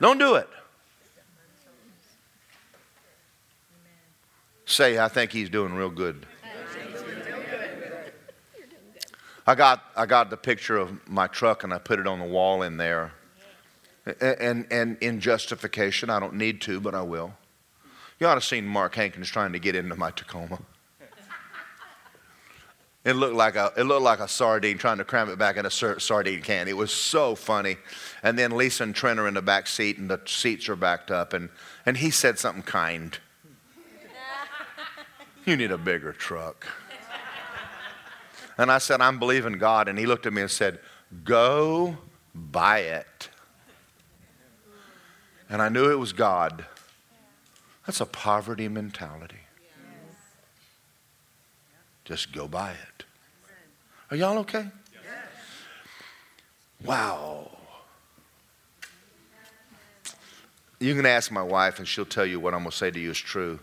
Don't 0.00 0.16
do 0.16 0.36
it. 0.36 0.48
Say, 4.64 4.98
I 4.98 5.08
think 5.08 5.30
he's 5.30 5.50
doing 5.50 5.74
real 5.74 5.90
good. 5.90 6.24
I 9.46 9.54
got, 9.54 9.84
I 9.94 10.06
got 10.06 10.30
the 10.30 10.38
picture 10.38 10.78
of 10.78 11.06
my 11.06 11.26
truck 11.26 11.64
and 11.64 11.74
I 11.74 11.76
put 11.76 12.00
it 12.00 12.06
on 12.06 12.18
the 12.18 12.24
wall 12.24 12.62
in 12.62 12.78
there. 12.78 13.12
And, 14.22 14.66
and 14.70 14.96
in 15.02 15.20
justification, 15.20 16.08
I 16.08 16.18
don't 16.18 16.36
need 16.36 16.62
to, 16.62 16.80
but 16.80 16.94
I 16.94 17.02
will. 17.02 17.34
You 18.18 18.26
ought 18.26 18.36
to 18.36 18.40
seen 18.40 18.66
Mark 18.66 18.94
Hankins 18.94 19.28
trying 19.28 19.52
to 19.52 19.58
get 19.58 19.74
into 19.74 19.94
my 19.94 20.10
Tacoma. 20.10 20.58
It 23.04 23.14
looked 23.14 23.36
like 23.36 23.54
a, 23.54 23.72
it 23.76 23.84
looked 23.84 24.02
like 24.02 24.18
a 24.18 24.26
sardine 24.26 24.78
trying 24.78 24.98
to 24.98 25.04
cram 25.04 25.30
it 25.30 25.38
back 25.38 25.56
in 25.56 25.64
a 25.64 25.70
sardine 25.70 26.42
can. 26.42 26.66
It 26.66 26.76
was 26.76 26.92
so 26.92 27.36
funny. 27.36 27.76
And 28.24 28.36
then 28.36 28.56
Lisa 28.56 28.82
and 28.82 28.92
Trent 28.92 29.20
are 29.20 29.28
in 29.28 29.34
the 29.34 29.42
back 29.42 29.68
seat, 29.68 29.98
and 29.98 30.10
the 30.10 30.20
seats 30.26 30.68
are 30.68 30.74
backed 30.74 31.12
up. 31.12 31.32
And, 31.32 31.50
and 31.84 31.96
he 31.96 32.10
said 32.10 32.36
something 32.36 32.64
kind. 32.64 33.16
you 35.44 35.56
need 35.56 35.70
a 35.70 35.78
bigger 35.78 36.12
truck. 36.12 36.66
And 38.58 38.72
I 38.72 38.78
said, 38.78 39.00
I'm 39.00 39.20
believing 39.20 39.52
God. 39.52 39.86
And 39.86 39.96
he 39.96 40.06
looked 40.06 40.26
at 40.26 40.32
me 40.32 40.42
and 40.42 40.50
said, 40.50 40.80
Go 41.22 41.96
buy 42.34 42.80
it. 42.80 43.28
And 45.48 45.62
I 45.62 45.68
knew 45.68 45.92
it 45.92 45.98
was 45.98 46.12
God. 46.12 46.66
That's 47.86 48.00
a 48.00 48.06
poverty 48.06 48.68
mentality. 48.68 49.36
Just 52.04 52.32
go 52.32 52.46
buy 52.46 52.72
it. 52.72 53.04
Are 54.10 54.16
y'all 54.16 54.38
okay? 54.38 54.66
Wow. 56.84 57.50
You 60.78 60.94
can 60.94 61.06
ask 61.06 61.30
my 61.30 61.42
wife, 61.42 61.78
and 61.78 61.88
she'll 61.88 62.04
tell 62.04 62.26
you 62.26 62.38
what 62.38 62.54
I'm 62.54 62.60
going 62.60 62.70
to 62.70 62.76
say 62.76 62.90
to 62.90 63.00
you 63.00 63.10
is 63.10 63.18
true. 63.18 63.60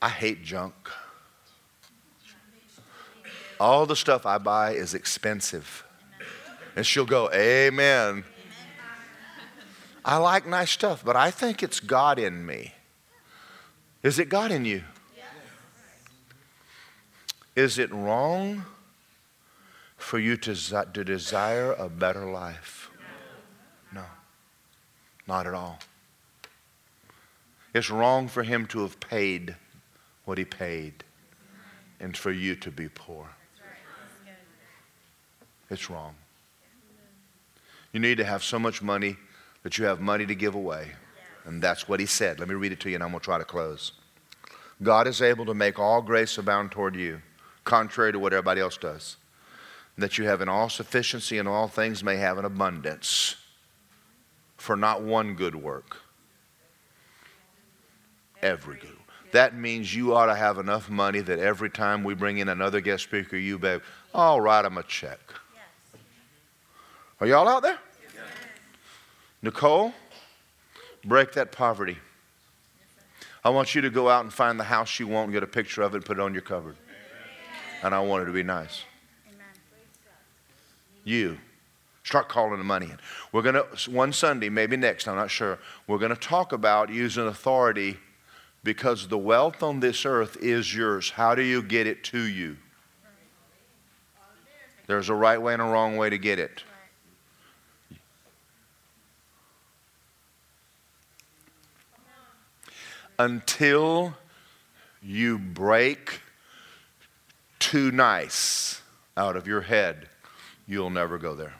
I 0.00 0.08
hate 0.08 0.42
junk. 0.42 0.74
All 3.58 3.84
the 3.84 3.94
stuff 3.94 4.24
I 4.24 4.38
buy 4.38 4.72
is 4.72 4.94
expensive. 4.94 5.84
And 6.76 6.86
she'll 6.86 7.04
go, 7.04 7.30
Amen. 7.32 8.24
I 10.02 10.16
like 10.16 10.46
nice 10.46 10.70
stuff, 10.70 11.04
but 11.04 11.14
I 11.14 11.30
think 11.30 11.62
it's 11.62 11.78
God 11.78 12.18
in 12.18 12.46
me. 12.46 12.72
Is 14.02 14.18
it 14.18 14.28
God 14.28 14.50
in 14.50 14.64
you? 14.64 14.82
Is 17.54 17.78
it 17.78 17.92
wrong 17.92 18.64
for 19.96 20.18
you 20.18 20.36
to, 20.38 20.54
to 20.54 21.04
desire 21.04 21.72
a 21.72 21.88
better 21.88 22.24
life? 22.24 22.90
No, 23.92 24.04
not 25.26 25.46
at 25.46 25.54
all. 25.54 25.78
It's 27.74 27.90
wrong 27.90 28.28
for 28.28 28.42
him 28.42 28.66
to 28.68 28.80
have 28.80 28.98
paid 29.00 29.56
what 30.24 30.38
he 30.38 30.44
paid 30.44 31.04
and 32.00 32.16
for 32.16 32.32
you 32.32 32.54
to 32.56 32.70
be 32.70 32.88
poor. 32.88 33.28
It's 35.68 35.90
wrong. 35.90 36.14
You 37.92 38.00
need 38.00 38.16
to 38.18 38.24
have 38.24 38.42
so 38.42 38.58
much 38.58 38.82
money 38.82 39.16
that 39.62 39.76
you 39.76 39.84
have 39.84 40.00
money 40.00 40.24
to 40.26 40.34
give 40.34 40.54
away. 40.54 40.92
And 41.50 41.60
that's 41.60 41.88
what 41.88 41.98
he 41.98 42.06
said. 42.06 42.38
Let 42.38 42.48
me 42.48 42.54
read 42.54 42.72
it 42.72 42.80
to 42.80 42.90
you 42.90 42.94
and 42.94 43.02
I'm 43.02 43.10
going 43.10 43.20
to 43.20 43.24
try 43.24 43.38
to 43.38 43.44
close. 43.44 43.92
God 44.82 45.06
is 45.06 45.20
able 45.20 45.44
to 45.46 45.54
make 45.54 45.78
all 45.78 46.00
grace 46.00 46.38
abound 46.38 46.70
toward 46.70 46.94
you, 46.94 47.20
contrary 47.64 48.12
to 48.12 48.18
what 48.18 48.32
everybody 48.32 48.60
else 48.60 48.76
does. 48.76 49.16
That 49.98 50.16
you 50.16 50.24
have 50.24 50.40
in 50.40 50.48
all 50.48 50.68
sufficiency 50.68 51.38
in 51.38 51.46
all 51.46 51.66
things 51.68 52.04
may 52.04 52.16
have 52.16 52.38
an 52.38 52.44
abundance 52.44 53.34
for 54.56 54.76
not 54.76 55.02
one 55.02 55.34
good 55.34 55.54
work, 55.54 55.98
every 58.40 58.76
good. 58.76 58.90
work. 58.90 59.32
That 59.32 59.54
means 59.54 59.94
you 59.94 60.14
ought 60.14 60.26
to 60.26 60.36
have 60.36 60.58
enough 60.58 60.88
money 60.88 61.20
that 61.20 61.38
every 61.38 61.70
time 61.70 62.04
we 62.04 62.14
bring 62.14 62.38
in 62.38 62.48
another 62.48 62.80
guest 62.80 63.02
speaker, 63.02 63.36
you 63.36 63.58
beg, 63.58 63.82
I'll 64.14 64.40
write 64.40 64.62
them 64.62 64.78
a 64.78 64.82
check. 64.84 65.20
Are 67.20 67.26
y'all 67.26 67.48
out 67.48 67.62
there? 67.62 67.78
Nicole, 69.42 69.92
break 71.04 71.32
that 71.32 71.52
poverty. 71.52 71.98
I 73.44 73.50
want 73.50 73.74
you 73.74 73.80
to 73.82 73.90
go 73.90 74.08
out 74.08 74.22
and 74.22 74.32
find 74.32 74.60
the 74.60 74.64
house 74.64 75.00
you 75.00 75.06
want 75.06 75.32
get 75.32 75.42
a 75.42 75.46
picture 75.46 75.82
of 75.82 75.94
it 75.94 75.98
and 75.98 76.04
put 76.04 76.18
it 76.18 76.20
on 76.20 76.32
your 76.32 76.42
cupboard. 76.42 76.76
And 77.82 77.94
I 77.94 78.00
want 78.00 78.22
it 78.22 78.26
to 78.26 78.32
be 78.32 78.42
nice. 78.42 78.82
You. 81.04 81.38
Start 82.02 82.28
calling 82.28 82.58
the 82.58 82.64
money 82.64 82.86
in. 82.86 82.98
We're 83.30 83.42
going 83.42 83.54
to, 83.54 83.90
one 83.90 84.12
Sunday, 84.12 84.48
maybe 84.48 84.76
next, 84.76 85.06
I'm 85.06 85.16
not 85.16 85.30
sure, 85.30 85.58
we're 85.86 85.98
going 85.98 86.14
to 86.14 86.20
talk 86.20 86.52
about 86.52 86.90
using 86.90 87.26
authority 87.26 87.98
because 88.64 89.08
the 89.08 89.18
wealth 89.18 89.62
on 89.62 89.80
this 89.80 90.04
earth 90.04 90.36
is 90.40 90.74
yours. 90.74 91.10
How 91.10 91.34
do 91.34 91.42
you 91.42 91.62
get 91.62 91.86
it 91.86 92.02
to 92.04 92.20
you? 92.20 92.56
There's 94.86 95.08
a 95.08 95.14
right 95.14 95.40
way 95.40 95.52
and 95.52 95.62
a 95.62 95.66
wrong 95.66 95.96
way 95.96 96.10
to 96.10 96.18
get 96.18 96.38
it. 96.38 96.64
Until 103.20 104.14
you 105.02 105.38
break 105.38 106.20
too 107.58 107.90
nice 107.90 108.80
out 109.14 109.36
of 109.36 109.46
your 109.46 109.60
head, 109.60 110.08
you'll 110.66 110.88
never 110.88 111.18
go 111.18 111.34
there. 111.34 111.54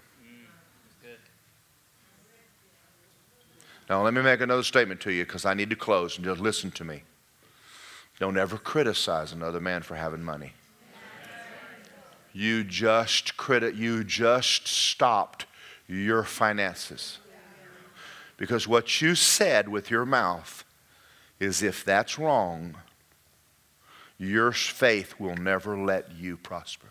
Now, 3.90 4.02
let 4.02 4.14
me 4.14 4.22
make 4.22 4.40
another 4.40 4.62
statement 4.62 5.00
to 5.02 5.12
you 5.12 5.26
because 5.26 5.44
I 5.44 5.52
need 5.52 5.68
to 5.70 5.76
close 5.76 6.16
and 6.16 6.24
just 6.24 6.40
listen 6.40 6.70
to 6.72 6.84
me. 6.84 7.02
Don't 8.18 8.38
ever 8.38 8.56
criticize 8.56 9.32
another 9.32 9.60
man 9.60 9.82
for 9.82 9.96
having 9.96 10.22
money. 10.22 10.52
You 12.32 12.64
just 12.64 13.36
credit, 13.36 13.74
you 13.74 14.04
just 14.04 14.66
stopped 14.66 15.44
your 15.88 16.22
finances. 16.22 17.18
Because 18.38 18.66
what 18.66 19.02
you 19.02 19.14
said 19.14 19.68
with 19.68 19.90
your 19.90 20.06
mouth 20.06 20.64
is 21.40 21.62
if 21.62 21.84
that's 21.84 22.18
wrong, 22.18 22.76
your 24.18 24.52
faith 24.52 25.14
will 25.18 25.36
never 25.36 25.76
let 25.76 26.12
you 26.14 26.36
prosper. 26.36 26.88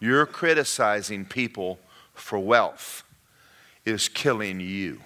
You're 0.00 0.26
criticizing 0.26 1.26
people 1.26 1.78
for 2.14 2.38
wealth 2.38 3.04
is 3.84 4.08
killing 4.08 4.60
you. 4.60 5.00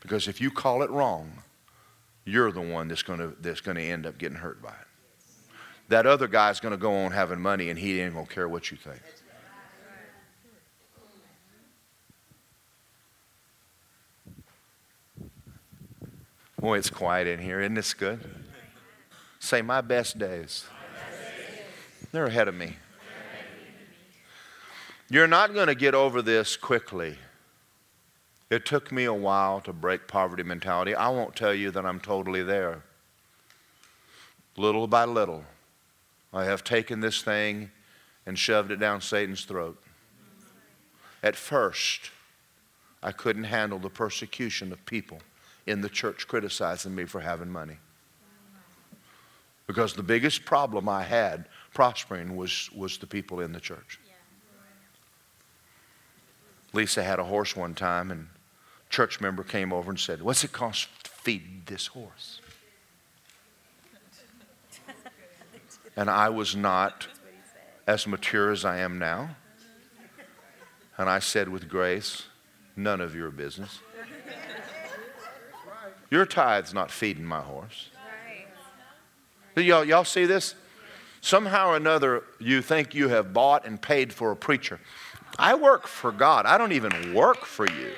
Because 0.00 0.28
if 0.28 0.40
you 0.40 0.50
call 0.50 0.82
it 0.82 0.90
wrong, 0.90 1.42
you're 2.24 2.52
the 2.52 2.60
one 2.60 2.88
that's 2.88 3.02
going 3.02 3.18
to, 3.18 3.34
that's 3.40 3.60
going 3.60 3.76
to 3.76 3.82
end 3.82 4.06
up 4.06 4.18
getting 4.18 4.38
hurt 4.38 4.62
by 4.62 4.70
it. 4.70 5.54
That 5.88 6.06
other 6.06 6.28
guy's 6.28 6.60
going 6.60 6.72
to 6.72 6.78
go 6.78 6.94
on 6.94 7.12
having 7.12 7.40
money 7.40 7.70
and 7.70 7.78
he 7.78 8.00
ain't 8.00 8.14
going 8.14 8.26
to 8.26 8.32
care 8.32 8.48
what 8.48 8.70
you 8.70 8.76
think. 8.76 9.00
Boy, 16.60 16.78
it's 16.78 16.90
quiet 16.90 17.28
in 17.28 17.38
here. 17.38 17.60
Isn't 17.60 17.74
this 17.74 17.94
good? 17.94 18.18
Say, 19.38 19.62
my 19.62 19.80
best 19.80 20.18
days. 20.18 20.64
They're 22.10 22.26
ahead 22.26 22.48
of 22.48 22.54
me. 22.54 22.76
You're 25.08 25.28
not 25.28 25.54
going 25.54 25.68
to 25.68 25.76
get 25.76 25.94
over 25.94 26.20
this 26.20 26.56
quickly. 26.56 27.16
It 28.50 28.66
took 28.66 28.90
me 28.90 29.04
a 29.04 29.14
while 29.14 29.60
to 29.60 29.72
break 29.72 30.08
poverty 30.08 30.42
mentality. 30.42 30.94
I 30.94 31.08
won't 31.10 31.36
tell 31.36 31.54
you 31.54 31.70
that 31.70 31.86
I'm 31.86 32.00
totally 32.00 32.42
there. 32.42 32.82
Little 34.56 34.88
by 34.88 35.04
little, 35.04 35.44
I 36.32 36.44
have 36.44 36.64
taken 36.64 36.98
this 36.98 37.22
thing 37.22 37.70
and 38.26 38.36
shoved 38.36 38.72
it 38.72 38.80
down 38.80 39.00
Satan's 39.00 39.44
throat. 39.44 39.80
At 41.22 41.36
first, 41.36 42.10
I 43.00 43.12
couldn't 43.12 43.44
handle 43.44 43.78
the 43.78 43.90
persecution 43.90 44.72
of 44.72 44.84
people 44.84 45.20
in 45.68 45.82
the 45.82 45.88
church 45.88 46.26
criticizing 46.26 46.94
me 46.94 47.04
for 47.04 47.20
having 47.20 47.50
money. 47.50 47.76
Because 49.66 49.92
the 49.92 50.02
biggest 50.02 50.46
problem 50.46 50.88
I 50.88 51.02
had 51.02 51.44
prospering 51.74 52.36
was, 52.36 52.70
was 52.74 52.96
the 52.96 53.06
people 53.06 53.40
in 53.40 53.52
the 53.52 53.60
church. 53.60 54.00
Lisa 56.72 57.02
had 57.02 57.18
a 57.18 57.24
horse 57.24 57.54
one 57.54 57.74
time, 57.74 58.10
and 58.10 58.28
a 58.86 58.90
church 58.90 59.20
member 59.20 59.42
came 59.42 59.72
over 59.72 59.90
and 59.90 60.00
said, 60.00 60.22
What's 60.22 60.42
it 60.42 60.52
cost 60.52 60.88
to 61.04 61.10
feed 61.10 61.66
this 61.66 61.88
horse? 61.88 62.40
And 65.96 66.08
I 66.08 66.28
was 66.28 66.54
not 66.54 67.08
as 67.86 68.06
mature 68.06 68.52
as 68.52 68.64
I 68.64 68.78
am 68.78 68.98
now. 68.98 69.36
And 70.96 71.10
I 71.10 71.18
said 71.18 71.48
with 71.48 71.68
grace, 71.68 72.24
None 72.76 73.00
of 73.00 73.14
your 73.16 73.30
business. 73.30 73.80
Your 76.10 76.26
tithe's 76.26 76.72
not 76.72 76.90
feeding 76.90 77.24
my 77.24 77.40
horse. 77.40 77.90
Right. 79.56 79.64
Y'all, 79.64 79.84
y'all 79.84 80.04
see 80.04 80.26
this? 80.26 80.54
Somehow 81.20 81.70
or 81.70 81.76
another, 81.76 82.24
you 82.38 82.62
think 82.62 82.94
you 82.94 83.08
have 83.08 83.32
bought 83.32 83.66
and 83.66 83.80
paid 83.80 84.12
for 84.12 84.30
a 84.30 84.36
preacher. 84.36 84.80
I 85.38 85.54
work 85.54 85.86
for 85.86 86.12
God. 86.12 86.46
I 86.46 86.56
don't 86.58 86.72
even 86.72 87.12
work 87.12 87.44
for 87.44 87.68
you. 87.68 87.92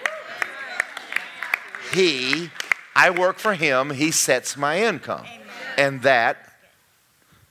He, 1.93 2.51
I 2.95 3.11
work 3.11 3.39
for 3.39 3.55
Him. 3.55 3.91
He 3.91 4.11
sets 4.11 4.57
my 4.57 4.81
income. 4.81 5.25
Amen. 5.27 5.41
And 5.77 6.03
that 6.03 6.53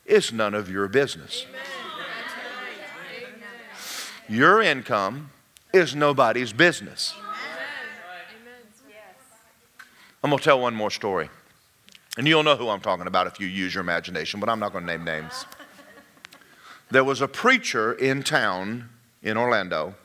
is 0.06 0.34
none 0.34 0.54
of 0.54 0.70
your 0.70 0.88
business. 0.88 1.46
Amen. 1.48 1.62
Your 4.28 4.62
income 4.62 5.32
is 5.74 5.96
nobody's 5.96 6.54
business. 6.54 7.16
I'm 10.24 10.30
going 10.30 10.40
to 10.40 10.44
tell 10.44 10.60
one 10.60 10.76
more 10.76 10.92
story. 10.92 11.30
And 12.18 12.28
you'll 12.28 12.44
know 12.44 12.56
who 12.56 12.70
I'm 12.70 12.82
talking 12.82 13.08
about 13.08 13.28
if 13.28 13.40
you 13.40 13.48
use 13.48 13.74
your 13.74 13.82
imagination, 13.82 14.40
but 14.40 14.50
I'm 14.50 14.60
not 14.60 14.74
going 14.74 14.86
to 14.86 14.98
name 14.98 15.06
names. 15.06 15.46
There 16.92 17.04
was 17.04 17.22
a 17.22 17.28
preacher 17.28 17.94
in 17.94 18.24
town 18.24 18.90
in 19.22 19.38
Orlando 19.38 19.96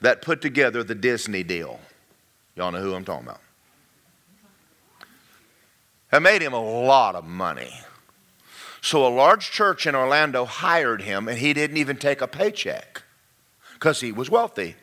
that 0.00 0.22
put 0.22 0.40
together 0.40 0.82
the 0.82 0.94
Disney 0.94 1.42
deal. 1.42 1.80
Y'all 2.56 2.72
know 2.72 2.80
who 2.80 2.94
I'm 2.94 3.04
talking 3.04 3.26
about. 3.26 3.40
It 6.12 6.20
made 6.20 6.42
him 6.42 6.52
a 6.52 6.62
lot 6.62 7.14
of 7.14 7.24
money. 7.24 7.72
So 8.80 9.06
a 9.06 9.08
large 9.08 9.50
church 9.50 9.86
in 9.86 9.94
Orlando 9.94 10.44
hired 10.44 11.02
him, 11.02 11.28
and 11.28 11.38
he 11.38 11.52
didn't 11.52 11.76
even 11.76 11.96
take 11.96 12.20
a 12.20 12.28
paycheck 12.28 13.02
because 13.74 14.00
he 14.00 14.12
was 14.12 14.30
wealthy. 14.30 14.76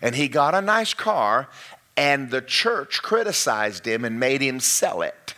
And 0.00 0.14
he 0.14 0.28
got 0.28 0.54
a 0.54 0.60
nice 0.60 0.94
car, 0.94 1.48
and 1.96 2.30
the 2.30 2.42
church 2.42 3.02
criticized 3.02 3.86
him 3.86 4.04
and 4.04 4.20
made 4.20 4.42
him 4.42 4.60
sell 4.60 5.02
it. 5.02 5.34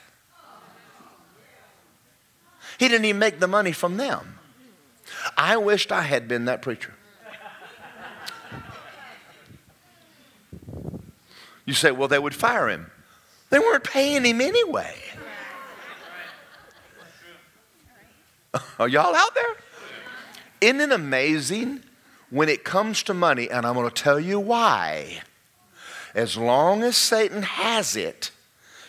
He 2.78 2.88
didn't 2.88 3.04
even 3.06 3.18
make 3.18 3.40
the 3.40 3.48
money 3.48 3.72
from 3.72 3.96
them. 3.96 4.38
I 5.36 5.56
wished 5.56 5.90
I 5.90 6.02
had 6.02 6.28
been 6.28 6.44
that 6.46 6.62
preacher. 6.62 6.94
You 11.64 11.74
say, 11.74 11.90
well, 11.90 12.08
they 12.08 12.18
would 12.18 12.34
fire 12.34 12.68
him. 12.68 12.90
They 13.50 13.58
weren't 13.58 13.84
paying 13.84 14.24
him 14.24 14.40
anyway. 14.40 14.96
Are 18.78 18.88
y'all 18.88 19.14
out 19.14 19.34
there? 19.34 19.56
Isn't 20.60 20.80
it 20.80 20.92
amazing 20.92 21.82
when 22.30 22.48
it 22.48 22.64
comes 22.64 23.02
to 23.04 23.14
money? 23.14 23.50
And 23.50 23.66
I'm 23.66 23.74
going 23.74 23.88
to 23.88 23.94
tell 23.94 24.18
you 24.18 24.40
why. 24.40 25.20
As 26.14 26.36
long 26.36 26.82
as 26.82 26.96
Satan 26.96 27.42
has 27.42 27.96
it, 27.96 28.30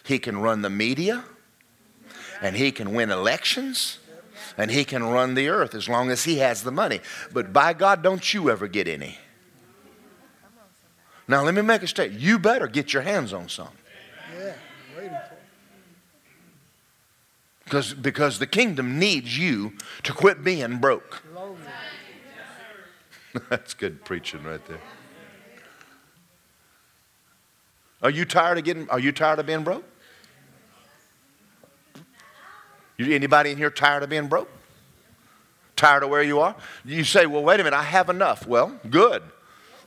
he 0.03 0.19
can 0.19 0.39
run 0.39 0.61
the 0.61 0.69
media 0.69 1.23
and 2.41 2.55
he 2.55 2.71
can 2.71 2.93
win 2.93 3.11
elections 3.11 3.99
and 4.57 4.71
he 4.71 4.83
can 4.83 5.03
run 5.03 5.35
the 5.35 5.47
earth 5.47 5.75
as 5.75 5.87
long 5.87 6.09
as 6.09 6.23
he 6.23 6.37
has 6.37 6.63
the 6.63 6.71
money. 6.71 6.99
But 7.31 7.53
by 7.53 7.73
God, 7.73 8.01
don't 8.01 8.33
you 8.33 8.49
ever 8.49 8.67
get 8.67 8.87
any. 8.87 9.17
Now, 11.27 11.43
let 11.43 11.53
me 11.53 11.61
make 11.61 11.83
a 11.83 11.87
statement. 11.87 12.19
You 12.19 12.39
better 12.39 12.67
get 12.67 12.91
your 12.91 13.03
hands 13.03 13.33
on 13.33 13.49
some. 13.49 13.69
Because, 17.63 17.93
because 17.93 18.39
the 18.39 18.47
kingdom 18.47 18.97
needs 18.97 19.37
you 19.37 19.73
to 20.01 20.11
quit 20.11 20.43
being 20.43 20.79
broke. 20.79 21.21
That's 23.49 23.75
good 23.75 24.03
preaching 24.03 24.43
right 24.43 24.65
there. 24.65 24.81
Are 28.01 28.09
you 28.09 28.25
tired 28.25 28.57
of 28.57 28.63
getting 28.63 28.89
are 28.89 28.99
you 28.99 29.11
tired 29.11 29.39
of 29.39 29.45
being 29.45 29.63
broke? 29.63 29.83
Anybody 32.99 33.51
in 33.51 33.57
here 33.57 33.69
tired 33.69 34.03
of 34.03 34.09
being 34.09 34.27
broke? 34.27 34.49
Tired 35.75 36.03
of 36.03 36.09
where 36.09 36.23
you 36.23 36.41
are? 36.41 36.55
You 36.83 37.05
say, 37.05 37.25
well, 37.25 37.41
wait 37.41 37.61
a 37.61 37.63
minute, 37.63 37.77
I 37.77 37.83
have 37.83 38.09
enough. 38.09 38.45
Well, 38.45 38.77
good. 38.89 39.23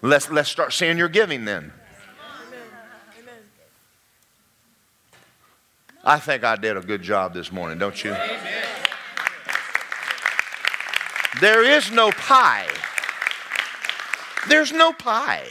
Let's, 0.00 0.30
let's 0.30 0.48
start 0.48 0.72
seeing 0.72 0.96
your 0.96 1.10
giving 1.10 1.44
then. 1.44 1.72
I 6.04 6.18
think 6.18 6.42
I 6.42 6.56
did 6.56 6.76
a 6.76 6.80
good 6.80 7.02
job 7.02 7.34
this 7.34 7.52
morning, 7.52 7.78
don't 7.78 8.02
you? 8.02 8.16
There 11.40 11.62
is 11.64 11.92
no 11.92 12.10
pie. 12.10 12.68
There's 14.48 14.72
no 14.72 14.92
pie. 14.92 15.46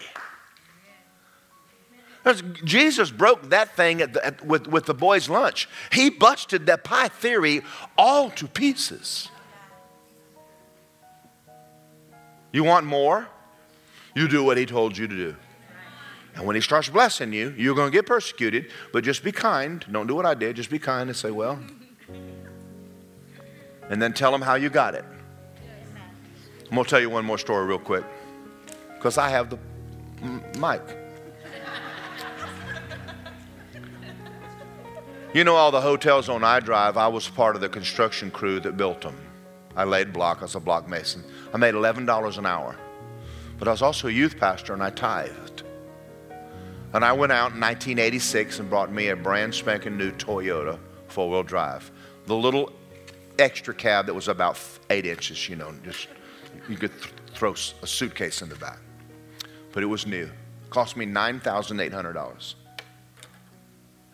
Jesus 2.64 3.10
broke 3.10 3.50
that 3.50 3.76
thing 3.76 4.02
at 4.02 4.14
the, 4.14 4.26
at, 4.26 4.46
with, 4.46 4.68
with 4.68 4.86
the 4.86 4.94
boys' 4.94 5.28
lunch. 5.28 5.68
He 5.92 6.10
busted 6.10 6.68
that 6.68 6.84
pie 6.84 7.08
theory 7.08 7.62
all 7.98 8.30
to 8.32 8.48
pieces. 8.48 9.30
You 12.52 12.64
want 12.64 12.86
more? 12.86 13.28
You 14.14 14.28
do 14.28 14.44
what 14.44 14.58
he 14.58 14.66
told 14.66 14.98
you 14.98 15.08
to 15.08 15.16
do. 15.16 15.36
And 16.36 16.46
when 16.46 16.56
he 16.56 16.62
starts 16.62 16.90
blessing 16.90 17.34
you, 17.34 17.54
you're 17.58 17.76
going 17.76 17.92
to 17.92 17.98
get 17.98 18.06
persecuted, 18.06 18.72
but 18.94 19.04
just 19.04 19.24
be 19.24 19.32
kind. 19.32 19.84
Don't 19.92 20.08
do 20.08 20.16
what 20.16 20.26
I 20.26 20.34
did. 20.34 20.56
Just 20.56 20.70
be 20.70 20.80
kind 20.80 21.10
and 21.10 21.16
say, 21.16 21.32
well. 21.32 21.60
And 23.90 24.02
then 24.02 24.14
tell 24.14 24.34
him 24.34 24.42
how 24.42 24.56
you 24.56 24.70
got 24.70 24.96
it. 24.96 25.04
I'm 26.70 26.76
going 26.76 26.86
to 26.86 26.90
tell 26.90 27.02
you 27.02 27.10
one 27.10 27.26
more 27.26 27.38
story 27.38 27.66
real 27.66 27.80
quick 27.80 28.06
because 28.96 29.18
I 29.18 29.30
have 29.30 29.50
the 29.50 29.58
mic. 30.58 31.01
You 35.34 35.46
know, 35.46 35.56
all 35.56 35.72
the 35.72 35.80
hotels 35.80 36.28
on 36.28 36.44
I 36.44 36.60
Drive, 36.60 36.98
I 36.98 37.08
was 37.08 37.30
part 37.30 37.56
of 37.56 37.62
the 37.62 37.70
construction 37.70 38.32
crew 38.32 38.60
that 38.60 38.76
built 38.76 39.00
them. 39.02 39.16
I 39.78 39.86
laid 39.86 40.12
block, 40.12 40.40
I 40.40 40.42
was 40.42 40.56
a 40.56 40.60
block 40.60 40.90
mason. 40.90 41.24
I 41.54 41.58
made 41.58 41.74
$11 41.74 42.38
an 42.38 42.46
hour. 42.46 42.76
But 43.58 43.70
I 43.70 43.72
was 43.72 43.82
also 43.82 44.10
a 44.10 44.12
youth 44.12 44.38
pastor 44.38 44.74
and 44.74 44.84
I 44.84 44.90
tithed. 44.90 45.64
And 46.94 47.06
I 47.06 47.14
went 47.14 47.32
out 47.32 47.54
in 47.54 47.62
1986 47.62 48.60
and 48.60 48.70
brought 48.70 48.92
me 48.92 49.08
a 49.08 49.16
brand 49.16 49.56
spanking 49.56 49.96
new 49.98 50.12
Toyota 50.12 50.78
four 51.08 51.30
wheel 51.30 51.44
drive. 51.44 51.92
The 52.26 52.36
little 52.36 52.74
extra 53.40 53.74
cab 53.74 54.08
that 54.08 54.14
was 54.14 54.28
about 54.28 54.60
eight 54.90 55.06
inches, 55.06 55.48
you 55.48 55.56
know, 55.56 55.74
just 55.86 56.10
you 56.68 56.76
could 56.76 56.92
th- 57.02 57.14
throw 57.34 57.54
a 57.54 57.88
suitcase 57.88 58.42
in 58.42 58.50
the 58.50 58.56
back. 58.56 58.80
But 59.72 59.84
it 59.84 59.86
was 59.86 60.06
new. 60.06 60.26
It 60.26 60.70
cost 60.70 60.98
me 60.98 61.06
$9,800. 61.06 62.56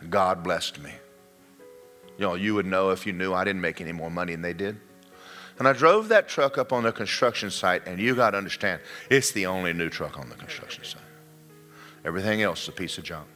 God 0.10 0.44
blessed 0.44 0.80
me. 0.80 0.92
You 2.18 2.26
know, 2.26 2.36
you 2.36 2.56
would 2.56 2.66
know 2.66 2.90
if 2.90 3.06
you 3.06 3.14
knew 3.14 3.34
I 3.34 3.44
didn't 3.44 3.62
make 3.62 3.80
any 3.80 3.92
more 3.92 4.10
money 4.10 4.34
than 4.34 4.42
they 4.42 4.54
did. 4.54 4.80
And 5.60 5.68
I 5.68 5.74
drove 5.74 6.10
that 6.10 6.28
truck 6.28 6.58
up 6.58 6.72
on 6.72 6.84
the 6.84 6.92
construction 6.92 7.50
site, 7.50 7.88
and 7.88 8.00
you 8.00 8.16
got 8.16 8.32
to 8.32 8.38
understand, 8.38 8.82
it's 9.10 9.32
the 9.32 9.48
only 9.48 9.74
new 9.74 9.90
truck 9.90 10.20
on 10.20 10.30
the 10.30 10.36
construction 10.36 10.84
site. 10.84 11.02
Everything 12.06 12.42
else 12.42 12.64
is 12.64 12.70
a 12.70 12.72
piece 12.72 12.98
of 12.98 13.04
junk. 13.04 13.28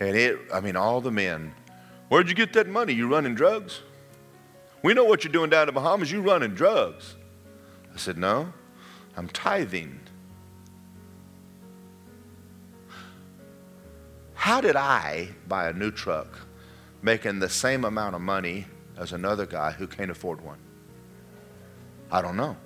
And 0.00 0.16
it, 0.16 0.38
I 0.52 0.60
mean, 0.60 0.76
all 0.76 1.00
the 1.00 1.10
men, 1.10 1.54
where'd 2.08 2.28
you 2.28 2.34
get 2.34 2.52
that 2.54 2.68
money? 2.68 2.92
You 2.92 3.08
running 3.08 3.34
drugs? 3.34 3.80
We 4.82 4.94
know 4.94 5.04
what 5.04 5.24
you're 5.24 5.32
doing 5.32 5.50
down 5.50 5.62
in 5.62 5.66
the 5.66 5.80
Bahamas. 5.80 6.10
You 6.10 6.22
running 6.22 6.54
drugs. 6.54 7.16
I 7.92 7.98
said, 7.98 8.16
no, 8.16 8.52
I'm 9.16 9.28
tithing. 9.28 10.00
How 14.34 14.60
did 14.60 14.74
I 14.74 15.28
buy 15.46 15.68
a 15.68 15.72
new 15.72 15.90
truck 15.90 16.38
making 17.02 17.38
the 17.38 17.48
same 17.48 17.84
amount 17.84 18.14
of 18.14 18.20
money 18.20 18.66
as 18.96 19.12
another 19.12 19.46
guy 19.46 19.72
who 19.72 19.86
can't 19.86 20.10
afford 20.10 20.40
one? 20.40 20.58
I 22.10 22.22
don't 22.22 22.36
know. 22.36 22.56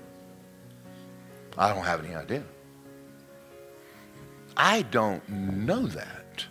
I 1.56 1.72
don't 1.72 1.84
have 1.84 2.04
any 2.04 2.14
idea. 2.14 2.42
I 4.56 4.82
don't 4.82 5.26
know 5.28 5.86
that. 5.86 6.44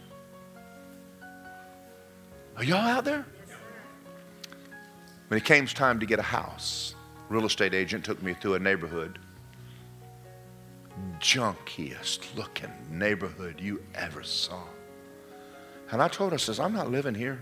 Are 2.57 2.63
y'all 2.63 2.77
out 2.77 3.05
there? 3.05 3.25
When 5.27 5.37
it 5.37 5.45
came 5.45 5.65
time 5.65 5.99
to 5.99 6.05
get 6.05 6.19
a 6.19 6.23
house, 6.23 6.95
real 7.29 7.45
estate 7.45 7.73
agent 7.73 8.05
took 8.05 8.21
me 8.21 8.33
through 8.33 8.55
a 8.55 8.59
neighborhood, 8.59 9.19
junkiest 11.19 12.35
looking 12.35 12.71
neighborhood 12.91 13.59
you 13.59 13.81
ever 13.95 14.23
saw. 14.23 14.61
And 15.91 16.01
I 16.01 16.07
told 16.07 16.31
her, 16.33 16.37
says, 16.37 16.59
I'm 16.59 16.73
not 16.73 16.91
living 16.91 17.15
here. 17.15 17.41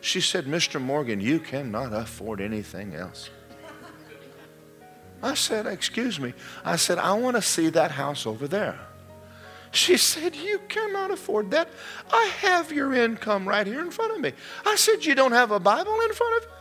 She 0.00 0.20
said, 0.20 0.46
Mr. 0.46 0.80
Morgan, 0.80 1.20
you 1.20 1.40
cannot 1.40 1.92
afford 1.92 2.40
anything 2.40 2.94
else. 2.94 3.30
I 5.22 5.34
said, 5.34 5.66
Excuse 5.66 6.18
me. 6.18 6.32
I 6.64 6.76
said, 6.76 6.98
I 6.98 7.12
want 7.12 7.36
to 7.36 7.42
see 7.42 7.68
that 7.70 7.90
house 7.90 8.26
over 8.26 8.48
there. 8.48 8.78
She 9.72 9.96
said, 9.96 10.34
You 10.34 10.60
cannot 10.68 11.10
afford 11.10 11.50
that. 11.52 11.68
I 12.10 12.24
have 12.40 12.72
your 12.72 12.94
income 12.94 13.48
right 13.48 13.66
here 13.66 13.80
in 13.80 13.90
front 13.90 14.14
of 14.14 14.20
me. 14.20 14.32
I 14.64 14.76
said, 14.76 15.04
You 15.04 15.14
don't 15.14 15.32
have 15.32 15.50
a 15.50 15.60
Bible 15.60 16.00
in 16.00 16.12
front 16.12 16.36
of 16.36 16.42
you? 16.42 16.56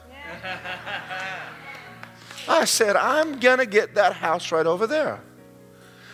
I 2.50 2.66
said, 2.66 2.96
I'm 2.96 3.40
going 3.40 3.60
to 3.60 3.66
get 3.66 3.96
that 3.96 4.14
house 4.14 4.52
right 4.52 4.66
over 4.66 4.88
there. 4.88 5.22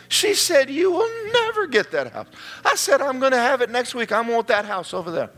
She 0.07 0.35
said, 0.35 0.69
You 0.69 0.91
will 0.91 1.31
never 1.33 1.67
get 1.67 1.91
that 1.91 2.11
house. 2.13 2.27
I 2.63 2.75
said, 2.75 3.01
I'm 3.01 3.19
going 3.19 3.31
to 3.31 3.39
have 3.39 3.61
it 3.61 3.69
next 3.69 3.95
week. 3.95 4.11
I 4.11 4.21
want 4.21 4.47
that 4.47 4.65
house 4.65 4.93
over 4.93 5.11
there. 5.11 5.31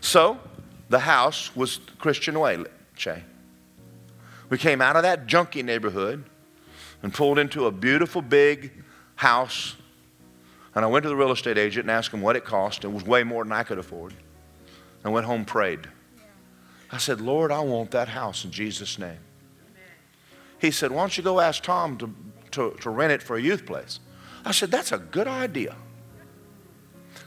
So 0.00 0.38
the 0.90 0.98
house 0.98 1.56
was 1.56 1.80
Christian 1.98 2.38
way, 2.38 2.62
Che. 2.96 3.22
We 4.50 4.58
came 4.58 4.82
out 4.82 4.96
of 4.96 5.02
that 5.04 5.26
junky 5.26 5.64
neighborhood 5.64 6.24
and 7.02 7.14
pulled 7.14 7.38
into 7.38 7.66
a 7.66 7.70
beautiful 7.70 8.20
big 8.20 8.72
house. 9.14 9.76
And 10.74 10.84
I 10.84 10.88
went 10.88 11.04
to 11.04 11.08
the 11.08 11.16
real 11.16 11.30
estate 11.30 11.56
agent 11.56 11.84
and 11.84 11.90
asked 11.92 12.12
him 12.12 12.20
what 12.20 12.34
it 12.34 12.44
cost. 12.44 12.84
It 12.84 12.92
was 12.92 13.04
way 13.04 13.22
more 13.22 13.44
than 13.44 13.52
I 13.52 13.62
could 13.62 13.78
afford. 13.78 14.12
I 15.04 15.08
went 15.08 15.26
home, 15.26 15.44
prayed. 15.44 15.88
I 16.90 16.98
said, 16.98 17.20
Lord, 17.20 17.52
I 17.52 17.60
want 17.60 17.92
that 17.92 18.08
house 18.08 18.44
in 18.44 18.50
Jesus' 18.50 18.98
name. 18.98 19.20
He 20.58 20.72
said, 20.72 20.90
Why 20.90 21.02
don't 21.02 21.16
you 21.16 21.22
go 21.22 21.38
ask 21.38 21.62
Tom 21.62 21.96
to, 21.98 22.14
to, 22.50 22.76
to 22.80 22.90
rent 22.90 23.12
it 23.12 23.22
for 23.22 23.36
a 23.36 23.40
youth 23.40 23.64
place? 23.64 24.00
I 24.44 24.50
said, 24.50 24.72
That's 24.72 24.90
a 24.90 24.98
good 24.98 25.28
idea. 25.28 25.76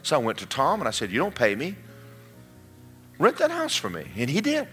So 0.04 0.18
I 0.18 0.20
went 0.20 0.38
to 0.40 0.46
Tom 0.46 0.82
and 0.82 0.88
I 0.88 0.92
said, 0.92 1.12
You 1.12 1.20
don't 1.20 1.34
pay 1.34 1.56
me. 1.56 1.78
Rent 3.20 3.38
that 3.38 3.52
house 3.52 3.76
for 3.76 3.90
me. 3.90 4.06
And 4.16 4.30
he 4.30 4.42
did. 4.42 4.68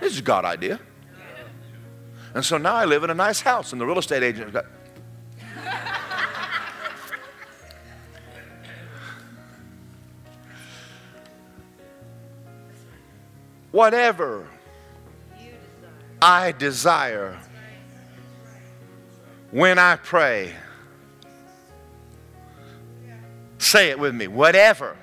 This 0.00 0.12
is 0.12 0.18
a 0.18 0.22
God 0.22 0.44
idea. 0.44 0.78
And 2.34 2.44
so 2.44 2.58
now 2.58 2.74
I 2.74 2.84
live 2.84 3.02
in 3.02 3.10
a 3.10 3.14
nice 3.14 3.40
house, 3.40 3.72
and 3.72 3.80
the 3.80 3.86
real 3.86 3.98
estate 3.98 4.22
agent 4.22 4.52
got. 4.52 4.66
Whatever 13.72 14.46
I 16.20 16.52
desire 16.52 17.38
when 19.50 19.78
I 19.78 19.96
pray, 19.96 20.54
say 23.58 23.90
it 23.90 23.98
with 23.98 24.14
me. 24.14 24.28
Whatever, 24.28 24.96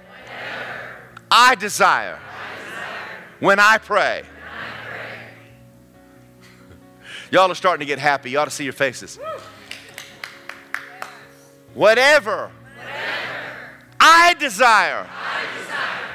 I, 1.36 1.56
desire 1.56 2.20
when 3.40 3.60
I 3.60 3.80
pray. 3.80 4.22
Y'all 7.32 7.52
are 7.52 7.56
starting 7.56 7.80
to 7.80 7.88
get 7.88 7.98
happy. 7.98 8.30
You 8.30 8.38
ought 8.38 8.46
to 8.46 8.52
see 8.52 8.64
your 8.64 8.74
faces. 8.74 9.18
Whatever, 11.74 12.52
Whatever. 12.52 12.52
I, 14.00 14.36
desire, 14.36 15.08
I 15.10 15.46
desire. 15.58 16.06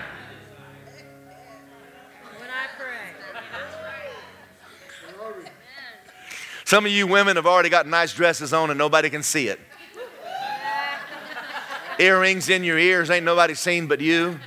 When 2.39 2.49
I 2.49 2.67
pray. 2.79 3.11
Some 6.65 6.87
of 6.87 6.93
you 6.93 7.09
women 7.09 7.35
have 7.35 7.47
already 7.47 7.71
got 7.71 7.89
nice 7.89 8.13
dresses 8.13 8.53
on 8.53 8.71
and 8.71 8.79
nobody 8.79 9.11
can 9.11 9.25
see 9.25 9.49
it. 9.49 9.59
Earrings 11.99 12.49
in 12.49 12.63
your 12.63 12.79
ears, 12.79 13.11
ain't 13.11 13.25
nobody 13.25 13.55
seen 13.55 13.89
but 13.89 14.01
you. 14.01 14.39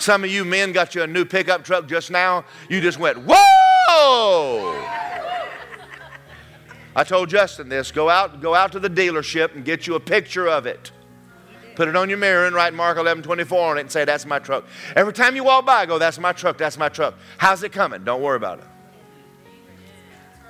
Some 0.00 0.24
of 0.24 0.30
you 0.30 0.44
men 0.44 0.72
got 0.72 0.94
you 0.94 1.02
a 1.02 1.06
new 1.06 1.24
pickup 1.24 1.62
truck 1.64 1.86
just 1.86 2.10
now. 2.10 2.44
You 2.68 2.80
just 2.80 2.98
went, 2.98 3.18
whoa! 3.18 4.82
I 6.96 7.04
told 7.04 7.28
Justin 7.28 7.68
this 7.68 7.92
go 7.92 8.08
out, 8.08 8.40
go 8.40 8.54
out 8.54 8.72
to 8.72 8.80
the 8.80 8.90
dealership 8.90 9.54
and 9.54 9.64
get 9.64 9.86
you 9.86 9.94
a 9.94 10.00
picture 10.00 10.48
of 10.48 10.66
it. 10.66 10.90
Put 11.76 11.88
it 11.88 11.96
on 11.96 12.08
your 12.08 12.18
mirror 12.18 12.46
and 12.46 12.54
write 12.54 12.74
Mark 12.74 12.98
11 12.98 13.22
24 13.22 13.70
on 13.70 13.78
it 13.78 13.82
and 13.82 13.90
say, 13.90 14.04
That's 14.04 14.26
my 14.26 14.38
truck. 14.38 14.64
Every 14.96 15.12
time 15.12 15.36
you 15.36 15.44
walk 15.44 15.66
by, 15.66 15.86
go, 15.86 15.98
That's 15.98 16.18
my 16.18 16.32
truck, 16.32 16.58
that's 16.58 16.76
my 16.76 16.88
truck. 16.88 17.14
How's 17.38 17.62
it 17.62 17.72
coming? 17.72 18.04
Don't 18.04 18.22
worry 18.22 18.36
about 18.36 18.58
it. 18.58 18.64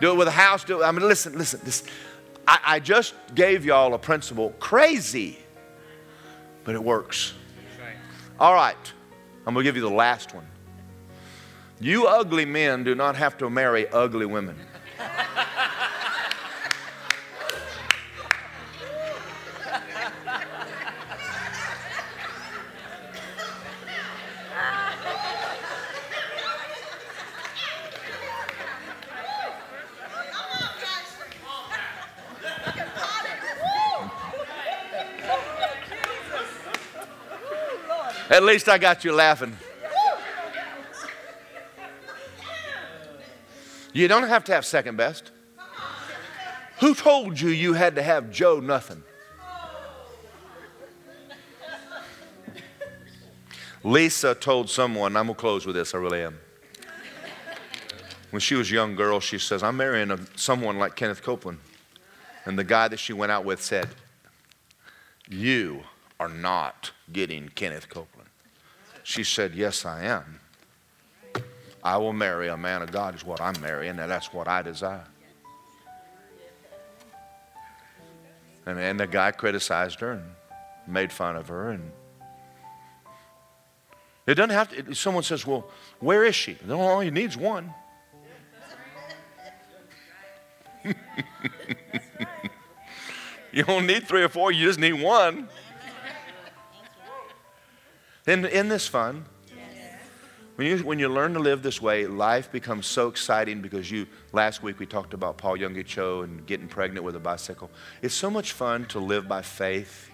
Do 0.01 0.13
it 0.13 0.17
with 0.17 0.29
a 0.29 0.33
house. 0.33 0.65
Do 0.65 0.81
it. 0.81 0.85
I 0.85 0.93
mean, 0.93 1.07
listen, 1.07 1.37
listen. 1.37 1.61
This, 1.63 1.85
I, 2.47 2.59
I 2.65 2.81
just 2.81 3.15
gave 3.35 3.65
y'all 3.65 3.95
a 3.95 3.99
principle. 3.99 4.51
Crazy, 4.59 5.39
but 6.65 6.75
it 6.75 6.83
works. 6.83 7.35
All 8.39 8.55
right, 8.55 8.93
I'm 9.51 9.55
going 9.55 9.65
to 9.65 9.69
give 9.69 9.75
you 9.75 9.83
the 9.83 9.91
last 9.91 10.33
one. 10.33 10.47
You 11.81 12.07
ugly 12.07 12.45
men 12.45 12.85
do 12.85 12.95
not 12.95 13.17
have 13.17 13.37
to 13.39 13.51
marry 13.51 13.89
ugly 13.89 14.25
women. 14.25 14.57
At 38.41 38.47
least 38.47 38.71
I 38.71 38.79
got 38.79 39.05
you 39.05 39.13
laughing. 39.13 39.55
You 43.93 44.09
don't 44.09 44.27
have 44.27 44.45
to 44.45 44.55
have 44.55 44.65
second 44.65 44.97
best. 44.97 45.31
Who 46.79 46.95
told 46.95 47.39
you 47.39 47.51
you 47.51 47.75
had 47.75 47.97
to 47.97 48.03
have 48.03 48.31
Joe 48.31 48.59
nothing? 48.59 49.03
Lisa 53.85 54.35
told 54.35 54.71
someone, 54.71 55.19
I'm 55.19 55.27
going 55.27 55.35
to 55.35 55.39
close 55.39 55.67
with 55.67 55.77
this, 55.77 55.95
I 55.95 55.99
really 55.99 56.23
am. 56.23 56.39
When 58.31 58.41
she 58.41 58.55
was 58.55 58.71
a 58.71 58.75
young 58.75 58.97
girl, 58.97 59.21
she 59.21 59.37
says, 59.37 59.63
I'm 59.63 59.77
marrying 59.77 60.11
a, 60.11 60.19
someone 60.35 60.79
like 60.79 60.97
Kenneth 60.97 61.23
Copeland. 61.23 61.59
And 62.47 62.59
the 62.59 62.65
guy 62.65 62.89
that 62.89 63.01
she 63.01 63.13
went 63.13 63.33
out 63.33 63.45
with 63.45 63.61
said, 63.61 63.91
You 65.29 65.83
are 66.19 66.31
not 66.31 66.93
getting 67.13 67.51
Kenneth 67.51 67.91
Copeland. 67.91 68.20
She 69.03 69.25
said, 69.25 69.55
Yes, 69.55 69.85
I 69.85 70.05
am. 70.05 70.41
I 71.83 71.97
will 71.97 72.13
marry 72.13 72.49
a 72.49 72.57
man 72.57 72.83
of 72.83 72.93
God, 72.93 73.15
is 73.15 73.25
what 73.25 73.41
I'm 73.41 73.59
marrying, 73.61 73.99
and 73.99 74.11
that's 74.11 74.33
what 74.33 74.47
I 74.49 74.63
desire. 74.63 75.07
And, 78.67 78.79
and 78.79 79.01
the 79.01 79.07
guy 79.07 79.31
criticized 79.31 80.01
her 80.01 80.13
and 80.13 80.25
made 80.87 81.11
fun 81.11 81.37
of 81.37 81.49
her. 81.49 81.71
And 81.71 81.91
it 84.27 84.35
doesn't 84.35 84.51
have 84.51 84.69
to, 84.71 84.95
someone 84.95 85.23
says, 85.23 85.47
Well, 85.47 85.71
where 85.99 86.25
is 86.25 86.35
she? 86.35 86.59
No, 86.67 86.81
all 86.81 87.01
he 87.01 87.11
needs 87.11 87.37
one. 87.37 87.73
you 93.53 93.65
don't 93.65 93.87
need 93.87 94.07
three 94.07 94.23
or 94.23 94.29
four, 94.29 94.53
you 94.53 94.67
just 94.67 94.79
need 94.79 94.93
one. 94.93 95.49
In, 98.31 98.45
in 98.45 98.69
this 98.69 98.87
fun, 98.87 99.25
when 100.55 100.69
you, 100.69 100.79
when 100.85 101.01
you 101.01 101.09
learn 101.09 101.35
to 101.35 101.41
live 101.41 101.65
this 101.65 101.83
way, 101.83 102.07
life 102.07 102.53
becomes 102.53 102.87
so 102.87 103.09
exciting 103.09 103.61
because 103.61 103.91
you, 103.91 104.07
last 104.33 104.63
week 104.63 104.79
we 104.79 104.87
talked 104.87 105.15
about 105.15 105.37
Paul 105.37 105.57
Yonggi 105.57 105.85
Cho 105.85 106.21
and 106.23 106.47
getting 106.47 106.69
pregnant 106.69 107.05
with 107.05 107.17
a 107.17 107.19
bicycle. 107.19 107.73
It's 108.03 108.15
so 108.15 108.31
much 108.31 108.53
fun 108.53 108.85
to 108.87 109.01
live 109.01 109.27
by 109.27 109.43
faith 109.43 110.13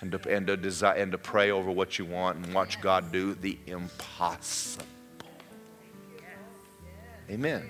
and 0.00 0.12
to, 0.12 0.30
and 0.30 0.46
to, 0.46 0.56
desire, 0.56 0.94
and 0.94 1.10
to 1.10 1.18
pray 1.18 1.50
over 1.50 1.72
what 1.72 1.98
you 1.98 2.04
want 2.04 2.36
and 2.36 2.54
watch 2.54 2.80
God 2.80 3.10
do 3.10 3.34
the 3.34 3.58
impossible. 3.66 4.86
Amen. 7.28 7.68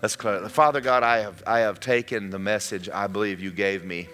Let's 0.00 0.16
clear. 0.16 0.48
Father 0.48 0.80
God, 0.80 1.02
I 1.02 1.18
have, 1.18 1.42
I 1.46 1.58
have 1.58 1.80
taken 1.80 2.30
the 2.30 2.38
message 2.38 2.88
I 2.88 3.08
believe 3.08 3.42
you 3.42 3.50
gave 3.50 3.84
me 3.84 4.08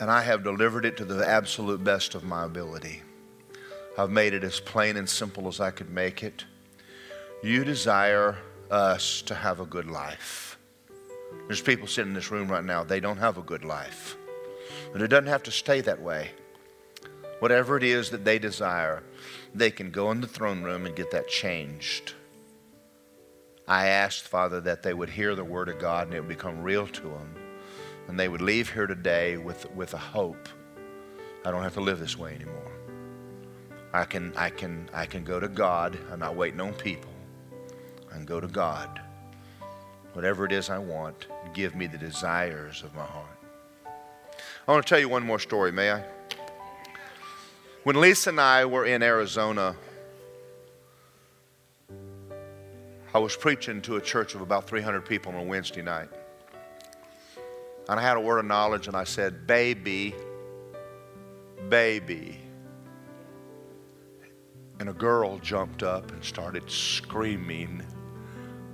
and 0.00 0.10
I 0.10 0.22
have 0.22 0.42
delivered 0.42 0.86
it 0.86 0.96
to 0.96 1.04
the 1.04 1.28
absolute 1.28 1.84
best 1.84 2.14
of 2.14 2.24
my 2.24 2.44
ability. 2.44 3.02
I've 3.98 4.10
made 4.10 4.32
it 4.32 4.42
as 4.42 4.58
plain 4.58 4.96
and 4.96 5.08
simple 5.08 5.46
as 5.46 5.60
I 5.60 5.70
could 5.70 5.90
make 5.90 6.22
it. 6.22 6.44
You 7.42 7.64
desire 7.64 8.38
us 8.70 9.20
to 9.22 9.34
have 9.34 9.60
a 9.60 9.66
good 9.66 9.90
life. 9.90 10.58
There's 11.46 11.60
people 11.60 11.86
sitting 11.86 12.12
in 12.12 12.14
this 12.14 12.30
room 12.30 12.48
right 12.48 12.64
now, 12.64 12.82
they 12.82 12.98
don't 12.98 13.18
have 13.18 13.36
a 13.36 13.42
good 13.42 13.64
life. 13.64 14.16
But 14.92 15.02
it 15.02 15.08
doesn't 15.08 15.26
have 15.26 15.42
to 15.44 15.50
stay 15.50 15.82
that 15.82 16.00
way. 16.00 16.30
Whatever 17.40 17.76
it 17.76 17.82
is 17.82 18.10
that 18.10 18.24
they 18.24 18.38
desire, 18.38 19.02
they 19.54 19.70
can 19.70 19.90
go 19.90 20.10
in 20.12 20.22
the 20.22 20.26
throne 20.26 20.62
room 20.62 20.86
and 20.86 20.96
get 20.96 21.10
that 21.10 21.28
changed. 21.28 22.14
I 23.68 23.88
asked, 23.88 24.26
Father, 24.26 24.60
that 24.62 24.82
they 24.82 24.94
would 24.94 25.10
hear 25.10 25.34
the 25.34 25.44
Word 25.44 25.68
of 25.68 25.78
God 25.78 26.06
and 26.06 26.16
it 26.16 26.20
would 26.20 26.28
become 26.28 26.62
real 26.62 26.86
to 26.86 27.02
them 27.02 27.39
and 28.10 28.18
they 28.18 28.28
would 28.28 28.42
leave 28.42 28.68
here 28.72 28.88
today 28.88 29.36
with, 29.36 29.70
with 29.70 29.94
a 29.94 29.98
hope. 29.98 30.48
I 31.44 31.52
don't 31.52 31.62
have 31.62 31.74
to 31.74 31.80
live 31.80 32.00
this 32.00 32.18
way 32.18 32.34
anymore. 32.34 32.72
I 33.92 34.04
can, 34.04 34.32
I, 34.36 34.50
can, 34.50 34.90
I 34.92 35.06
can 35.06 35.22
go 35.22 35.38
to 35.38 35.46
God. 35.46 35.96
I'm 36.10 36.18
not 36.18 36.34
waiting 36.34 36.60
on 36.60 36.74
people. 36.74 37.12
I 38.10 38.14
can 38.14 38.24
go 38.24 38.40
to 38.40 38.48
God. 38.48 39.00
Whatever 40.14 40.44
it 40.44 40.50
is 40.50 40.70
I 40.70 40.78
want, 40.78 41.28
give 41.54 41.76
me 41.76 41.86
the 41.86 41.98
desires 41.98 42.82
of 42.82 42.92
my 42.96 43.04
heart. 43.04 43.38
I 44.66 44.72
want 44.72 44.84
to 44.84 44.90
tell 44.90 44.98
you 44.98 45.08
one 45.08 45.22
more 45.22 45.38
story, 45.38 45.70
may 45.70 45.92
I? 45.92 46.02
When 47.84 48.00
Lisa 48.00 48.30
and 48.30 48.40
I 48.40 48.64
were 48.64 48.86
in 48.86 49.04
Arizona, 49.04 49.76
I 53.14 53.20
was 53.20 53.36
preaching 53.36 53.80
to 53.82 53.96
a 53.96 54.00
church 54.00 54.34
of 54.34 54.40
about 54.40 54.66
300 54.66 55.04
people 55.04 55.32
on 55.32 55.38
a 55.38 55.44
Wednesday 55.44 55.82
night. 55.82 56.08
And 57.90 57.98
I 57.98 58.04
had 58.04 58.16
a 58.16 58.20
word 58.20 58.38
of 58.38 58.44
knowledge 58.44 58.86
and 58.86 58.96
I 58.96 59.02
said, 59.02 59.48
Baby, 59.48 60.14
baby. 61.68 62.38
And 64.78 64.88
a 64.88 64.92
girl 64.92 65.38
jumped 65.38 65.82
up 65.82 66.12
and 66.12 66.24
started 66.24 66.70
screaming, 66.70 67.84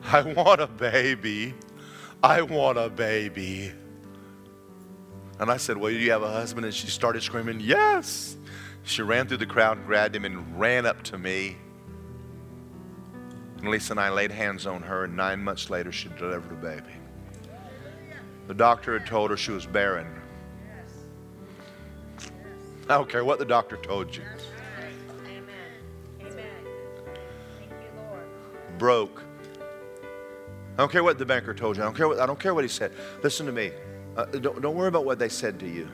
I 0.05 0.21
want 0.21 0.61
a 0.61 0.67
baby. 0.67 1.55
I 2.23 2.43
want 2.43 2.77
a 2.77 2.91
baby. 2.91 3.73
And 5.41 5.51
I 5.51 5.57
said, 5.57 5.79
Well, 5.79 5.91
do 5.91 5.97
you 5.97 6.11
have 6.11 6.23
a 6.23 6.31
husband? 6.31 6.67
And 6.67 6.75
she 6.75 6.89
started 6.89 7.23
screaming, 7.23 7.59
Yes. 7.61 8.37
She 8.83 9.01
ran 9.01 9.29
through 9.29 9.39
the 9.39 9.47
crowd 9.47 9.79
and 9.79 9.87
grabbed 9.87 10.15
him 10.15 10.27
and 10.27 10.61
ran 10.61 10.85
up 10.85 11.03
to 11.05 11.17
me. 11.17 11.57
And 13.57 13.71
Lisa 13.71 13.95
and 13.95 14.01
I 14.01 14.11
laid 14.11 14.31
hands 14.31 14.67
on 14.67 14.83
her, 14.83 15.05
and 15.05 15.17
nine 15.17 15.43
months 15.43 15.71
later, 15.71 15.91
she 15.91 16.11
delivered 16.11 16.53
a 16.53 16.57
baby. 16.57 17.06
The 18.47 18.55
doctor 18.55 18.99
had 18.99 19.07
told 19.07 19.31
her 19.31 19.37
she 19.37 19.51
was 19.51 19.67
barren. 19.67 20.07
I 22.89 22.95
don't 22.95 23.09
care 23.09 23.25
what 23.25 23.39
the 23.39 23.45
doctor 23.45 23.77
told 23.77 24.15
you. 24.15 24.23
Broke. 28.79 29.23
I 30.75 30.77
don't 30.77 30.93
care 30.93 31.03
what 31.03 31.19
the 31.19 31.27
banker 31.27 31.55
told 31.55 31.77
you. 31.77 31.83
I 31.83 31.87
don't 31.87 31.97
care 31.97 32.07
what, 32.07 32.21
I 32.21 32.27
don't 32.27 32.39
care 32.39 32.55
what 32.55 32.63
he 32.63 32.69
said. 32.69 32.93
Listen 33.23 33.47
to 33.47 33.53
me. 33.53 33.73
Uh, 34.17 34.27
don't, 34.27 34.61
don't 34.61 34.77
worry 34.77 34.89
about 34.89 35.05
what 35.05 35.19
they 35.19 35.29
said 35.29 35.59
to 35.61 35.69
you. 35.69 35.89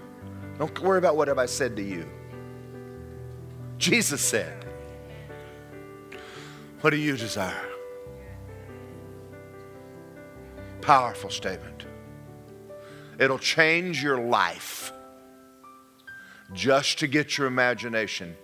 Don't 0.59 0.79
worry 0.81 0.99
about 0.99 1.17
what 1.17 1.29
have 1.29 1.39
I 1.39 1.47
said 1.47 1.77
to 1.77 1.83
you. 1.83 2.09
Jesus 3.79 4.21
said, 4.21 4.65
What 6.83 6.91
do 6.91 6.97
you 6.97 7.17
desire? 7.17 7.69
Powerful 10.81 11.31
statement. 11.31 11.87
It'll 13.23 13.39
change 13.39 14.03
your 14.03 14.19
life 14.19 14.93
just 16.53 16.99
to 16.99 17.07
get 17.07 17.39
your 17.39 17.47
imagination 17.47 18.37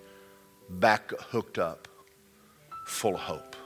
back 0.69 1.11
hooked 1.11 1.59
up, 1.59 1.89
full 2.85 3.15
of 3.15 3.19
hope. 3.19 3.57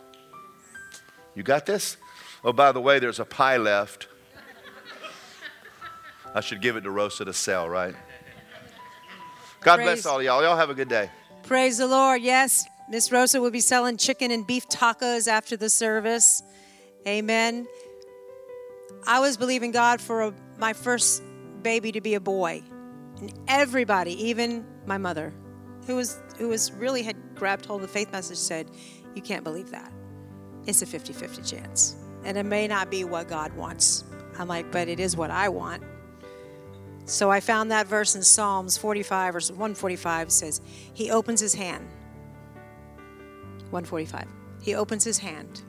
You 1.35 1.43
got 1.43 1.67
this? 1.67 1.97
Oh, 2.43 2.51
by 2.51 2.71
the 2.71 2.81
way, 2.81 2.97
there's 2.97 3.19
a 3.19 3.25
pie 3.25 3.57
left. 3.57 4.07
I 6.33 6.41
should 6.41 6.63
give 6.63 6.77
it 6.77 6.81
to 6.81 6.89
Rosa 6.89 7.25
to 7.25 7.33
sell, 7.33 7.69
right? 7.69 7.93
God 9.61 9.75
Praise. 9.75 9.85
bless 9.85 10.05
all 10.07 10.23
y'all. 10.23 10.41
Y'all 10.41 10.57
have 10.57 10.71
a 10.71 10.73
good 10.73 10.89
day. 10.89 11.11
Praise 11.43 11.77
the 11.77 11.85
Lord. 11.85 12.23
Yes, 12.23 12.65
Miss 12.89 13.11
Rosa 13.11 13.39
will 13.39 13.51
be 13.51 13.59
selling 13.59 13.97
chicken 13.97 14.31
and 14.31 14.47
beef 14.47 14.67
tacos 14.67 15.27
after 15.27 15.55
the 15.55 15.69
service. 15.69 16.41
Amen. 17.07 17.67
I 19.05 19.19
was 19.19 19.37
believing 19.37 19.71
God 19.71 20.01
for 20.01 20.21
a, 20.21 20.33
my 20.63 20.71
first 20.71 21.21
baby 21.61 21.91
to 21.91 21.99
be 21.99 22.13
a 22.13 22.21
boy. 22.21 22.63
And 23.19 23.37
everybody, 23.49 24.13
even 24.29 24.65
my 24.85 24.97
mother, 24.97 25.33
who 25.85 25.97
was 25.97 26.21
who 26.37 26.47
was 26.47 26.71
really 26.71 27.03
had 27.03 27.17
grabbed 27.35 27.65
hold 27.65 27.81
of 27.81 27.87
the 27.89 27.93
faith 27.93 28.13
message 28.13 28.37
said, 28.37 28.71
You 29.13 29.21
can't 29.21 29.43
believe 29.43 29.71
that. 29.71 29.91
It's 30.65 30.81
a 30.81 30.85
50-50 30.85 31.49
chance. 31.49 31.97
And 32.23 32.37
it 32.37 32.45
may 32.45 32.69
not 32.69 32.89
be 32.89 33.03
what 33.03 33.27
God 33.27 33.51
wants. 33.57 34.05
I'm 34.39 34.47
like, 34.47 34.71
but 34.71 34.87
it 34.87 35.01
is 35.01 35.17
what 35.17 35.31
I 35.31 35.49
want. 35.49 35.83
So 37.03 37.29
I 37.29 37.41
found 37.41 37.69
that 37.71 37.85
verse 37.85 38.15
in 38.15 38.23
Psalms 38.23 38.77
45 38.77 39.35
or 39.35 39.39
145 39.39 40.31
says, 40.31 40.61
He 40.93 41.11
opens 41.11 41.41
his 41.41 41.53
hand. 41.53 41.85
145. 43.71 44.27
He 44.61 44.75
opens 44.75 45.03
his 45.03 45.17
hand 45.17 45.61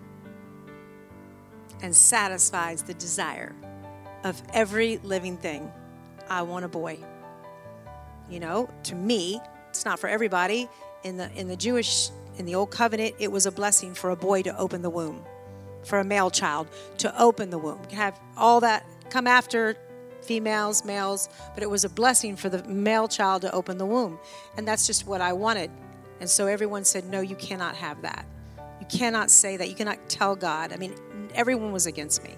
and 1.83 1.97
satisfies 1.97 2.85
the 2.85 2.95
desire 2.95 3.57
of 4.25 4.43
every 4.53 4.99
living 4.99 5.37
thing. 5.37 5.71
I 6.29 6.43
want 6.43 6.65
a 6.65 6.69
boy. 6.69 6.99
You 8.29 8.41
know, 8.41 8.71
to 8.85 8.95
me, 8.95 9.41
it's 9.69 9.85
not 9.85 9.99
for 9.99 10.09
everybody. 10.09 10.69
In 11.05 11.19
the 11.19 11.31
in 11.35 11.49
the 11.49 11.57
Jewish 11.57 12.11
in 12.39 12.47
the 12.47 12.55
old 12.55 12.71
covenant, 12.71 13.15
it 13.19 13.31
was 13.31 13.47
a 13.47 13.53
blessing 13.53 13.95
for 13.95 14.11
a 14.11 14.17
boy 14.17 14.43
to 14.43 14.59
open 14.59 14.83
the 14.83 14.91
womb, 14.91 15.23
for 15.85 15.99
a 15.99 16.05
male 16.05 16.31
child 16.31 16.69
to 16.99 17.23
open 17.23 17.51
the 17.51 17.59
womb. 17.59 17.81
You 17.91 17.97
have 17.97 18.19
all 18.37 18.61
that 18.61 18.85
come 19.11 19.27
after 19.27 19.77
females, 20.23 20.85
males, 20.85 21.29
but 21.55 21.63
it 21.63 21.71
was 21.71 21.85
a 21.85 21.89
blessing 21.89 22.37
for 22.37 22.49
the 22.49 22.65
male 22.65 23.09
child 23.09 23.43
to 23.43 23.53
open 23.53 23.79
the 23.79 23.87
womb. 23.87 24.19
And 24.57 24.67
that's 24.67 24.87
just 24.87 25.07
what 25.07 25.21
I 25.21 25.35
wanted. 25.35 25.71
And 26.21 26.29
so 26.29 26.47
everyone 26.47 26.85
said, 26.85 27.05
No, 27.05 27.21
you 27.21 27.37
cannot 27.37 27.77
have 27.77 28.03
that. 28.03 28.25
You 28.81 28.87
cannot 28.87 29.31
say 29.31 29.57
that. 29.57 29.69
You 29.69 29.75
cannot 29.75 30.09
tell 30.09 30.35
God. 30.35 30.73
I 30.73 30.77
mean, 30.77 30.95
everyone 31.35 31.73
was 31.73 31.87
against 31.87 32.25
me. 32.25 32.35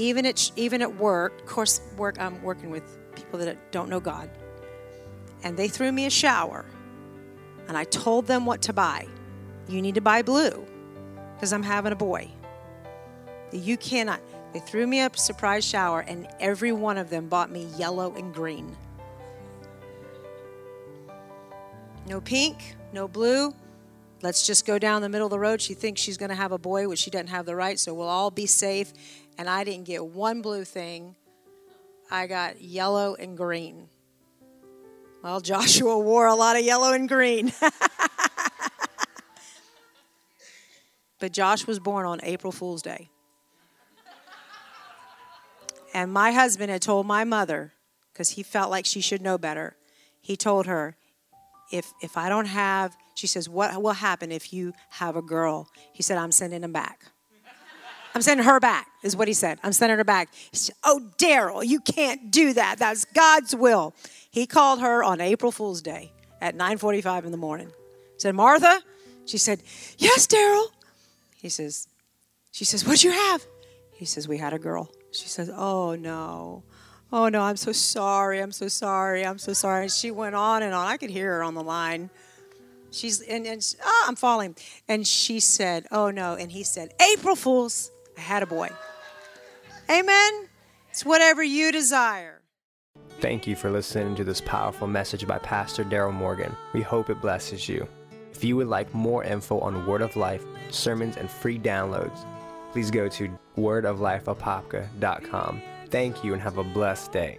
Even 0.00 0.24
at, 0.24 0.50
even 0.56 0.80
at 0.80 0.96
work, 0.96 1.40
of 1.40 1.46
course, 1.46 1.82
work, 1.98 2.18
I'm 2.18 2.42
working 2.42 2.70
with 2.70 2.98
people 3.14 3.38
that 3.40 3.70
don't 3.70 3.90
know 3.90 4.00
God. 4.00 4.30
And 5.42 5.58
they 5.58 5.68
threw 5.68 5.92
me 5.92 6.06
a 6.06 6.10
shower. 6.10 6.64
And 7.68 7.76
I 7.76 7.84
told 7.84 8.26
them 8.26 8.46
what 8.46 8.62
to 8.62 8.72
buy. 8.72 9.06
You 9.68 9.82
need 9.82 9.96
to 9.96 10.00
buy 10.00 10.22
blue 10.22 10.66
because 11.34 11.52
I'm 11.52 11.62
having 11.62 11.92
a 11.92 11.96
boy. 11.96 12.30
You 13.52 13.76
cannot. 13.76 14.20
They 14.54 14.60
threw 14.60 14.86
me 14.86 15.00
a 15.00 15.10
surprise 15.14 15.66
shower, 15.66 16.00
and 16.00 16.26
every 16.40 16.72
one 16.72 16.96
of 16.96 17.10
them 17.10 17.28
bought 17.28 17.50
me 17.50 17.68
yellow 17.76 18.14
and 18.14 18.32
green. 18.32 18.74
No 22.06 22.22
pink, 22.22 22.74
no 22.94 23.06
blue. 23.06 23.54
Let's 24.22 24.46
just 24.46 24.66
go 24.66 24.78
down 24.78 25.02
the 25.02 25.08
middle 25.08 25.26
of 25.26 25.30
the 25.30 25.38
road. 25.38 25.62
She 25.62 25.74
thinks 25.74 26.00
she's 26.00 26.18
going 26.18 26.28
to 26.30 26.34
have 26.34 26.52
a 26.52 26.58
boy, 26.58 26.88
which 26.88 26.98
she 26.98 27.10
doesn't 27.10 27.28
have 27.28 27.46
the 27.46 27.56
right, 27.56 27.78
so 27.78 27.94
we'll 27.94 28.08
all 28.08 28.30
be 28.30 28.46
safe. 28.46 28.92
And 29.38 29.48
I 29.48 29.64
didn't 29.64 29.84
get 29.84 30.04
one 30.04 30.42
blue 30.42 30.64
thing, 30.64 31.16
I 32.10 32.26
got 32.26 32.60
yellow 32.60 33.14
and 33.14 33.36
green. 33.36 33.88
Well, 35.22 35.40
Joshua 35.50 35.98
wore 35.98 36.26
a 36.26 36.34
lot 36.34 36.56
of 36.56 36.64
yellow 36.64 36.92
and 36.92 37.08
green. 37.08 37.52
but 41.18 41.32
Josh 41.32 41.66
was 41.66 41.78
born 41.78 42.06
on 42.06 42.20
April 42.22 42.52
Fool's 42.52 42.82
Day. 42.82 43.10
And 45.92 46.12
my 46.12 46.32
husband 46.32 46.70
had 46.70 46.82
told 46.82 47.06
my 47.06 47.24
mother, 47.24 47.72
because 48.12 48.30
he 48.30 48.42
felt 48.42 48.70
like 48.70 48.86
she 48.86 49.00
should 49.00 49.22
know 49.22 49.38
better, 49.38 49.76
he 50.20 50.36
told 50.36 50.66
her, 50.66 50.96
if, 51.72 51.92
if 52.02 52.16
I 52.16 52.28
don't 52.28 52.46
have, 52.46 52.96
she 53.14 53.26
says, 53.26 53.48
what 53.48 53.82
will 53.82 53.92
happen 53.92 54.32
if 54.32 54.52
you 54.52 54.72
have 54.90 55.16
a 55.16 55.22
girl? 55.22 55.68
He 55.92 56.02
said, 56.02 56.18
I'm 56.18 56.32
sending 56.32 56.62
him 56.62 56.72
back. 56.72 57.06
I'm 58.14 58.22
sending 58.22 58.44
her 58.44 58.58
back, 58.58 58.88
is 59.02 59.16
what 59.16 59.28
he 59.28 59.34
said. 59.34 59.58
I'm 59.62 59.72
sending 59.72 59.98
her 59.98 60.04
back. 60.04 60.32
He 60.50 60.56
said, 60.56 60.74
Oh, 60.84 61.00
Daryl, 61.18 61.64
you 61.64 61.80
can't 61.80 62.30
do 62.30 62.52
that. 62.54 62.78
That's 62.78 63.04
God's 63.04 63.54
will. 63.54 63.94
He 64.30 64.46
called 64.46 64.80
her 64.80 65.02
on 65.04 65.20
April 65.20 65.52
Fool's 65.52 65.82
Day 65.82 66.12
at 66.40 66.56
9:45 66.56 67.24
in 67.24 67.30
the 67.30 67.36
morning. 67.36 67.70
Said, 68.18 68.34
Martha? 68.34 68.80
She 69.26 69.38
said, 69.38 69.62
Yes, 69.98 70.26
Daryl. 70.26 70.66
He 71.36 71.48
says, 71.48 71.88
She 72.50 72.64
says, 72.64 72.84
What'd 72.84 73.04
you 73.04 73.12
have? 73.12 73.44
He 73.94 74.04
says, 74.04 74.26
We 74.26 74.38
had 74.38 74.52
a 74.52 74.58
girl. 74.58 74.90
She 75.12 75.28
says, 75.28 75.50
Oh 75.54 75.94
no. 75.94 76.64
Oh 77.12 77.28
no, 77.28 77.42
I'm 77.42 77.56
so 77.56 77.72
sorry. 77.72 78.40
I'm 78.40 78.52
so 78.52 78.68
sorry. 78.68 79.24
I'm 79.24 79.38
so 79.38 79.52
sorry. 79.52 79.82
And 79.82 79.92
she 79.92 80.10
went 80.10 80.34
on 80.34 80.62
and 80.62 80.74
on. 80.74 80.86
I 80.86 80.96
could 80.96 81.10
hear 81.10 81.34
her 81.36 81.42
on 81.42 81.54
the 81.54 81.62
line. 81.62 82.10
She's 82.90 83.20
and, 83.20 83.46
and 83.46 83.76
oh, 83.84 84.04
I'm 84.06 84.16
falling. 84.16 84.56
And 84.88 85.06
she 85.06 85.40
said, 85.40 85.86
Oh 85.90 86.10
no. 86.10 86.34
And 86.34 86.52
he 86.52 86.62
said, 86.62 86.92
April 87.12 87.36
Fools, 87.36 87.90
Had 88.20 88.42
a 88.42 88.46
boy. 88.46 88.68
Amen. 89.90 90.48
It's 90.90 91.04
whatever 91.04 91.42
you 91.42 91.72
desire. 91.72 92.40
Thank 93.20 93.46
you 93.46 93.56
for 93.56 93.70
listening 93.70 94.14
to 94.16 94.24
this 94.24 94.40
powerful 94.40 94.86
message 94.86 95.26
by 95.26 95.38
Pastor 95.38 95.84
Daryl 95.84 96.14
Morgan. 96.14 96.56
We 96.72 96.82
hope 96.82 97.10
it 97.10 97.20
blesses 97.20 97.68
you. 97.68 97.86
If 98.32 98.44
you 98.44 98.56
would 98.56 98.68
like 98.68 98.94
more 98.94 99.24
info 99.24 99.58
on 99.60 99.86
Word 99.86 100.00
of 100.00 100.16
Life, 100.16 100.44
sermons, 100.70 101.16
and 101.16 101.30
free 101.30 101.58
downloads, 101.58 102.24
please 102.72 102.90
go 102.90 103.08
to 103.08 103.38
wordoflifeapopka.com. 103.58 105.62
Thank 105.90 106.24
you 106.24 106.32
and 106.32 106.40
have 106.40 106.56
a 106.58 106.64
blessed 106.64 107.12
day. 107.12 107.38